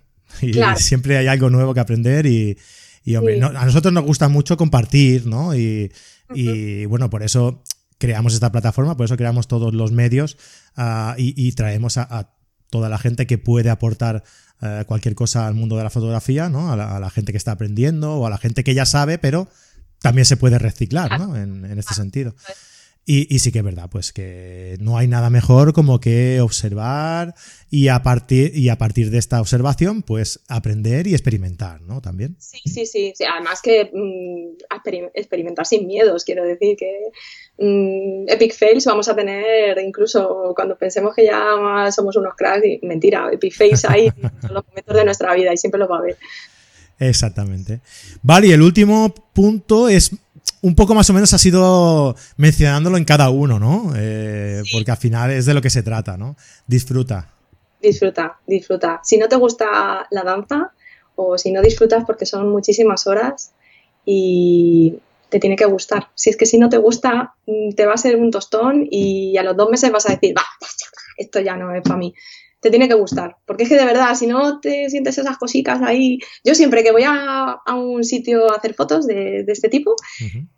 Y 0.41 0.51
Claro. 0.53 0.79
siempre 0.79 1.17
hay 1.17 1.27
algo 1.27 1.49
nuevo 1.49 1.73
que 1.73 1.81
aprender 1.81 2.25
y, 2.25 2.57
y, 3.03 3.15
hombre, 3.17 3.33
Sí. 3.35 3.39
no- 3.41 3.47
a 3.47 3.65
nosotros 3.65 3.93
nos 3.93 4.05
gusta 4.05 4.29
mucho 4.29 4.55
compartir, 4.57 5.27
¿no? 5.27 5.53
Y, 5.55 5.91
y, 6.33 6.85
bueno, 6.85 7.09
por 7.09 7.21
eso 7.21 7.61
creamos 8.01 8.33
esta 8.33 8.51
plataforma, 8.51 8.97
por 8.97 9.05
eso 9.05 9.15
creamos 9.15 9.47
todos 9.47 9.73
los 9.75 9.91
medios 9.91 10.37
ah, 10.75 11.13
y, 11.17 11.33
y 11.37 11.51
traemos 11.51 11.97
a, 11.97 12.01
a 12.09 12.33
toda 12.71 12.89
la 12.89 12.97
gente 12.97 13.27
que 13.27 13.37
puede 13.37 13.69
aportar 13.69 14.23
eh, 14.61 14.83
cualquier 14.87 15.13
cosa 15.13 15.45
al 15.45 15.53
mundo 15.53 15.77
de 15.77 15.83
la 15.83 15.91
fotografía, 15.91 16.49
¿no? 16.49 16.71
A 16.71 16.75
la, 16.75 16.97
a 16.97 16.99
la 16.99 17.11
gente 17.11 17.31
que 17.31 17.37
está 17.37 17.51
aprendiendo 17.51 18.15
o 18.15 18.25
a 18.25 18.31
la 18.31 18.39
gente 18.39 18.63
que 18.63 18.73
ya 18.73 18.87
sabe, 18.87 19.19
pero 19.19 19.47
también 19.99 20.25
se 20.25 20.35
puede 20.35 20.57
reciclar, 20.57 21.19
¿no? 21.19 21.37
En, 21.37 21.63
en 21.63 21.77
este 21.77 21.93
sentido. 21.93 22.35
Y, 23.03 23.33
y 23.33 23.39
sí 23.39 23.51
que 23.51 23.57
es 23.59 23.65
verdad, 23.65 23.89
pues 23.89 24.13
que 24.13 24.77
no 24.79 24.95
hay 24.95 25.07
nada 25.07 25.31
mejor 25.31 25.73
como 25.73 25.99
que 25.99 26.39
observar 26.39 27.33
y 27.71 27.87
a 27.87 28.03
partir, 28.03 28.55
y 28.55 28.69
a 28.69 28.77
partir 28.77 29.09
de 29.09 29.17
esta 29.17 29.41
observación, 29.41 30.03
pues 30.03 30.39
aprender 30.47 31.07
y 31.07 31.13
experimentar, 31.13 31.81
¿no? 31.81 31.99
También. 31.99 32.35
Sí, 32.37 32.59
sí, 32.65 32.85
sí, 32.85 33.11
sí. 33.15 33.23
Además 33.23 33.59
que 33.63 33.85
mm, 33.91 34.57
experim- 34.71 35.09
experimentar 35.15 35.65
sin 35.65 35.87
miedos, 35.87 36.23
quiero 36.23 36.45
decir 36.45 36.77
que 36.77 36.91
mm, 37.57 38.29
epic 38.29 38.53
fails 38.53 38.85
vamos 38.85 39.09
a 39.09 39.15
tener 39.15 39.79
incluso 39.79 40.53
cuando 40.55 40.77
pensemos 40.77 41.15
que 41.15 41.25
ya 41.25 41.89
somos 41.91 42.15
unos 42.15 42.35
cracks 42.35 42.63
y 42.65 42.85
mentira, 42.85 43.29
epic 43.33 43.53
fails 43.53 43.83
hay 43.85 44.07
en 44.15 44.53
los 44.53 44.63
momentos 44.67 44.95
de 44.95 45.05
nuestra 45.05 45.33
vida 45.33 45.51
y 45.51 45.57
siempre 45.57 45.79
los 45.79 45.89
va 45.89 45.95
a 45.95 45.99
haber. 45.99 46.17
Exactamente. 46.99 47.81
Vale, 48.21 48.47
y 48.47 48.51
el 48.51 48.61
último 48.61 49.11
punto 49.33 49.89
es 49.89 50.11
un 50.61 50.75
poco 50.75 50.93
más 50.93 51.09
o 51.09 51.13
menos 51.13 51.33
ha 51.33 51.37
sido 51.37 52.15
mencionándolo 52.37 52.97
en 52.97 53.05
cada 53.05 53.29
uno, 53.29 53.59
¿no? 53.59 53.93
Eh, 53.95 54.61
Porque 54.71 54.91
al 54.91 54.97
final 54.97 55.31
es 55.31 55.45
de 55.45 55.53
lo 55.53 55.61
que 55.61 55.69
se 55.69 55.83
trata, 55.83 56.17
¿no? 56.17 56.35
Disfruta. 56.67 57.29
Disfruta, 57.81 58.39
disfruta. 58.45 59.01
Si 59.03 59.17
no 59.17 59.27
te 59.27 59.35
gusta 59.35 60.07
la 60.11 60.23
danza 60.23 60.71
o 61.15 61.37
si 61.37 61.51
no 61.51 61.61
disfrutas 61.61 62.03
porque 62.05 62.25
son 62.25 62.51
muchísimas 62.51 63.07
horas 63.07 63.53
y 64.05 64.99
te 65.29 65.39
tiene 65.39 65.55
que 65.55 65.65
gustar. 65.65 66.09
Si 66.13 66.29
es 66.29 66.37
que 66.37 66.45
si 66.45 66.59
no 66.59 66.69
te 66.69 66.77
gusta, 66.77 67.33
mm, 67.47 67.71
te 67.71 67.85
va 67.85 67.93
a 67.93 67.97
ser 67.97 68.17
un 68.17 68.29
tostón 68.29 68.87
y 68.89 69.37
a 69.37 69.43
los 69.43 69.57
dos 69.57 69.69
meses 69.69 69.91
vas 69.91 70.07
a 70.07 70.13
decir, 70.13 70.35
va, 70.37 70.43
esto 71.17 71.39
ya 71.39 71.55
no 71.55 71.73
es 71.73 71.81
para 71.81 71.97
mí. 71.97 72.13
Te 72.61 72.69
tiene 72.69 72.87
que 72.87 72.93
gustar, 72.93 73.35
porque 73.45 73.63
es 73.63 73.69
que 73.69 73.75
de 73.75 73.85
verdad, 73.85 74.13
si 74.15 74.27
no 74.27 74.59
te 74.59 74.89
sientes 74.89 75.17
esas 75.17 75.37
cositas 75.37 75.81
ahí, 75.81 76.19
yo 76.43 76.53
siempre 76.55 76.83
que 76.83 76.91
voy 76.91 77.03
a, 77.05 77.59
a 77.65 77.75
un 77.75 78.03
sitio 78.03 78.51
a 78.51 78.55
hacer 78.57 78.75
fotos 78.75 79.07
de, 79.07 79.43
de 79.43 79.51
este 79.51 79.67
tipo, 79.67 79.95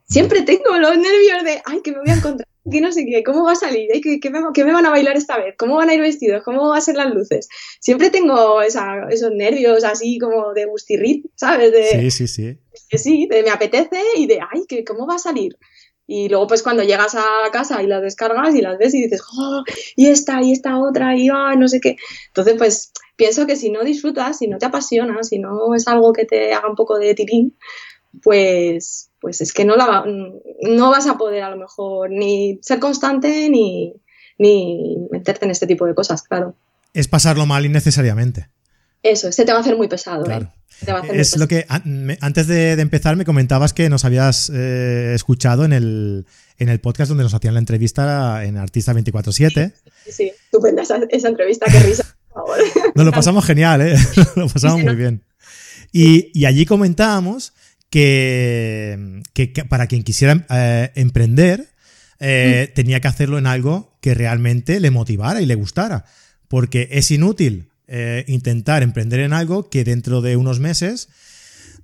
siempre 0.05 0.41
tengo 0.41 0.77
los 0.77 0.97
nervios 0.97 1.43
de, 1.45 1.61
ay, 1.65 1.81
que 1.81 1.91
me 1.93 1.99
voy 1.99 2.09
a 2.09 2.15
encontrar, 2.15 2.47
que 2.69 2.81
no 2.81 2.91
sé 2.91 3.05
qué, 3.05 3.23
cómo 3.23 3.43
va 3.45 3.53
a 3.53 3.55
salir, 3.55 3.89
Ay, 3.93 4.01
que, 4.01 4.19
que 4.19 4.29
me, 4.29 4.39
que 4.53 4.63
me 4.65 4.73
van 4.73 4.85
a 4.85 4.89
bailar 4.89 5.15
esta 5.17 5.37
vez, 5.37 5.55
cómo 5.57 5.75
van 5.77 5.89
a 5.89 5.93
ir 5.93 6.01
vestidos, 6.01 6.43
cómo 6.43 6.67
van 6.69 6.77
a 6.77 6.81
ser 6.81 6.95
las 6.95 7.13
luces. 7.13 7.47
Siempre 7.79 8.09
tengo 8.09 8.61
esa- 8.61 9.07
esos 9.09 9.31
nervios 9.31 9.83
así 9.83 10.17
como 10.19 10.53
de 10.53 10.65
gustirrit, 10.65 11.25
¿sabes? 11.35 11.71
De, 11.71 11.83
Sí, 12.11 12.11
sí, 12.11 12.27
sí. 12.27 12.57
que 12.89 12.97
sí, 12.97 13.27
de 13.29 13.43
me 13.43 13.49
apetece 13.49 13.99
y 14.17 14.27
de, 14.27 14.39
ay, 14.41 14.65
que 14.67 14.83
cómo 14.83 15.07
va 15.07 15.15
a 15.15 15.19
salir. 15.19 15.57
Y 16.05 16.27
luego 16.29 16.47
pues 16.47 16.63
cuando 16.63 16.83
llegas 16.83 17.15
a 17.15 17.23
casa 17.51 17.81
y 17.81 17.87
las 17.87 18.01
descargas 18.01 18.53
y 18.55 18.61
las 18.61 18.77
ves 18.77 18.93
y 18.93 19.03
dices, 19.03 19.21
oh, 19.37 19.63
y 19.95 20.07
esta, 20.07 20.41
y 20.41 20.51
esta 20.51 20.77
otra, 20.77 21.15
y 21.15 21.29
ah, 21.29 21.55
no 21.57 21.67
sé 21.67 21.79
qué. 21.79 21.95
Entonces 22.27 22.55
pues 22.57 22.91
pienso 23.15 23.47
que 23.47 23.55
si 23.55 23.69
no 23.69 23.83
disfrutas, 23.83 24.37
si 24.37 24.47
no 24.47 24.57
te 24.57 24.65
apasiona, 24.65 25.23
si 25.23 25.39
no 25.39 25.73
es 25.75 25.87
algo 25.87 26.13
que 26.13 26.25
te 26.25 26.53
haga 26.53 26.69
un 26.69 26.75
poco 26.75 26.99
de 26.99 27.13
tirín, 27.13 27.55
pues, 28.21 29.09
pues 29.19 29.41
es 29.41 29.53
que 29.53 29.65
no, 29.65 29.75
la, 29.75 30.05
no 30.61 30.91
vas 30.91 31.07
a 31.07 31.17
poder 31.17 31.43
a 31.43 31.49
lo 31.49 31.57
mejor 31.57 32.09
ni 32.11 32.59
ser 32.61 32.79
constante 32.79 33.49
ni, 33.49 33.95
ni 34.37 34.97
meterte 35.09 35.45
en 35.45 35.51
este 35.51 35.67
tipo 35.67 35.85
de 35.85 35.95
cosas, 35.95 36.23
claro. 36.23 36.55
Es 36.93 37.07
pasarlo 37.07 37.45
mal 37.45 37.65
innecesariamente. 37.65 38.49
Eso, 39.03 39.27
este 39.27 39.45
te 39.45 39.51
va 39.51 39.59
a 39.59 39.61
hacer 39.61 39.75
muy 39.77 39.87
pesado. 39.87 40.23
Claro. 40.23 40.45
¿eh? 40.45 40.59
Te 40.85 40.91
va 40.91 40.99
a 40.99 41.01
hacer 41.01 41.13
muy 41.13 41.21
Es 41.21 41.37
lo 41.37 41.47
pesado. 41.47 41.83
que 41.83 42.17
antes 42.21 42.47
de, 42.47 42.75
de 42.75 42.81
empezar 42.81 43.15
me 43.15 43.25
comentabas 43.25 43.73
que 43.73 43.89
nos 43.89 44.05
habías 44.05 44.49
eh, 44.53 45.11
escuchado 45.13 45.65
en 45.65 45.73
el, 45.73 46.25
en 46.57 46.69
el 46.69 46.79
podcast 46.79 47.09
donde 47.09 47.23
nos 47.23 47.33
hacían 47.33 47.53
la 47.53 47.59
entrevista 47.59 48.43
en 48.45 48.57
Artista 48.57 48.93
24-7. 48.93 49.73
Sí, 50.05 50.11
sí, 50.11 50.31
estupenda 50.45 50.81
esa, 50.83 50.99
esa 51.09 51.27
entrevista, 51.27 51.65
qué 51.71 51.79
risa, 51.79 52.03
por 52.29 52.45
favor. 52.47 52.57
Nos 52.95 53.05
lo 53.05 53.11
pasamos 53.11 53.45
genial, 53.45 53.81
¿eh? 53.81 53.95
Lo 54.35 54.47
pasamos 54.47 54.77
Sí, 54.79 54.83
muy 54.85 54.93
¿no? 54.93 54.97
bien. 54.97 55.23
Y, 55.91 56.31
y 56.33 56.45
allí 56.45 56.65
comentábamos 56.65 57.53
que, 57.89 59.21
que- 59.33 59.51
que 59.53 59.65
para 59.65 59.87
quien 59.87 60.03
quisiera 60.03 60.45
eh, 60.49 60.91
emprender, 60.95 61.69
eh, 62.19 62.71
tenía 62.73 62.99
que 63.01 63.07
hacerlo 63.07 63.37
en 63.37 63.47
algo 63.47 63.97
que 64.01 64.13
realmente 64.13 64.79
le 64.79 64.91
motivara 64.91 65.41
y 65.41 65.45
le 65.45 65.55
gustara. 65.55 66.05
Porque 66.47 66.87
es 66.91 67.11
inútil 67.11 67.69
eh, 67.87 68.25
intentar 68.27 68.83
emprender 68.83 69.19
en 69.19 69.33
algo 69.33 69.69
que 69.69 69.83
dentro 69.83 70.21
de 70.21 70.37
unos 70.37 70.59
meses 70.59 71.09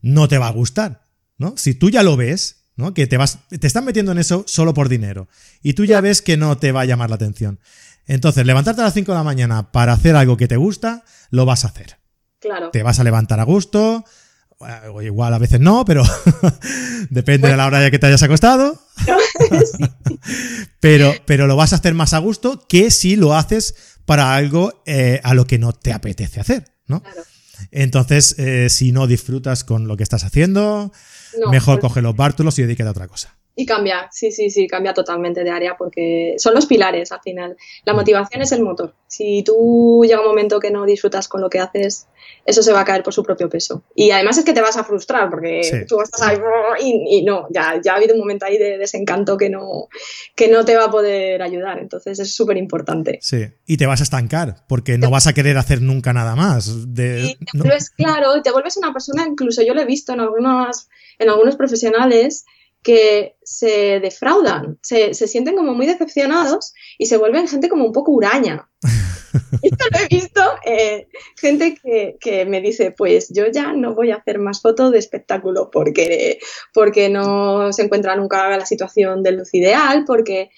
no 0.02 0.28
te 0.28 0.38
va 0.38 0.47
a 0.47 0.52
gustar. 0.52 1.08
¿no? 1.38 1.56
Si 1.58 1.74
tú 1.74 1.89
ya 1.89 2.04
lo 2.04 2.18
ves, 2.18 2.66
¿no? 2.76 2.93
que 2.93 3.08
te, 3.08 3.18
vas, 3.18 3.39
te 3.50 3.68
están 3.68 3.86
metiendo 3.86 4.12
en 4.12 4.18
eso 4.20 4.43
solo 4.47 4.74
por 4.74 4.89
dinero 4.89 5.28
y 5.62 5.74
tú 5.74 5.86
ya 5.86 6.02
ves 6.02 6.22
que 6.22 6.38
no 6.38 6.58
te 6.58 6.72
va 6.72 6.82
a 6.82 6.86
llamar 6.86 7.10
la 7.10 7.16
atención. 7.16 7.60
Entonces, 8.08 8.45
levantarte 8.45 8.82
a 8.82 8.86
las 8.86 8.93
5 8.93 9.12
de 9.12 9.18
la 9.18 9.24
mañana 9.24 9.72
para 9.72 9.93
hacer 9.93 10.16
algo 10.16 10.36
que 10.36 10.47
te 10.47 10.58
gusta, 10.58 11.04
lo 11.30 11.45
vas 11.45 11.64
a 11.66 11.68
hacer 11.68 11.97
Claro. 12.39 12.72
te 12.72 12.84
vas 12.84 13.00
a 13.00 13.04
levantar 13.04 13.39
a 13.41 13.43
gusto, 13.43 14.06
o 14.91 15.02
igual 15.02 15.34
a 15.34 15.38
veces 15.39 15.60
no, 15.60 15.86
pero 15.86 16.04
depende 17.10 17.50
de 17.50 17.58
la 17.58 17.66
hora 17.66 17.80
de 17.80 17.91
que 17.91 18.00
te 18.00 18.08
hayas 18.08 18.24
acostado. 18.24 18.82
pero, 20.80 21.14
pero 21.26 21.47
lo 21.47 21.56
vas 21.56 21.74
a 21.74 21.78
hacer 21.78 21.93
más 21.93 22.14
a 22.14 22.20
gusto 22.20 22.66
que 22.68 22.91
si 22.91 23.16
lo 23.16 23.36
haces 23.36 23.76
para 24.10 24.34
algo 24.34 24.82
eh, 24.88 25.22
a 25.24 25.36
lo 25.36 25.45
que 25.45 25.60
no 25.60 25.72
te 25.72 25.93
apetece 25.93 26.39
hacer, 26.39 26.66
¿no? 26.88 27.03
Entonces, 27.70 28.34
eh, 28.39 28.68
si 28.72 28.91
no 28.91 29.05
disfrutas 29.05 29.64
con 29.64 29.88
lo 29.88 29.97
que 29.97 30.01
estás 30.01 30.24
haciendo, 30.24 30.91
mejor 31.51 31.80
pues 31.80 31.91
coge 31.91 32.01
los 32.01 32.16
bártulos 32.16 32.57
y 32.57 32.64
dedícate 32.64 32.88
a 32.88 32.91
otra 32.91 33.07
cosa. 33.07 33.38
Y 33.60 33.66
cambia, 33.66 34.07
sí, 34.10 34.32
sí, 34.32 34.49
sí, 34.49 34.70
cambia 34.70 34.93
totalmente 34.93 35.43
de 35.43 35.49
área 35.49 35.76
porque 35.76 36.36
son 36.38 36.55
los 36.55 36.66
pilares 36.66 37.12
al 37.12 37.20
final. 37.20 37.57
La 37.84 37.93
motivación 37.93 38.41
es 38.41 38.53
el 38.53 38.64
motor. 38.64 38.95
Si 39.05 39.43
tú 39.43 40.01
llega 40.07 40.22
un 40.22 40.28
momento 40.28 40.62
que 40.62 40.72
no 40.72 40.86
disfrutas 40.86 41.28
con 41.28 41.41
lo 41.41 41.49
que 41.49 41.60
haces, 41.60 42.07
eso 42.45 42.64
se 42.64 42.72
va 42.72 42.80
a 42.80 42.86
caer 42.86 43.03
por 43.03 43.14
su 43.14 43.22
propio 43.22 43.49
peso. 43.49 43.84
Y 43.93 44.12
además 44.12 44.38
es 44.38 44.45
que 44.45 44.53
te 44.53 44.62
vas 44.62 44.78
a 44.78 44.86
frustrar 44.86 45.30
porque 45.30 45.86
tú 45.89 46.01
estás 46.01 46.22
ahí 46.22 46.38
y, 46.80 47.22
no, 47.24 47.47
ya, 47.49 47.82
ya 47.84 47.91
ha 47.91 47.95
habido 47.97 48.14
un 48.14 48.22
momento 48.22 48.45
ahí 48.45 48.57
de 48.57 48.78
desencanto 48.78 49.36
que 49.36 49.49
no, 49.49 49.89
que 50.36 50.47
no 50.47 50.64
te 50.64 50.78
va 50.78 50.86
a 50.86 50.89
poder 50.89 51.41
ayudar. 51.41 51.80
Entonces 51.80 52.18
es 52.18 52.34
súper 52.34 52.55
importante. 52.55 53.20
Sí, 53.22 53.45
y 53.66 53.76
te 53.76 53.88
vas 53.88 53.99
a 53.99 54.03
estancar 54.03 54.64
porque 54.70 54.97
no 54.97 55.10
vas 55.10 55.28
a 55.28 55.34
querer 55.34 55.57
hacer 55.57 55.82
nunca 55.82 56.14
nada 56.14 56.38
más. 56.38 56.93
De, 56.93 57.24
y 57.24 57.36
te 57.36 57.57
vuelves, 57.57 57.89
claro, 57.89 58.41
te 58.41 58.51
vuelves 58.51 58.78
una 58.78 58.93
persona, 58.93 59.26
incluso 59.28 59.62
yo 59.64 59.74
lo 59.74 59.82
he 59.82 59.86
visto 59.86 60.14
en 60.14 60.22
algunos, 60.22 60.88
en 61.18 61.30
algunos 61.30 61.57
profesionales 61.57 62.45
que 62.84 63.36
se 63.43 63.99
defraudan, 63.99 64.80
se, 64.82 65.13
sienten 65.13 65.55
como 65.55 65.73
muy 65.73 65.86
decepcionados 65.86 66.73
y 66.97 67.07
se 67.07 67.17
vuelven 67.17 67.47
gente 67.47 67.69
como 67.69 67.86
un 67.86 67.91
poco 67.91 68.11
huraña. 68.11 68.69
Esto 69.61 69.86
lo 69.91 69.99
he 69.99 70.07
visto, 70.07 70.41
eh, 70.65 71.07
gente 71.39 71.75
que, 72.19 72.45
me 72.45 72.61
dice, 72.61 72.91
pues 72.91 73.30
yo 73.30 73.47
ya 73.47 73.73
no 73.73 73.93
voy 73.93 74.11
a 74.11 74.15
hacer 74.15 74.39
más 74.39 74.61
fotos 74.61 74.91
de 74.91 74.99
espectáculo 74.99 75.69
porque, 75.71 76.39
porque 76.73 77.09
no 77.09 77.73
se 77.73 77.84
encuentra 77.84 78.15
nunca 78.15 78.57
la 78.57 78.65
situación 78.65 79.21
de 79.21 79.34
luz 79.34 79.53
ideal, 79.53 80.05
porque 80.05 80.49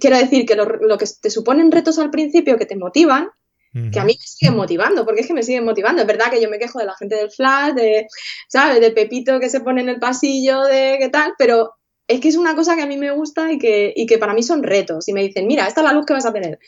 quiero 0.00 0.16
decir 0.16 0.46
que 0.46 0.56
lo, 0.56 0.64
lo 0.64 0.98
que 0.98 1.06
te 1.20 1.30
suponen 1.30 1.70
retos 1.70 1.98
al 1.98 2.10
principio 2.10 2.56
que 2.56 2.66
te 2.66 2.76
motivan, 2.76 3.30
que 3.72 4.00
a 4.00 4.04
mí 4.04 4.16
me 4.18 4.26
siguen 4.26 4.56
motivando, 4.56 5.04
porque 5.04 5.20
es 5.20 5.26
que 5.26 5.34
me 5.34 5.44
siguen 5.44 5.64
motivando. 5.64 6.02
Es 6.02 6.08
verdad 6.08 6.30
que 6.30 6.42
yo 6.42 6.50
me 6.50 6.58
quejo 6.58 6.80
de 6.80 6.86
la 6.86 6.96
gente 6.96 7.14
del 7.14 7.30
flash, 7.30 7.74
de, 7.74 8.08
¿sabes? 8.48 8.80
De 8.80 8.90
Pepito 8.90 9.38
que 9.38 9.48
se 9.48 9.60
pone 9.60 9.80
en 9.80 9.88
el 9.88 10.00
pasillo, 10.00 10.62
de 10.62 10.96
qué 10.98 11.08
tal, 11.08 11.34
pero 11.38 11.74
es 12.08 12.20
que 12.20 12.28
es 12.28 12.36
una 12.36 12.56
cosa 12.56 12.74
que 12.74 12.82
a 12.82 12.86
mí 12.86 12.96
me 12.96 13.12
gusta 13.12 13.52
y 13.52 13.58
que, 13.58 13.92
y 13.94 14.06
que 14.06 14.18
para 14.18 14.34
mí 14.34 14.42
son 14.42 14.64
retos. 14.64 15.08
Y 15.08 15.12
me 15.12 15.22
dicen, 15.22 15.46
mira, 15.46 15.68
esta 15.68 15.82
es 15.82 15.86
la 15.86 15.92
luz 15.92 16.04
que 16.04 16.14
vas 16.14 16.26
a 16.26 16.32
tener. 16.32 16.58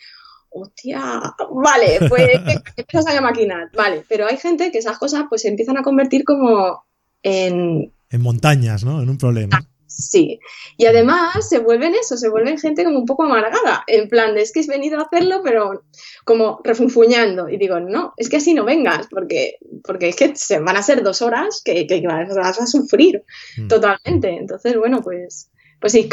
Hostia, 0.50 1.34
vale, 1.50 1.98
pues 2.08 2.30
empiezas 2.76 3.16
a 3.16 3.20
maquinar, 3.20 3.70
vale. 3.74 4.04
Pero 4.08 4.26
hay 4.26 4.36
gente 4.36 4.70
que 4.70 4.78
esas 4.78 4.98
cosas 4.98 5.24
pues 5.28 5.42
se 5.42 5.48
empiezan 5.48 5.78
a 5.78 5.82
convertir 5.82 6.22
como 6.24 6.84
en... 7.22 7.92
En 8.10 8.20
montañas, 8.20 8.84
¿no? 8.84 9.02
En 9.02 9.08
un 9.08 9.18
problema. 9.18 9.58
Sí. 9.92 10.40
Y 10.76 10.86
además 10.86 11.48
se 11.48 11.58
vuelven 11.58 11.94
eso, 11.94 12.16
se 12.16 12.28
vuelven 12.28 12.58
gente 12.58 12.84
como 12.84 12.98
un 12.98 13.06
poco 13.06 13.24
amargada. 13.24 13.84
En 13.86 14.08
plan, 14.08 14.34
de, 14.34 14.42
es 14.42 14.52
que 14.52 14.60
has 14.60 14.66
venido 14.66 14.98
a 14.98 15.02
hacerlo, 15.02 15.42
pero 15.44 15.84
como 16.24 16.60
refunfuñando. 16.64 17.48
Y 17.48 17.58
digo, 17.58 17.78
no, 17.80 18.14
es 18.16 18.28
que 18.28 18.38
así 18.38 18.54
no 18.54 18.64
vengas, 18.64 19.06
porque, 19.08 19.56
porque 19.84 20.08
es 20.08 20.16
que 20.16 20.34
se 20.34 20.58
van 20.60 20.76
a 20.76 20.82
ser 20.82 21.02
dos 21.02 21.22
horas 21.22 21.62
que, 21.64 21.86
que 21.86 22.02
vas 22.06 22.60
a 22.60 22.66
sufrir 22.66 23.22
mm. 23.58 23.68
totalmente. 23.68 24.30
Entonces, 24.30 24.76
bueno, 24.76 25.02
pues, 25.02 25.50
pues 25.80 25.92
sí, 25.92 26.08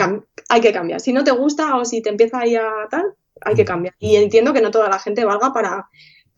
hay 0.50 0.62
que 0.62 0.74
cambiar. 0.74 1.00
Si 1.00 1.14
no 1.14 1.24
te 1.24 1.32
gusta 1.32 1.78
o 1.78 1.86
si 1.86 2.02
te 2.02 2.10
empieza 2.10 2.40
ahí 2.40 2.56
a 2.56 2.70
tal, 2.90 3.14
hay 3.42 3.56
que 3.56 3.64
mm. 3.64 3.68
cambiar. 3.68 3.96
Y 4.00 4.16
entiendo 4.18 4.54
que 4.54 4.62
no 4.62 4.72
toda 4.72 4.90
la 4.90 5.00
gente 5.00 5.24
valga 5.24 5.54
para, 5.54 5.88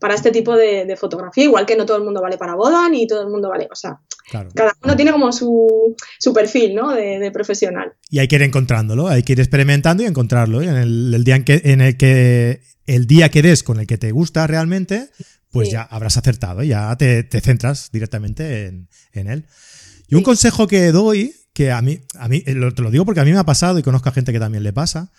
para 0.02 0.16
este 0.16 0.32
tipo 0.32 0.56
de, 0.56 0.96
fotografía, 0.96 1.44
igual 1.44 1.64
que 1.64 1.76
no 1.76 1.86
todo 1.86 1.96
el 1.96 2.02
mundo 2.02 2.20
vale 2.20 2.36
para 2.36 2.56
boda, 2.56 2.88
ni 2.88 3.06
todo 3.06 3.22
el 3.22 3.28
mundo 3.28 3.50
vale, 3.50 3.68
o 3.70 3.76
sea, 3.76 4.00
cada 4.52 4.72
uno 4.82 4.96
tiene 4.96 5.12
como 5.12 5.30
su, 5.30 5.94
perfil, 6.34 6.74
¿no? 6.74 6.92
De, 6.92 7.30
profesional. 7.32 7.92
Y 8.10 8.18
hay 8.18 8.26
que 8.26 8.34
ir 8.34 8.42
encontrándolo, 8.42 9.06
hay 9.06 9.22
que 9.22 9.34
ir 9.34 9.38
experimentando 9.38 10.02
y 10.02 10.06
encontrarlo. 10.06 10.60
Y 10.60 10.66
en 10.66 10.74
el, 10.74 11.22
día 11.22 11.36
en, 11.36 11.44
que, 11.44 11.62
en 11.66 11.80
el 11.80 11.96
que 11.96 12.62
el 12.84 13.06
día 13.06 13.28
que 13.28 13.42
des 13.42 13.62
con 13.62 13.78
el 13.78 13.86
que 13.86 13.96
te 13.96 14.10
gusta 14.10 14.44
realmente, 14.48 15.08
pues 15.52 15.70
ya 15.70 15.82
habrás 15.82 16.16
acertado, 16.16 16.64
ya 16.64 16.96
te, 16.96 17.24
centras 17.40 17.90
directamente 17.92 18.66
en, 18.66 19.28
él. 19.28 19.46
Y 20.08 20.16
un 20.16 20.24
consejo 20.24 20.66
que 20.66 20.90
doy, 20.90 21.32
que 21.52 21.70
a 21.70 21.80
mí, 21.80 22.00
a 22.18 22.26
mí 22.26 22.40
te 22.40 22.54
lo 22.54 22.90
digo 22.90 23.04
porque 23.04 23.20
a 23.20 23.24
mí 23.24 23.30
me 23.30 23.38
ha 23.38 23.44
pasado 23.44 23.78
y 23.78 23.84
conozco 23.84 24.08
a 24.08 24.12
gente 24.12 24.32
que 24.32 24.40
también 24.40 24.64
le 24.64 24.72
pasa, 24.72 25.12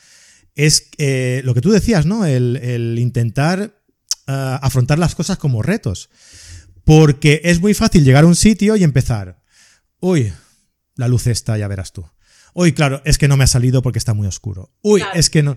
es 0.55 0.89
eh, 0.97 1.41
lo 1.45 1.53
que 1.53 1.61
tú 1.61 1.71
decías, 1.71 2.05
¿no? 2.05 2.25
el 2.25 2.97
intentar 2.99 3.81
eh, 4.27 4.57
afrontar 4.61 4.99
las 4.99 5.15
cosas 5.15 5.37
como 5.37 5.61
retos. 5.61 6.09
Porque 6.85 7.41
es 7.43 7.61
muy 7.61 7.73
fácil 7.73 8.03
llegar 8.03 8.25
a 8.25 8.27
un 8.27 8.35
sitio 8.35 8.75
y 8.75 8.83
empezar. 8.83 9.41
Uy, 9.99 10.33
la 10.95 11.07
luz 11.07 11.27
está, 11.27 11.57
ya 11.57 11.67
verás 11.67 11.93
tú. 11.93 12.05
Uy, 12.53 12.73
claro, 12.73 13.01
es 13.05 13.17
que 13.17 13.27
no 13.27 13.37
me 13.37 13.45
ha 13.45 13.47
salido 13.47 13.81
porque 13.81 13.99
está 13.99 14.13
muy 14.13 14.27
oscuro. 14.27 14.69
Uy, 14.81 15.03
es 15.13 15.29
que 15.29 15.41
no. 15.41 15.55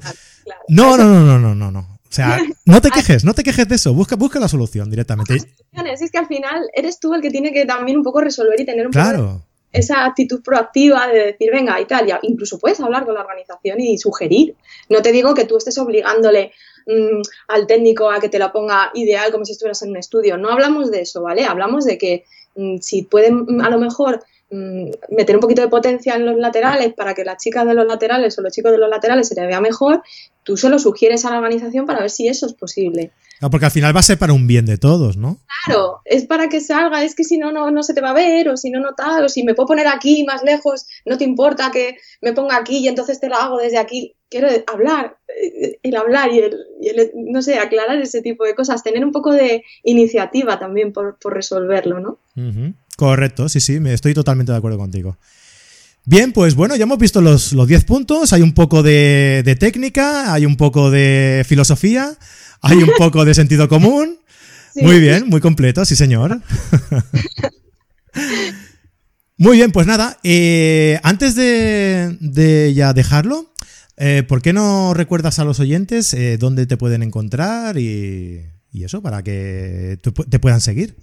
No, 0.69 0.97
no, 0.97 1.05
no, 1.05 1.21
no, 1.21 1.39
no, 1.39 1.55
no, 1.55 1.71
no. 1.71 1.97
O 2.09 2.13
sea, 2.13 2.41
no 2.65 2.81
te 2.81 2.91
quejes, 2.91 3.25
no 3.25 3.35
te 3.35 3.43
quejes 3.43 3.69
de 3.69 3.75
eso. 3.75 3.93
Busca, 3.93 4.17
busca 4.17 4.39
la 4.39 4.49
solución 4.49 4.89
directamente. 4.89 5.35
Es 5.35 6.11
que 6.11 6.19
al 6.19 6.27
final 6.27 6.69
eres 6.73 6.99
tú 6.99 7.13
el 7.15 7.21
que 7.21 7.31
tiene 7.31 7.53
que 7.53 7.67
también 7.67 7.99
un 7.99 8.05
poco 8.05 8.21
resolver 8.21 8.59
y 8.59 8.65
tener 8.65 8.87
un 8.87 8.93
claro. 8.93 9.43
esa 9.73 10.07
actitud 10.07 10.43
proactiva 10.43 11.09
de 11.09 11.27
decir, 11.27 11.51
venga, 11.53 11.79
y 11.81 11.87
tal. 11.87 12.07
incluso 12.23 12.59
puedes 12.59 12.81
hablar 12.81 13.05
con 13.05 13.15
la 13.15 13.21
organización 13.21 13.81
y 13.81 13.99
sugerir. 13.99 14.57
No 14.89 15.03
te 15.03 15.13
digo 15.13 15.35
que 15.35 15.45
tú 15.45 15.59
estés 15.59 15.77
obligándole 15.79 16.53
Mm, 16.87 17.21
al 17.49 17.67
técnico 17.67 18.11
a 18.11 18.21
que 18.21 18.29
te 18.29 18.39
la 18.39 18.53
ponga 18.53 18.93
ideal 18.95 19.33
como 19.33 19.45
si 19.45 19.53
estuvieras 19.53 19.83
en 19.83 19.91
un 19.91 19.97
estudio. 19.97 20.39
No 20.39 20.51
hablamos 20.51 20.91
de 20.91 21.01
eso, 21.01 21.21
¿vale? 21.21 21.45
Hablamos 21.45 21.85
de 21.85 21.99
que 21.99 22.25
mm, 22.55 22.79
si 22.79 23.03
pueden 23.03 23.45
mm, 23.45 23.61
a 23.61 23.71
lo 23.71 23.79
mejor 23.79 24.23
meter 24.49 25.35
un 25.35 25.41
poquito 25.41 25.61
de 25.61 25.69
potencia 25.69 26.15
en 26.15 26.25
los 26.25 26.37
laterales 26.37 26.95
para 26.95 27.15
que 27.15 27.25
las 27.25 27.43
chicas 27.43 27.67
de 27.67 27.75
los 27.75 27.85
laterales 27.85 28.39
o 28.39 28.43
los 28.43 28.53
chicos 28.53 28.71
de 28.71 28.79
los 28.79 28.89
laterales 28.89 29.27
se 29.27 29.35
le 29.35 29.45
vea 29.45 29.61
mejor, 29.61 30.03
tú 30.45 30.57
se 30.57 30.69
lo 30.69 30.79
sugieres 30.79 31.25
a 31.25 31.31
la 31.31 31.39
organización 31.39 31.85
para 31.85 32.01
ver 32.01 32.11
si 32.11 32.29
eso 32.29 32.47
es 32.47 32.53
posible. 32.53 33.11
No, 33.41 33.51
porque 33.51 33.67
al 33.67 33.73
final 33.73 33.95
va 33.95 34.01
a 34.01 34.05
ser 34.05 34.19
para 34.19 34.33
un 34.33 34.47
bien 34.47 34.65
de 34.65 34.79
todos, 34.79 35.17
¿no? 35.17 35.39
Claro, 35.65 36.01
es 36.05 36.27
para 36.27 36.49
que 36.49 36.61
salga, 36.61 37.03
es 37.03 37.15
que 37.15 37.25
si 37.25 37.39
no, 37.39 37.51
no, 37.51 37.71
no 37.71 37.83
se 37.83 37.93
te 37.93 38.01
va 38.01 38.11
a 38.11 38.15
ver, 38.15 38.49
o 38.49 38.57
si 38.57 38.71
no, 38.71 38.81
no 38.81 38.95
tal, 38.95 39.25
o 39.25 39.29
si 39.29 39.43
me 39.43 39.55
puedo 39.55 39.67
poner 39.67 39.89
aquí 39.89 40.25
más 40.25 40.43
lejos, 40.45 40.87
no 41.05 41.19
te 41.19 41.25
importa 41.25 41.71
que 41.73 41.97
me 42.23 42.33
ponga 42.33 42.57
aquí 42.57 42.79
y 42.79 42.89
entonces 42.89 43.19
te 43.19 43.29
lo 43.29 43.35
hago 43.35 43.59
desde 43.59 43.79
aquí. 43.79 44.15
Quiero 44.29 44.49
hablar, 44.67 45.19
eh, 45.29 45.79
el 45.83 45.97
hablar 45.97 46.33
y 46.33 46.41
el, 46.41 47.13
no 47.15 47.43
sé, 47.43 47.59
aclarar 47.59 48.01
ese 48.01 48.23
tipo 48.23 48.45
de 48.45 48.55
cosas, 48.55 48.83
tener 48.83 49.05
un 49.05 49.13
poco 49.13 49.33
de 49.33 49.65
iniciativa 49.85 50.59
también 50.59 50.93
por, 50.93 51.17
resolverlo, 51.25 52.01
¿no? 52.01 52.19
Correcto, 52.97 53.49
sí, 53.49 53.61
sí, 53.61 53.79
me 53.81 53.93
estoy 53.93 54.15
totalmente 54.15 54.53
de 54.53 54.59
acuerdo 54.59 54.79
contigo. 54.79 55.17
Bien, 56.05 56.33
pues 56.33 56.55
bueno, 56.55 56.77
ya 56.77 56.85
hemos 56.85 56.99
visto 56.99 57.21
los 57.21 57.53
10 57.67 57.85
puntos, 57.85 58.33
hay 58.33 58.43
un 58.43 58.55
poco 58.55 58.83
de, 58.83 59.43
de 59.45 59.57
técnica, 59.57 60.33
hay 60.33 60.47
un 60.47 60.57
poco 60.57 60.91
de 60.91 61.45
filosofía 61.47 62.17
hay 62.63 62.79
un 62.79 62.91
poco 62.97 63.25
de 63.25 63.35
sentido 63.35 63.69
común. 63.69 64.19
Muy 64.75 65.01
bien, 65.01 65.29
muy 65.29 65.41
completo, 65.41 65.85
sí 65.85 65.97
señor. 65.97 66.43
muy 69.39 69.57
bien, 69.57 69.73
pues 69.73 69.87
nada, 69.87 70.19
eh, 70.23 71.01
antes 71.03 71.35
de, 71.35 72.73
ya 72.75 72.93
dejarlo, 72.93 73.55
eh, 73.97 74.23
¿por 74.23 74.43
qué 74.43 74.53
no 74.53 74.95
recuerdas 74.95 75.39
a 75.39 75.45
los 75.45 75.61
oyentes 75.61 76.13
eh, 76.15 76.39
dónde 76.39 76.67
te 76.67 76.77
pueden 76.77 77.03
encontrar 77.03 77.79
y, 77.79 78.45
eso, 78.73 79.03
para 79.03 79.23
que 79.23 79.99
te 80.31 80.39
puedan 80.39 80.61
seguir? 80.61 80.95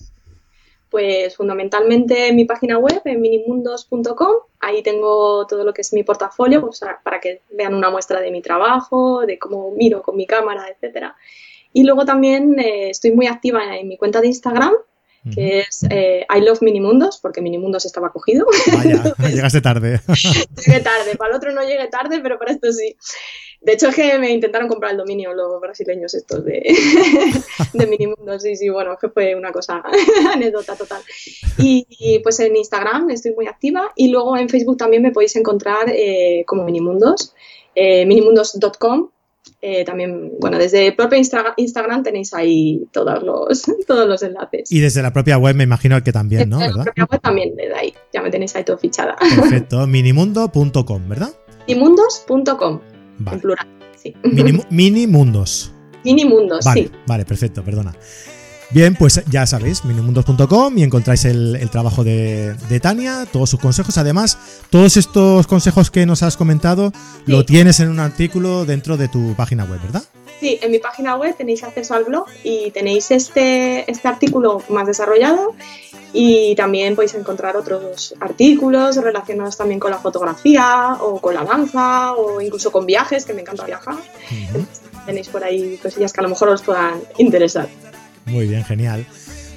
Pues 0.94 1.36
fundamentalmente 1.36 2.28
en 2.28 2.36
mi 2.36 2.46
página 2.46 2.78
web, 2.78 3.02
en 3.06 3.20
minimundos.com, 3.20 4.32
ahí 4.60 4.84
tengo 4.84 5.48
todo 5.48 5.64
lo 5.64 5.74
que 5.74 5.82
es 5.82 5.92
mi 5.92 6.04
portafolio, 6.04 6.62
pues, 6.62 6.82
para 7.04 7.20
que 7.20 7.42
vean 7.52 7.74
una 7.74 7.90
muestra 7.90 8.22
de 8.22 8.30
mi 8.30 8.44
trabajo, 8.44 9.26
de 9.26 9.40
cómo 9.40 9.72
miro 9.72 10.04
con 10.04 10.16
mi 10.16 10.28
cámara, 10.28 10.68
etcétera. 10.70 11.16
Y 11.74 11.84
luego 11.84 12.06
también 12.06 12.60
eh, 12.60 12.92
estoy 12.92 13.12
muy 13.12 13.26
activa 13.26 13.76
en 13.76 13.88
mi 13.88 13.98
cuenta 13.98 14.22
de 14.22 14.28
Instagram, 14.28 14.74
que 15.32 15.60
es 15.60 15.86
eh, 15.90 16.26
I 16.30 16.42
Love 16.42 16.62
Minimundos, 16.62 17.20
porque 17.20 17.42
Minimundos 17.42 17.86
estaba 17.86 18.12
cogido. 18.12 18.46
Vaya, 18.74 19.16
llegaste 19.30 19.62
tarde. 19.62 20.02
llegué 20.66 20.80
tarde, 20.82 21.16
para 21.18 21.32
el 21.32 21.38
otro 21.38 21.52
no 21.52 21.62
llegué 21.64 21.88
tarde, 21.88 22.20
pero 22.22 22.38
para 22.38 22.52
esto 22.52 22.72
sí. 22.72 22.96
De 23.62 23.74
hecho 23.74 23.88
es 23.88 23.96
que 23.96 24.20
me 24.20 24.30
intentaron 24.32 24.68
comprar 24.68 24.92
el 24.92 24.98
dominio 24.98 25.34
los 25.34 25.62
brasileños 25.62 26.14
estos 26.14 26.44
de, 26.44 26.62
de 27.74 27.88
Minimundos, 27.88 28.44
sí, 28.44 28.58
sí, 28.58 28.68
bueno, 28.68 28.98
que 29.00 29.08
fue 29.08 29.36
una 29.36 29.54
cosa, 29.54 29.82
anécdota 30.34 30.76
total. 30.76 31.02
Y, 31.58 32.20
pues 32.24 32.42
en 32.42 32.56
Instagram 32.58 33.10
estoy 33.12 33.34
muy 33.34 33.48
activa 33.48 33.94
y 33.96 34.10
luego 34.10 34.36
en 34.36 34.50
Facebook 34.50 34.78
también 34.78 35.02
me 35.02 35.12
podéis 35.12 35.36
encontrar 35.38 35.90
eh, 35.90 36.44
como 36.46 36.66
Minimundos, 36.66 37.34
minimundos.com 37.76 39.10
eh, 39.66 39.86
también, 39.86 40.34
bueno, 40.42 40.58
desde 40.58 40.88
el 40.88 40.94
propio 40.94 41.18
Instagram 41.18 42.04
tenéis 42.04 42.34
ahí 42.34 42.84
todos 42.92 43.24
los, 43.24 43.64
todos 43.88 44.06
los 44.06 44.22
enlaces. 44.22 44.70
Y 44.70 44.82
desde 44.82 45.02
la 45.02 45.14
propia 45.14 45.38
web 45.38 45.56
me 45.56 45.64
imagino 45.64 46.04
que 46.04 46.12
también, 46.12 46.50
¿no? 46.50 46.60
Desde 46.60 46.74
la 46.76 46.84
propia 46.84 47.08
web 47.10 47.22
también, 47.22 47.56
desde 47.56 47.74
ahí, 47.74 47.94
ya 48.12 48.22
me 48.22 48.30
tenéis 48.30 48.54
ahí 48.58 48.66
todo 48.66 48.78
fichada. 48.78 49.16
Perfecto, 49.16 49.88
minimundo.com, 49.88 51.08
¿verdad? 51.08 51.30
Minimundos.com, 51.66 52.82
en 53.32 53.40
plural, 53.40 53.66
sí. 53.96 54.14
minimundos. 54.70 55.72
Minimundos, 56.04 56.66
vale, 56.66 56.82
sí. 56.82 56.92
Vale, 57.08 57.24
perfecto, 57.24 57.64
perdona. 57.64 57.96
Bien, 58.74 58.96
pues 58.96 59.22
ya 59.30 59.46
sabéis, 59.46 59.86
minimundos.com 59.86 60.76
y 60.80 60.82
encontráis 60.82 61.26
el, 61.26 61.70
trabajo 61.70 62.04
de, 62.04 62.56
Tania, 62.82 63.28
todos 63.32 63.52
sus 63.52 63.60
consejos. 63.60 64.00
Además, 64.00 64.66
todos 64.72 64.98
estos 64.98 65.46
consejos 65.46 65.92
que 65.92 66.08
nos 66.08 66.24
has 66.24 66.38
comentado 66.38 66.92
lo 67.28 67.46
tienes 67.46 67.80
en 67.82 67.90
un 67.90 68.00
artículo 68.00 68.66
dentro 68.66 68.98
de 68.98 69.10
tu 69.10 69.36
página 69.36 69.64
web, 69.66 69.80
¿verdad? 69.80 70.02
Sí, 70.40 70.58
en 70.60 70.72
mi 70.72 70.80
página 70.80 71.16
web 71.16 71.36
tenéis 71.38 71.64
acceso 71.64 71.94
al 71.94 72.06
blog 72.06 72.26
y 72.44 72.72
tenéis 72.72 73.12
este, 73.12 73.90
este 73.90 74.08
artículo 74.08 74.64
más 74.70 74.88
desarrollado 74.88 75.54
y 76.12 76.56
también 76.56 76.96
podéis 76.96 77.14
encontrar 77.14 77.56
otros 77.56 78.16
artículos 78.20 78.96
relacionados 78.98 79.56
también 79.56 79.80
con 79.80 79.92
la 79.92 80.00
fotografía 80.00 80.98
o 81.00 81.20
con 81.22 81.36
la 81.36 81.44
danza 81.44 82.14
o 82.14 82.42
incluso 82.42 82.72
con 82.72 82.88
viajes, 82.88 83.24
que 83.26 83.36
me 83.36 83.42
encanta 83.42 83.66
viajar. 83.66 83.98
Tenéis 85.06 85.30
por 85.30 85.44
ahí 85.44 85.78
cosillas 85.78 86.12
que 86.12 86.22
a 86.22 86.24
lo 86.24 86.30
mejor 86.30 86.50
os 86.50 86.64
puedan 86.64 87.02
interesar. 87.20 87.68
Muy 88.26 88.48
bien, 88.48 88.64
genial. 88.64 89.06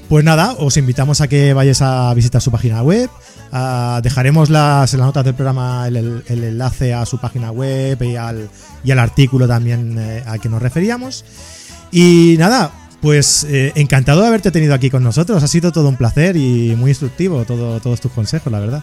Pues 0.09 0.25
nada, 0.25 0.55
os 0.59 0.77
invitamos 0.77 1.21
a 1.21 1.29
que 1.29 1.53
vayáis 1.53 1.83
a 1.83 2.15
visitar 2.15 2.41
su 2.41 2.53
página 2.53 2.83
web. 2.83 3.11
Ah, 3.53 4.01
dejaremos 4.03 4.51
las, 4.51 4.93
en 4.93 5.01
las 5.01 5.07
notas 5.07 5.25
del 5.25 5.35
programa 5.35 5.87
el, 5.89 6.23
enlace 6.29 6.95
a 6.95 7.05
su 7.07 7.19
página 7.19 7.51
web 7.51 8.01
y 8.03 8.17
al, 8.17 8.49
y 8.85 8.91
al 8.91 8.99
artículo 8.99 9.49
también 9.49 9.99
eh, 9.99 10.23
al 10.27 10.41
que 10.41 10.49
nos 10.49 10.63
referíamos. 10.63 11.25
Y 11.91 12.37
nada, 12.39 12.71
pues 13.01 13.45
eh, 13.45 13.73
encantado 13.75 14.21
de 14.21 14.29
haberte 14.29 14.51
tenido 14.53 14.75
aquí 14.75 14.91
con 14.91 15.03
nosotros. 15.03 15.43
Ha 15.43 15.49
sido 15.49 15.73
todo 15.73 15.89
un 15.89 15.97
placer 15.97 16.37
y 16.37 16.75
muy 16.77 16.93
instructivo 16.93 17.45
todo, 17.45 17.81
todos 17.81 18.01
tus 18.01 18.13
consejos, 18.13 18.53
la 18.53 18.61
verdad. 18.61 18.83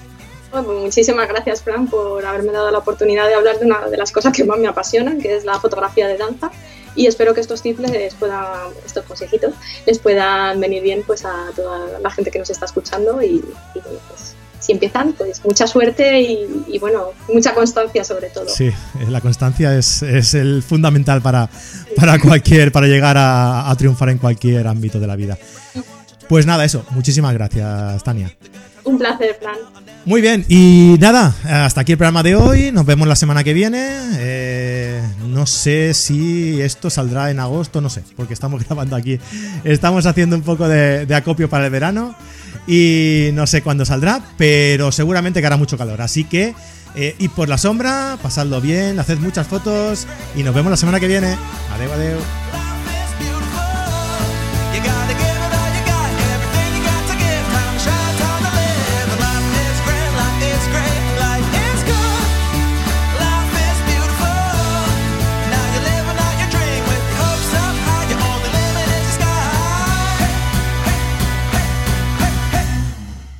Pues 0.51 0.67
muchísimas 0.67 1.27
gracias, 1.27 1.63
Fran, 1.63 1.87
por 1.87 2.23
haberme 2.25 2.51
dado 2.51 2.69
la 2.69 2.77
oportunidad 2.77 3.27
de 3.27 3.33
hablar 3.33 3.59
de 3.59 3.65
una 3.65 3.87
de 3.87 3.97
las 3.97 4.11
cosas 4.11 4.33
que 4.33 4.43
más 4.43 4.59
me 4.59 4.67
apasionan, 4.67 5.19
que 5.19 5.35
es 5.35 5.45
la 5.45 5.59
fotografía 5.59 6.07
de 6.07 6.17
danza 6.17 6.51
y 6.95 7.07
espero 7.07 7.33
que 7.33 7.41
estos 7.41 7.61
tips 7.61 7.79
les 7.79 8.13
puedan, 8.15 8.71
estos 8.85 9.05
consejitos 9.05 9.53
les 9.85 9.99
puedan 9.99 10.59
venir 10.59 10.83
bien 10.83 11.03
pues 11.05 11.25
a 11.25 11.51
toda 11.55 11.99
la 11.99 12.09
gente 12.09 12.31
que 12.31 12.39
nos 12.39 12.49
está 12.49 12.65
escuchando 12.65 13.21
y, 13.21 13.43
pues, 13.73 14.35
si 14.59 14.71
empiezan, 14.71 15.11
pues 15.13 15.43
mucha 15.43 15.67
suerte 15.67 16.21
y, 16.21 16.79
bueno, 16.79 17.07
mucha 17.33 17.53
constancia 17.53 18.03
sobre 18.05 18.29
todo. 18.29 18.47
Sí, 18.47 18.71
la 19.09 19.19
constancia 19.19 19.77
es, 19.77 20.03
es 20.03 20.33
el 20.35 20.63
fundamental 20.63 21.21
para, 21.21 21.49
para 21.97 22.17
cualquier, 22.19 22.71
para 22.71 22.87
llegar 22.87 23.17
a, 23.17 23.69
a, 23.69 23.75
triunfar 23.75 24.09
en 24.09 24.19
cualquier 24.19 24.67
ámbito 24.67 25.01
de 25.01 25.07
la 25.07 25.17
vida. 25.17 25.37
Pues 26.29 26.45
nada, 26.45 26.63
eso. 26.63 26.85
Muchísimas 26.91 27.33
gracias, 27.33 28.03
Tania. 28.03 28.33
Un 28.85 28.97
placer, 28.97 29.37
Fran. 29.41 29.57
Muy 30.05 30.19
bien, 30.19 30.45
y 30.49 30.97
nada, 30.99 31.33
hasta 31.45 31.81
aquí 31.81 31.93
el 31.93 31.97
programa 31.97 32.23
de 32.23 32.35
hoy. 32.35 32.73
Nos 32.73 32.85
vemos 32.85 33.07
la 33.07 33.15
semana 33.15 33.41
que 33.43 33.53
viene. 33.53 33.87
Eh, 34.17 35.01
no 35.27 35.45
sé 35.45 35.93
si 35.93 36.61
esto 36.61 36.89
saldrá 36.89 37.31
en 37.31 37.39
agosto, 37.39 37.79
no 37.79 37.89
sé, 37.89 38.03
porque 38.17 38.33
estamos 38.33 38.63
grabando 38.67 38.97
aquí. 38.97 39.17
Estamos 39.63 40.05
haciendo 40.05 40.35
un 40.35 40.41
poco 40.41 40.67
de, 40.67 41.07
acopio 41.15 41.49
para 41.49 41.65
el 41.65 41.71
verano 41.71 42.15
y 42.67 43.29
no 43.33 43.47
sé 43.47 43.61
cuándo 43.61 43.85
saldrá, 43.85 44.21
pero 44.37 44.91
seguramente 44.91 45.39
que 45.39 45.47
hará 45.47 45.55
mucho 45.55 45.77
calor. 45.77 46.01
Así 46.01 46.25
que 46.25 46.53
eh, 46.95 47.15
id 47.19 47.29
por 47.29 47.47
la 47.47 47.57
sombra, 47.57 48.17
pasadlo 48.21 48.59
bien, 48.59 48.99
haced 48.99 49.19
muchas 49.19 49.47
fotos 49.47 50.05
y 50.35 50.43
nos 50.43 50.53
vemos 50.53 50.69
la 50.69 50.77
semana 50.77 50.99
que 50.99 51.07
viene. 51.07 51.37
Adeu, 51.73 51.93
adeu. 51.93 52.62